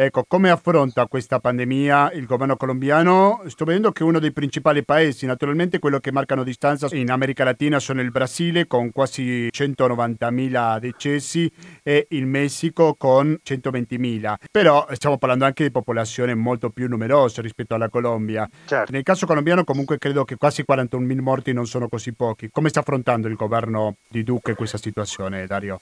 Ecco, 0.04 0.26
come 0.28 0.50
affronta 0.50 1.06
questa 1.06 1.40
pandemia 1.40 2.14
il 2.14 2.26
governo 2.26 2.56
colombiano? 2.56 3.44
Sto 3.46 3.66
vedendo 3.66 3.92
che 3.92 4.04
uno 4.04 4.18
dei 4.18 4.32
principali 4.32 4.84
paesi, 4.84 5.28
naturalmente 5.28 5.78
quello 5.78 6.00
che 6.00 6.12
marcano 6.12 6.42
distanza 6.42 6.88
in 6.94 7.12
America 7.12 7.44
Latina 7.44 7.80
sono 7.80 8.02
il 8.02 8.10
Brasile 8.10 8.66
con 8.66 8.92
quasi 8.92 9.48
190.000 9.56 10.80
decessi 10.80 11.52
e 11.84 12.08
il 12.10 12.26
Messico 12.26 12.96
con 12.98 13.38
120.000. 13.46 14.34
Però 14.50 14.88
stiamo 14.94 15.20
parlando 15.20 15.46
anche 15.46 15.66
di 15.66 15.72
popolazione 15.72 16.34
molto 16.34 16.72
più 16.72 16.88
numerosa 16.88 17.44
rispetto 17.44 17.76
alla 17.76 17.90
Colombia. 17.90 18.50
Certo. 18.66 18.92
Nel 18.92 19.04
caso 19.04 19.28
colombiano 19.28 19.64
comunque 19.64 20.00
credo 20.00 20.24
che 20.24 20.36
quasi 20.36 20.66
41.000 20.68 21.20
morti 21.20 21.54
non 21.54 21.68
sono 21.68 21.88
così 21.88 22.12
pochi. 22.14 22.50
Come 22.50 22.70
sta 22.70 22.80
affrontando 22.80 23.28
il 23.28 23.36
governo 23.36 23.98
di 24.10 24.24
Duque 24.24 24.56
questa 24.56 24.80
situazione, 24.80 25.46
Dario? 25.46 25.80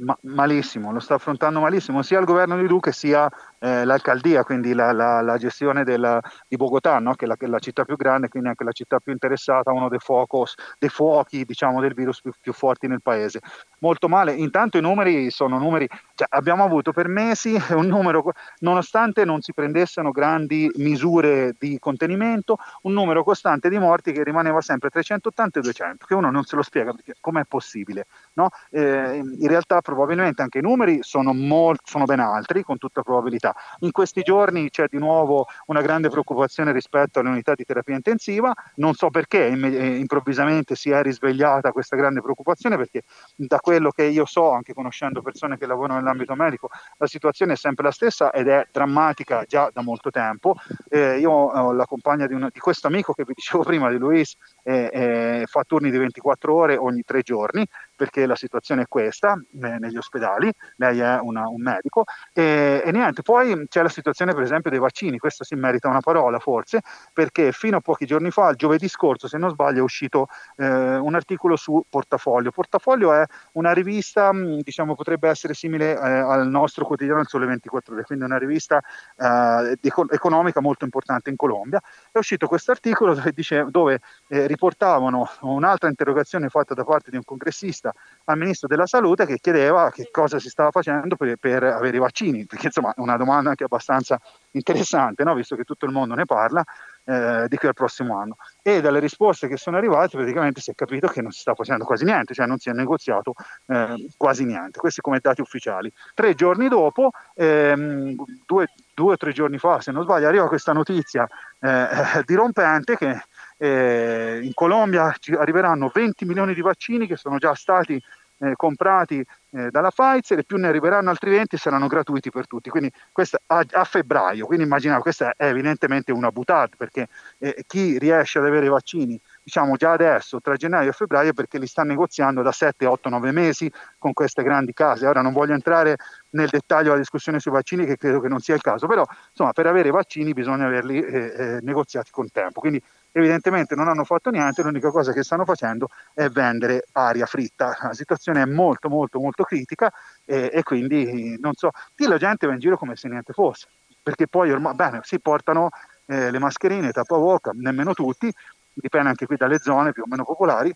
Ma, 0.00 0.16
malissimo, 0.22 0.92
lo 0.92 1.00
sta 1.00 1.14
affrontando 1.14 1.60
malissimo 1.60 2.02
sia 2.02 2.20
il 2.20 2.24
governo 2.24 2.56
di 2.56 2.66
Duque 2.66 2.92
sia 2.92 3.28
eh, 3.60 3.84
l'alcaldia, 3.84 4.44
quindi 4.44 4.72
la, 4.72 4.92
la, 4.92 5.20
la 5.20 5.36
gestione 5.36 5.84
della, 5.84 6.20
di 6.46 6.56
Bogotà, 6.56 6.98
no? 6.98 7.14
che, 7.14 7.24
è 7.24 7.28
la, 7.28 7.36
che, 7.36 7.46
è 7.46 7.48
la, 7.48 7.58
città 7.58 7.84
più 7.84 7.96
grande, 7.96 8.28
quindi 8.28 8.48
anche 8.48 8.64
la 8.64 8.72
città 8.72 8.98
più 9.00 9.12
interessata, 9.12 9.72
uno 9.72 9.88
dei, 9.88 9.98
focos, 9.98 10.54
dei 10.78 10.88
fuochi 10.88 11.44
diciamo, 11.44 11.80
del 11.80 11.94
virus 11.94 12.20
più, 12.20 12.32
più, 12.40 12.52
forti 12.52 12.86
nel 12.86 13.02
paese. 13.02 13.40
Molto 13.80 14.08
male, 14.08 14.32
intanto 14.32 14.78
i 14.78 14.80
numeri 14.80 15.30
sono 15.30 15.58
numeri, 15.58 15.88
cioè, 16.14 16.26
abbiamo 16.30 16.64
avuto 16.64 16.92
per 16.92 17.08
mesi 17.08 17.56
un 17.74 17.86
numero, 17.86 18.32
nonostante 18.60 19.24
non 19.24 19.40
si 19.40 19.52
prendessero 19.52 20.10
grandi 20.10 20.70
misure 20.76 21.54
di 21.58 21.78
contenimento, 21.78 22.58
un 22.82 22.92
numero 22.92 23.24
costante 23.24 23.68
di 23.68 23.78
morti 23.78 24.12
che 24.12 24.22
rimaneva 24.22 24.60
sempre 24.60 24.90
380 24.90 25.58
e 25.58 25.62
200, 25.62 26.06
che 26.06 26.14
uno 26.14 26.30
non 26.30 26.44
se 26.44 26.56
lo 26.56 26.62
spiega 26.62 26.92
perché 26.92 27.14
com'è 27.20 27.44
possibile. 27.44 28.06
No? 28.34 28.50
Eh, 28.70 29.16
in 29.16 29.48
realtà 29.48 29.80
probabilmente 29.80 30.42
anche 30.42 30.58
i 30.58 30.62
numeri 30.62 30.98
sono, 31.02 31.32
molt, 31.32 31.80
sono 31.84 32.04
ben 32.04 32.20
altri, 32.20 32.62
con 32.62 32.78
tutta 32.78 33.02
probabilità 33.02 33.47
unità. 33.48 33.54
In 33.80 33.92
questi 33.92 34.22
giorni 34.22 34.70
c'è 34.70 34.86
di 34.88 34.98
nuovo 34.98 35.46
una 35.66 35.80
grande 35.80 36.08
preoccupazione 36.08 36.72
rispetto 36.72 37.20
alle 37.20 37.30
unità 37.30 37.54
di 37.54 37.64
terapia 37.64 37.94
intensiva, 37.94 38.52
non 38.76 38.94
so 38.94 39.10
perché 39.10 39.46
eh, 39.46 39.96
improvvisamente 39.96 40.74
si 40.74 40.90
è 40.90 41.02
risvegliata 41.02 41.72
questa 41.72 41.96
grande 41.96 42.20
preoccupazione 42.20 42.76
perché 42.76 43.02
da 43.36 43.58
quello 43.58 43.90
che 43.90 44.04
io 44.04 44.24
so, 44.24 44.50
anche 44.50 44.74
conoscendo 44.74 45.22
persone 45.22 45.56
che 45.56 45.66
lavorano 45.66 45.98
nell'ambito 45.98 46.34
medico, 46.34 46.68
la 46.98 47.06
situazione 47.06 47.54
è 47.54 47.56
sempre 47.56 47.84
la 47.84 47.92
stessa 47.92 48.30
ed 48.32 48.48
è 48.48 48.66
drammatica 48.70 49.44
già 49.46 49.70
da 49.72 49.82
molto 49.82 50.10
tempo. 50.10 50.54
Eh, 50.88 51.18
io 51.18 51.30
ho 51.30 51.72
la 51.72 51.86
compagna 51.86 52.26
di, 52.26 52.34
una, 52.34 52.48
di, 52.52 52.58
questo 52.58 52.86
amico 52.86 53.12
che 53.12 53.24
vi 53.24 53.32
dicevo 53.34 53.62
prima, 53.68 53.90
di 53.90 53.98
Luis, 53.98 54.36
eh, 54.62 54.90
eh, 54.92 55.44
fa 55.46 55.64
turni 55.64 55.90
di 55.90 55.98
24 55.98 56.54
ore 56.54 56.76
ogni 56.76 57.02
tre 57.02 57.22
giorni 57.22 57.66
perché 57.98 58.26
la 58.26 58.36
situazione 58.36 58.82
è 58.82 58.86
questa 58.86 59.32
eh, 59.32 59.78
negli 59.80 59.96
ospedali, 59.96 60.52
lei 60.76 61.00
è 61.00 61.18
una, 61.20 61.48
un 61.48 61.60
medico 61.60 62.04
e, 62.32 62.80
e, 62.84 62.92
niente, 62.92 63.22
poi 63.22 63.66
c'è 63.68 63.82
la 63.82 63.88
situazione 63.88 64.34
per 64.34 64.44
esempio 64.44 64.70
dei 64.70 64.78
vaccini, 64.78 65.18
questo 65.18 65.42
si 65.42 65.56
merita 65.56 65.88
una 65.88 65.98
parola 65.98 66.38
forse, 66.38 66.80
perché 67.12 67.50
fino 67.50 67.78
a 67.78 67.80
pochi 67.80 68.06
giorni 68.06 68.30
fa, 68.30 68.50
il 68.50 68.56
giovedì 68.56 68.86
scorso 68.86 69.26
se 69.26 69.36
non 69.36 69.50
sbaglio, 69.50 69.80
è 69.80 69.82
uscito 69.82 70.28
eh, 70.56 70.96
un 70.96 71.16
articolo 71.16 71.56
su 71.56 71.82
Portafoglio. 71.88 72.52
Portafoglio 72.52 73.12
è 73.12 73.24
una 73.54 73.72
rivista, 73.72 74.32
mm, 74.32 74.60
diciamo 74.60 74.94
potrebbe 74.94 75.28
essere 75.28 75.54
simile 75.54 75.94
eh, 75.94 75.98
al 75.98 76.46
nostro 76.48 76.84
quotidiano 76.84 77.20
Il 77.20 77.26
Sole 77.26 77.46
24 77.46 77.94
Ore, 77.94 78.04
quindi 78.04 78.24
una 78.24 78.38
rivista 78.38 78.80
eh, 79.16 79.76
economica 80.10 80.60
molto 80.60 80.84
importante 80.84 81.30
in 81.30 81.36
Colombia. 81.36 81.80
È 82.12 82.18
uscito 82.18 82.46
questo 82.46 82.70
articolo 82.70 83.14
dove, 83.14 83.32
dice, 83.32 83.66
dove 83.68 84.00
eh, 84.28 84.46
riportavano 84.46 85.28
un'altra 85.40 85.88
interrogazione 85.88 86.48
fatta 86.48 86.74
da 86.74 86.84
parte 86.84 87.10
di 87.10 87.16
un 87.16 87.24
congressista 87.24 87.87
intervista 87.88 87.92
al 88.28 88.38
ministro 88.38 88.68
della 88.68 88.86
salute 88.86 89.24
che 89.24 89.38
chiedeva 89.38 89.90
che 89.90 90.08
cosa 90.10 90.38
si 90.38 90.48
stava 90.50 90.70
facendo 90.70 91.16
per, 91.16 91.36
per 91.36 91.62
avere 91.62 91.96
i 91.96 92.00
vaccini, 92.00 92.44
perché 92.44 92.66
insomma 92.66 92.90
è 92.90 93.00
una 93.00 93.16
domanda 93.16 93.50
anche 93.50 93.64
abbastanza 93.64 94.20
interessante, 94.50 95.24
no? 95.24 95.34
visto 95.34 95.56
che 95.56 95.64
tutto 95.64 95.86
il 95.86 95.92
mondo 95.92 96.14
ne 96.14 96.26
parla 96.26 96.62
eh, 97.04 97.46
di 97.48 97.56
qui 97.56 97.68
al 97.68 97.74
prossimo 97.74 98.18
anno. 98.18 98.36
E 98.62 98.82
dalle 98.82 99.00
risposte 99.00 99.48
che 99.48 99.56
sono 99.56 99.78
arrivate 99.78 100.16
praticamente 100.16 100.60
si 100.60 100.70
è 100.70 100.74
capito 100.74 101.08
che 101.08 101.22
non 101.22 101.30
si 101.30 101.40
sta 101.40 101.54
facendo 101.54 101.84
quasi 101.84 102.04
niente, 102.04 102.34
cioè 102.34 102.46
non 102.46 102.58
si 102.58 102.68
è 102.68 102.72
negoziato 102.72 103.32
eh, 103.66 104.08
quasi 104.18 104.44
niente, 104.44 104.78
questi 104.78 105.00
come 105.00 105.20
dati 105.22 105.40
ufficiali. 105.40 105.90
Tre 106.12 106.34
giorni 106.34 106.68
dopo, 106.68 107.10
ehm, 107.34 108.14
due, 108.44 108.66
due 108.94 109.12
o 109.14 109.16
tre 109.16 109.32
giorni 109.32 109.56
fa 109.56 109.80
se 109.80 109.90
non 109.90 110.02
sbaglio, 110.02 110.26
arriva 110.28 110.48
questa 110.48 110.74
notizia 110.74 111.26
eh, 111.60 111.88
dirompente 112.26 112.96
che 112.98 113.22
eh, 113.58 114.40
in 114.42 114.54
Colombia 114.54 115.14
ci 115.18 115.34
arriveranno 115.34 115.90
20 115.92 116.24
milioni 116.24 116.54
di 116.54 116.60
vaccini 116.60 117.06
che 117.06 117.16
sono 117.16 117.38
già 117.38 117.54
stati 117.54 118.00
eh, 118.40 118.54
comprati 118.56 119.24
eh, 119.50 119.70
dalla 119.70 119.90
Pfizer 119.90 120.38
e 120.38 120.44
più 120.44 120.56
ne 120.56 120.68
arriveranno 120.68 121.10
altri 121.10 121.30
20 121.30 121.54
e 121.54 121.58
saranno 121.58 121.86
gratuiti 121.86 122.30
per 122.30 122.46
tutti. 122.46 122.70
Quindi 122.70 122.90
questo 123.12 123.38
a, 123.46 123.64
a 123.70 123.84
febbraio, 123.84 124.46
quindi 124.46 124.64
immaginate, 124.64 125.00
questa 125.00 125.34
è 125.36 125.46
evidentemente 125.46 126.12
una 126.12 126.30
butata 126.30 126.76
perché 126.76 127.08
eh, 127.38 127.64
chi 127.66 127.98
riesce 127.98 128.38
ad 128.38 128.46
avere 128.46 128.66
i 128.66 128.68
vaccini 128.68 129.20
diciamo 129.42 129.76
già 129.76 129.92
adesso, 129.92 130.40
tra 130.40 130.54
gennaio 130.56 130.90
e 130.90 130.92
febbraio, 130.92 131.32
perché 131.32 131.58
li 131.58 131.66
sta 131.66 131.82
negoziando 131.82 132.42
da 132.42 132.52
7, 132.52 132.86
8, 132.86 133.08
9 133.08 133.32
mesi 133.32 133.70
con 133.98 134.12
queste 134.12 134.42
grandi 134.42 134.72
case. 134.72 135.06
Ora 135.06 135.22
non 135.22 135.32
voglio 135.32 135.54
entrare 135.54 135.96
nel 136.30 136.48
dettaglio 136.48 136.88
della 136.88 136.98
discussione 136.98 137.40
sui 137.40 137.50
vaccini, 137.50 137.86
che 137.86 137.96
credo 137.96 138.20
che 138.20 138.28
non 138.28 138.40
sia 138.40 138.54
il 138.54 138.60
caso, 138.60 138.86
però 138.86 139.04
insomma 139.30 139.52
per 139.52 139.66
avere 139.66 139.88
i 139.88 139.92
vaccini 139.92 140.32
bisogna 140.32 140.66
averli 140.66 141.00
eh, 141.00 141.32
eh, 141.36 141.58
negoziati 141.62 142.10
con 142.10 142.30
tempo. 142.30 142.60
Quindi 142.60 142.82
evidentemente 143.20 143.74
non 143.74 143.88
hanno 143.88 144.04
fatto 144.04 144.30
niente, 144.30 144.62
l'unica 144.62 144.90
cosa 144.90 145.12
che 145.12 145.22
stanno 145.22 145.44
facendo 145.44 145.88
è 146.14 146.28
vendere 146.28 146.84
aria 146.92 147.26
fritta. 147.26 147.76
La 147.82 147.94
situazione 147.94 148.42
è 148.42 148.46
molto 148.46 148.88
molto 148.88 149.20
molto 149.20 149.44
critica 149.44 149.92
e, 150.24 150.50
e 150.52 150.62
quindi 150.62 151.38
non 151.40 151.54
so, 151.54 151.70
qui 151.94 152.06
la 152.06 152.18
gente 152.18 152.46
va 152.46 152.52
in 152.52 152.58
giro 152.58 152.76
come 152.76 152.96
se 152.96 153.08
niente 153.08 153.32
fosse, 153.32 153.68
perché 154.02 154.26
poi 154.26 154.50
ormai 154.50 154.74
bene, 154.74 155.00
si 155.02 155.18
portano 155.20 155.70
eh, 156.06 156.30
le 156.30 156.38
mascherine, 156.38 156.90
tappaboca, 156.92 157.52
nemmeno 157.54 157.94
tutti, 157.94 158.32
dipende 158.72 159.08
anche 159.08 159.26
qui 159.26 159.36
dalle 159.36 159.58
zone 159.58 159.92
più 159.92 160.04
o 160.04 160.06
meno 160.08 160.24
popolari, 160.24 160.74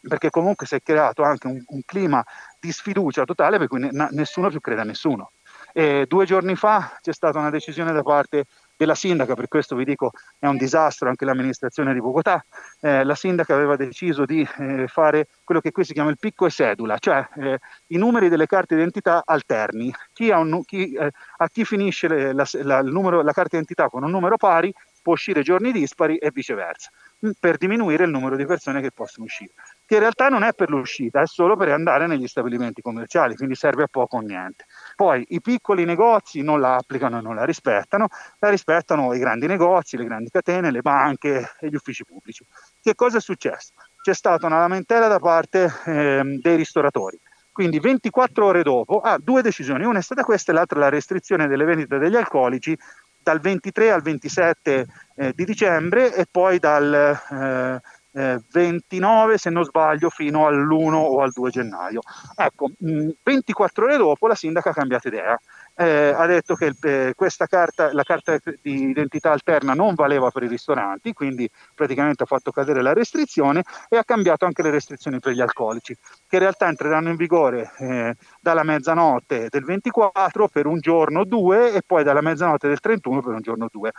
perché 0.00 0.30
comunque 0.30 0.66
si 0.66 0.74
è 0.74 0.82
creato 0.82 1.22
anche 1.22 1.46
un, 1.46 1.62
un 1.64 1.80
clima 1.84 2.24
di 2.58 2.72
sfiducia 2.72 3.24
totale 3.24 3.58
per 3.58 3.68
cui 3.68 3.80
ne, 3.80 4.08
nessuno 4.10 4.48
più 4.48 4.60
crede 4.60 4.80
a 4.80 4.84
nessuno. 4.84 5.30
E 5.72 6.04
due 6.06 6.26
giorni 6.26 6.54
fa 6.54 6.98
c'è 7.00 7.12
stata 7.12 7.38
una 7.38 7.50
decisione 7.50 7.92
da 7.92 8.02
parte 8.02 8.44
della 8.82 8.94
sindaca, 8.96 9.34
per 9.34 9.48
questo 9.48 9.76
vi 9.76 9.84
dico 9.84 10.10
è 10.38 10.46
un 10.46 10.56
disastro 10.56 11.08
anche 11.08 11.24
l'amministrazione 11.24 11.92
di 11.94 12.00
Bogotà, 12.00 12.44
eh, 12.80 13.04
la 13.04 13.14
sindaca 13.14 13.54
aveva 13.54 13.76
deciso 13.76 14.24
di 14.24 14.46
eh, 14.58 14.86
fare 14.88 15.28
quello 15.44 15.60
che 15.60 15.70
qui 15.70 15.84
si 15.84 15.92
chiama 15.92 16.10
il 16.10 16.18
picco 16.18 16.46
e 16.46 16.50
sedula, 16.50 16.98
cioè 16.98 17.26
eh, 17.36 17.58
i 17.88 17.96
numeri 17.96 18.28
delle 18.28 18.46
carte 18.46 18.74
d'identità 18.74 19.22
alterni. 19.24 19.92
Chi 20.12 20.30
un, 20.30 20.64
chi, 20.64 20.92
eh, 20.92 21.10
a 21.36 21.48
chi 21.48 21.64
finisce 21.64 22.08
le, 22.08 22.32
la, 22.32 22.44
la, 22.62 22.82
numero, 22.82 23.22
la 23.22 23.32
carta 23.32 23.50
d'identità 23.50 23.88
con 23.88 24.02
un 24.02 24.10
numero 24.10 24.36
pari 24.36 24.72
può 25.00 25.12
uscire 25.12 25.42
giorni 25.42 25.72
dispari 25.72 26.16
e 26.16 26.30
viceversa 26.32 26.90
per 27.38 27.56
diminuire 27.56 28.04
il 28.04 28.10
numero 28.10 28.36
di 28.36 28.46
persone 28.46 28.80
che 28.80 28.90
possono 28.90 29.26
uscire, 29.26 29.52
che 29.92 29.98
in 29.98 30.04
realtà 30.04 30.30
non 30.30 30.42
è 30.42 30.54
per 30.54 30.70
l'uscita, 30.70 31.20
è 31.20 31.26
solo 31.26 31.54
per 31.54 31.68
andare 31.68 32.06
negli 32.06 32.26
stabilimenti 32.26 32.80
commerciali, 32.80 33.36
quindi 33.36 33.54
serve 33.54 33.82
a 33.82 33.88
poco 33.90 34.16
o 34.16 34.20
niente. 34.20 34.64
Poi 34.96 35.22
i 35.28 35.42
piccoli 35.42 35.84
negozi 35.84 36.40
non 36.40 36.60
la 36.60 36.76
applicano 36.76 37.18
e 37.18 37.20
non 37.20 37.34
la 37.34 37.44
rispettano, 37.44 38.08
la 38.38 38.48
rispettano 38.48 39.12
i 39.12 39.18
grandi 39.18 39.46
negozi, 39.46 39.98
le 39.98 40.04
grandi 40.04 40.30
catene, 40.30 40.70
le 40.70 40.80
banche 40.80 41.50
e 41.60 41.68
gli 41.68 41.74
uffici 41.74 42.06
pubblici. 42.06 42.42
Che 42.80 42.94
cosa 42.94 43.18
è 43.18 43.20
successo? 43.20 43.72
C'è 44.00 44.14
stata 44.14 44.46
una 44.46 44.60
lamentela 44.60 45.08
da 45.08 45.18
parte 45.18 45.70
eh, 45.84 46.38
dei 46.40 46.56
ristoratori. 46.56 47.20
Quindi 47.52 47.78
24 47.78 48.46
ore 48.46 48.62
dopo, 48.62 49.00
ah, 49.00 49.18
due 49.18 49.42
decisioni, 49.42 49.84
una 49.84 49.98
è 49.98 50.02
stata 50.02 50.24
questa 50.24 50.52
e 50.52 50.54
l'altra 50.54 50.78
la 50.78 50.88
restrizione 50.88 51.48
delle 51.48 51.66
vendite 51.66 51.98
degli 51.98 52.16
alcolici 52.16 52.74
dal 53.22 53.40
23 53.40 53.90
al 53.92 54.00
27 54.00 54.86
eh, 55.16 55.32
di 55.34 55.44
dicembre 55.44 56.14
e 56.14 56.24
poi 56.28 56.58
dal 56.58 56.92
eh, 57.30 57.80
eh, 58.12 58.40
29 58.50 59.38
se 59.38 59.50
non 59.50 59.64
sbaglio 59.64 60.10
fino 60.10 60.46
all'1 60.46 60.94
o 60.94 61.20
al 61.20 61.32
2 61.32 61.50
gennaio. 61.50 62.00
Ecco, 62.36 62.70
mh, 62.78 63.08
24 63.22 63.84
ore 63.84 63.96
dopo 63.96 64.26
la 64.26 64.34
sindaca 64.34 64.70
ha 64.70 64.74
cambiato 64.74 65.08
idea 65.08 65.38
eh, 65.74 66.12
ha 66.14 66.26
detto 66.26 66.54
che 66.54 66.74
eh, 66.82 67.12
questa 67.16 67.46
carta, 67.46 67.92
la 67.92 68.02
carta 68.02 68.38
di 68.60 68.88
identità 68.88 69.32
alterna 69.32 69.74
non 69.74 69.94
valeva 69.94 70.30
per 70.30 70.42
i 70.42 70.48
ristoranti, 70.48 71.12
quindi 71.12 71.48
praticamente 71.74 72.24
ha 72.24 72.26
fatto 72.26 72.50
cadere 72.50 72.82
la 72.82 72.92
restrizione 72.92 73.62
e 73.88 73.96
ha 73.96 74.04
cambiato 74.04 74.44
anche 74.44 74.62
le 74.62 74.70
restrizioni 74.70 75.18
per 75.18 75.32
gli 75.32 75.40
alcolici, 75.40 75.96
che 76.28 76.36
in 76.36 76.42
realtà 76.42 76.68
entreranno 76.68 77.08
in 77.08 77.16
vigore 77.16 77.72
eh, 77.78 78.16
dalla 78.40 78.62
mezzanotte 78.62 79.48
del 79.48 79.64
24 79.64 80.48
per 80.48 80.66
un 80.66 80.78
giorno 80.78 81.20
o 81.20 81.24
due 81.24 81.72
e 81.72 81.82
poi 81.84 82.04
dalla 82.04 82.20
mezzanotte 82.20 82.68
del 82.68 82.80
31 82.80 83.22
per 83.22 83.32
un 83.32 83.40
giorno 83.40 83.64
o 83.64 83.68
due. 83.70 83.92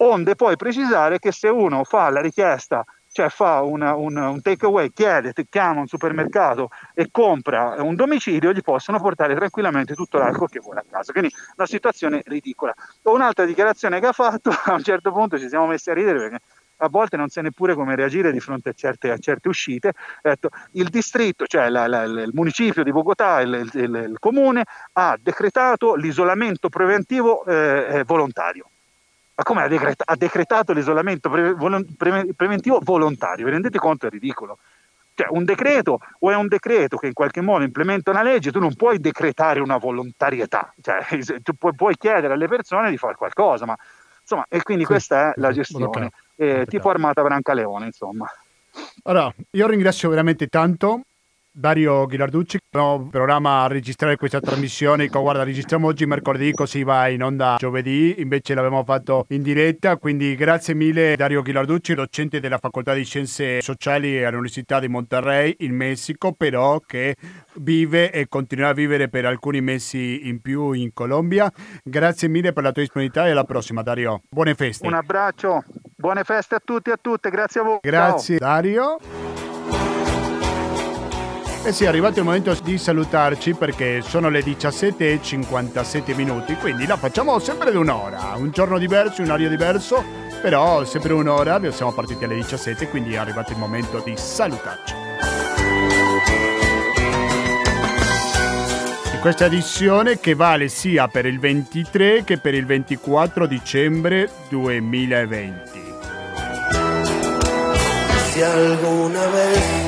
Onde 0.00 0.36
poi 0.36 0.56
precisare 0.56 1.18
che 1.18 1.32
se 1.32 1.48
uno 1.48 1.82
fa 1.82 2.08
la 2.10 2.20
richiesta 2.20 2.84
cioè 3.10 3.28
fa 3.28 3.62
una, 3.62 3.94
un, 3.94 4.16
un 4.16 4.42
takeaway, 4.42 4.92
chiede, 4.92 5.32
chiama 5.48 5.80
un 5.80 5.86
supermercato 5.86 6.68
e 6.94 7.08
compra 7.10 7.76
un 7.78 7.94
domicilio, 7.94 8.52
gli 8.52 8.62
possono 8.62 9.00
portare 9.00 9.34
tranquillamente 9.34 9.94
tutto 9.94 10.18
l'alcol 10.18 10.48
che 10.48 10.60
vuole 10.60 10.80
a 10.80 10.84
casa. 10.88 11.12
Quindi 11.12 11.32
una 11.56 11.66
situazione 11.66 12.22
ridicola. 12.24 12.74
Un'altra 13.02 13.44
dichiarazione 13.44 14.00
che 14.00 14.06
ha 14.06 14.12
fatto, 14.12 14.50
a 14.64 14.74
un 14.74 14.82
certo 14.82 15.12
punto 15.12 15.38
ci 15.38 15.48
siamo 15.48 15.66
messi 15.66 15.90
a 15.90 15.94
ridere 15.94 16.18
perché 16.18 16.38
a 16.78 16.88
volte 16.88 17.16
non 17.16 17.28
sa 17.28 17.42
neppure 17.42 17.74
come 17.74 17.96
reagire 17.96 18.32
di 18.32 18.40
fronte 18.40 18.68
a 18.70 18.72
certe, 18.72 19.10
a 19.10 19.18
certe 19.18 19.48
uscite. 19.48 19.94
Il 20.72 20.88
distretto, 20.88 21.46
cioè 21.46 21.68
la, 21.68 21.86
la, 21.86 22.02
il 22.04 22.30
municipio 22.32 22.82
di 22.82 22.92
Bogotà, 22.92 23.40
il, 23.40 23.68
il, 23.72 24.08
il, 24.10 24.16
comune, 24.18 24.64
ha 24.92 25.16
decretato 25.20 25.94
l'isolamento 25.94 26.68
preventivo 26.68 27.44
eh, 27.44 28.04
volontario. 28.06 28.70
Ma 29.38 29.44
come 29.44 29.62
ha, 29.62 29.68
decreta- 29.68 30.02
ha 30.04 30.16
decretato 30.16 30.72
l'isolamento 30.72 31.30
pre- 31.30 31.54
pre- 31.96 32.34
preventivo 32.34 32.80
volontario? 32.82 33.44
Vi 33.44 33.52
rendete 33.52 33.78
conto? 33.78 34.08
È 34.08 34.10
ridicolo. 34.10 34.58
Cioè, 35.14 35.28
un 35.30 35.44
decreto 35.44 36.00
o 36.18 36.30
è 36.32 36.34
un 36.34 36.48
decreto 36.48 36.96
che 36.96 37.06
in 37.06 37.12
qualche 37.12 37.40
modo 37.40 37.62
implementa 37.62 38.10
una 38.10 38.24
legge, 38.24 38.50
tu 38.50 38.58
non 38.58 38.74
puoi 38.74 38.98
decretare 38.98 39.60
una 39.60 39.76
volontarietà, 39.76 40.74
cioè, 40.82 41.06
tu 41.42 41.52
puoi, 41.54 41.72
puoi 41.76 41.96
chiedere 41.96 42.32
alle 42.32 42.48
persone 42.48 42.90
di 42.90 42.96
fare 42.96 43.14
qualcosa, 43.14 43.64
ma 43.64 43.76
insomma, 44.20 44.44
e 44.48 44.60
quindi 44.64 44.82
sì, 44.82 44.90
questa 44.90 45.30
è 45.30 45.32
la 45.36 45.52
gestione, 45.52 46.10
eh, 46.34 46.66
tipo 46.66 46.90
Armata 46.90 47.22
Brancaleone, 47.22 47.86
insomma. 47.86 48.28
Allora, 49.04 49.32
io 49.50 49.66
ringrazio 49.68 50.08
veramente 50.08 50.48
tanto 50.48 51.02
Dario 51.58 52.06
Ghilarducci, 52.06 52.58
no, 52.76 53.08
programma 53.10 53.64
a 53.64 53.66
registrare 53.66 54.14
questa 54.14 54.38
trasmissione. 54.38 55.08
Guarda, 55.08 55.42
registriamo 55.42 55.88
oggi 55.88 56.06
mercoledì, 56.06 56.52
così 56.52 56.84
va 56.84 57.08
in 57.08 57.20
onda 57.20 57.56
giovedì. 57.58 58.14
Invece 58.18 58.54
l'abbiamo 58.54 58.84
fatto 58.84 59.26
in 59.30 59.42
diretta. 59.42 59.96
Quindi 59.96 60.36
grazie 60.36 60.74
mille, 60.74 61.16
Dario 61.16 61.42
Ghilarducci, 61.42 61.94
docente 61.94 62.38
della 62.38 62.58
Facoltà 62.58 62.94
di 62.94 63.04
Scienze 63.04 63.60
Sociali 63.60 64.22
all'Università 64.22 64.78
di 64.78 64.86
Monterrey 64.86 65.56
in 65.58 65.74
Messico, 65.74 66.32
però 66.32 66.78
che 66.78 67.16
vive 67.54 68.12
e 68.12 68.28
continuerà 68.28 68.70
a 68.70 68.74
vivere 68.74 69.08
per 69.08 69.24
alcuni 69.24 69.60
mesi 69.60 70.28
in 70.28 70.40
più 70.40 70.70
in 70.70 70.92
Colombia. 70.92 71.50
Grazie 71.82 72.28
mille 72.28 72.52
per 72.52 72.62
la 72.62 72.70
tua 72.70 72.82
disponibilità 72.82 73.26
e 73.26 73.32
alla 73.32 73.42
prossima, 73.42 73.82
Dario. 73.82 74.22
Buone 74.30 74.54
feste. 74.54 74.86
Un 74.86 74.94
abbraccio, 74.94 75.64
buone 75.96 76.22
feste 76.22 76.54
a 76.54 76.60
tutti 76.64 76.90
e 76.90 76.92
a 76.92 76.98
tutte. 77.00 77.30
Grazie 77.30 77.60
a 77.62 77.64
voi. 77.64 77.78
Grazie, 77.82 78.38
Ciao. 78.38 78.48
Dario. 78.48 79.17
Eh 81.64 81.72
sì, 81.72 81.84
è 81.84 81.86
arrivato 81.86 82.18
il 82.18 82.24
momento 82.24 82.56
di 82.62 82.78
salutarci 82.78 83.52
perché 83.52 84.00
sono 84.00 84.30
le 84.30 84.40
17.57 84.40 86.14
minuti, 86.14 86.54
quindi 86.54 86.86
la 86.86 86.96
facciamo 86.96 87.38
sempre 87.40 87.70
di 87.70 87.76
un'ora, 87.76 88.34
un 88.36 88.50
giorno 88.50 88.78
diverso, 88.78 89.20
un 89.20 89.28
orario 89.28 89.50
diverso, 89.50 90.02
però 90.40 90.84
sempre 90.84 91.12
un'ora, 91.12 91.60
siamo 91.70 91.92
partiti 91.92 92.24
alle 92.24 92.36
17, 92.36 92.88
quindi 92.88 93.14
è 93.14 93.16
arrivato 93.18 93.52
il 93.52 93.58
momento 93.58 94.00
di 94.02 94.14
salutarci. 94.16 94.94
In 99.12 99.20
questa 99.20 99.46
edizione 99.46 100.20
che 100.20 100.34
vale 100.34 100.68
sia 100.68 101.08
per 101.08 101.26
il 101.26 101.40
23 101.40 102.22
che 102.24 102.38
per 102.38 102.54
il 102.54 102.64
24 102.64 103.46
dicembre 103.46 104.30
2020. 104.48 105.86
Se 108.30 108.44
alguna 108.44 109.26
vez 109.26 109.87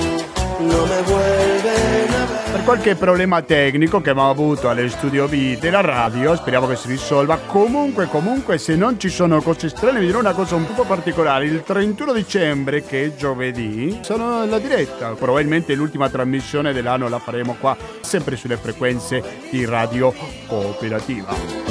Per 2.53 2.63
qualche 2.65 2.95
problema 2.95 3.41
tecnico 3.41 4.01
che 4.01 4.11
abbiamo 4.11 4.29
avuto 4.29 4.69
alle 4.69 4.89
studio 4.91 5.27
B 5.27 5.59
della 5.59 5.81
radio, 5.81 6.37
speriamo 6.37 6.67
che 6.67 6.77
si 6.77 6.89
risolva. 6.89 7.39
Comunque, 7.39 8.07
comunque, 8.07 8.59
se 8.59 8.77
non 8.77 9.01
ci 9.01 9.09
sono 9.09 9.41
cose 9.41 9.71
strane, 9.71 10.01
vi 10.01 10.07
dirò 10.07 10.19
una 10.19 10.35
cosa 10.35 10.57
un 10.57 10.67
po' 10.75 10.85
particolare. 10.85 11.47
Il 11.47 11.63
31 11.63 12.13
dicembre, 12.13 12.85
che 12.85 13.05
è 13.05 13.15
giovedì, 13.15 14.01
sono 14.03 14.43
alla 14.43 14.59
diretta. 14.59 15.11
Probabilmente 15.13 15.75
l'ultima 15.75 16.11
trasmissione 16.11 16.75
dell'anno 16.75 17.09
la 17.09 17.19
faremo 17.19 17.57
qua, 17.59 17.77
sempre 18.01 18.37
sulle 18.37 18.59
frequenze 18.59 19.23
di 19.51 19.65
Radio 19.65 20.13
Cooperativa. 20.47 21.71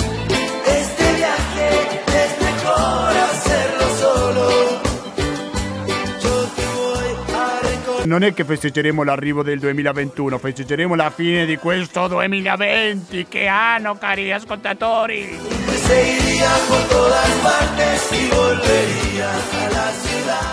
Non 8.05 8.23
è 8.23 8.33
che 8.33 8.43
festeggeremo 8.43 9.03
l'arrivo 9.03 9.43
del 9.43 9.59
2021, 9.59 10.37
festeggeremo 10.37 10.95
la 10.95 11.09
fine 11.09 11.45
di 11.45 11.55
questo 11.57 12.07
2020. 12.07 13.25
Che 13.27 13.47
anno, 13.47 13.97
cari 13.97 14.31
ascoltatori! 14.31 15.37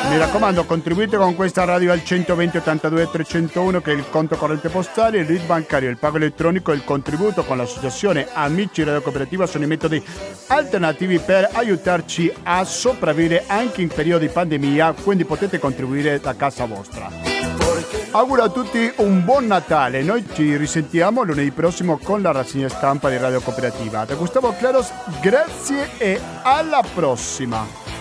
Mi 0.08 0.16
raccomando, 0.16 0.64
contribuite 0.64 1.16
con 1.16 1.34
questa 1.34 1.64
radio 1.64 1.90
al 1.90 2.04
120 2.04 2.58
82 2.58 3.10
301 3.10 3.80
che 3.80 3.90
è 3.90 3.94
il 3.94 4.08
conto 4.08 4.36
corrente 4.36 4.68
postale, 4.68 5.18
il 5.18 5.26
RID 5.26 5.44
bancario, 5.44 5.90
il 5.90 5.98
pago 5.98 6.16
elettronico 6.16 6.70
e 6.70 6.76
il 6.76 6.84
contributo 6.84 7.44
con 7.44 7.56
l'associazione 7.56 8.28
Amici 8.32 8.84
Radio 8.84 9.02
Cooperativa 9.02 9.46
sono 9.46 9.64
i 9.64 9.66
metodi 9.66 10.02
alternativi 10.46 11.18
per 11.18 11.50
aiutarci 11.52 12.32
a 12.44 12.64
sopravvivere 12.64 13.44
anche 13.48 13.82
in 13.82 13.88
periodi 13.88 14.26
di 14.26 14.32
pandemia, 14.32 14.94
quindi 15.02 15.24
potete 15.24 15.58
contribuire 15.58 16.20
da 16.20 16.36
casa 16.36 16.66
vostra. 16.66 17.10
Auguro 18.10 18.42
a 18.42 18.48
tutti 18.48 18.90
un 18.96 19.22
buon 19.22 19.46
Natale, 19.46 20.02
noi 20.02 20.24
ci 20.32 20.56
risentiamo 20.56 21.22
lunedì 21.22 21.50
prossimo 21.50 21.98
con 21.98 22.22
la 22.22 22.32
rassegna 22.32 22.68
stampa 22.68 23.10
di 23.10 23.18
Radio 23.18 23.40
Cooperativa. 23.40 24.06
Da 24.06 24.14
Gustavo 24.14 24.54
Claros, 24.56 24.90
grazie 25.20 25.90
e 25.98 26.18
alla 26.42 26.82
prossima! 26.94 27.97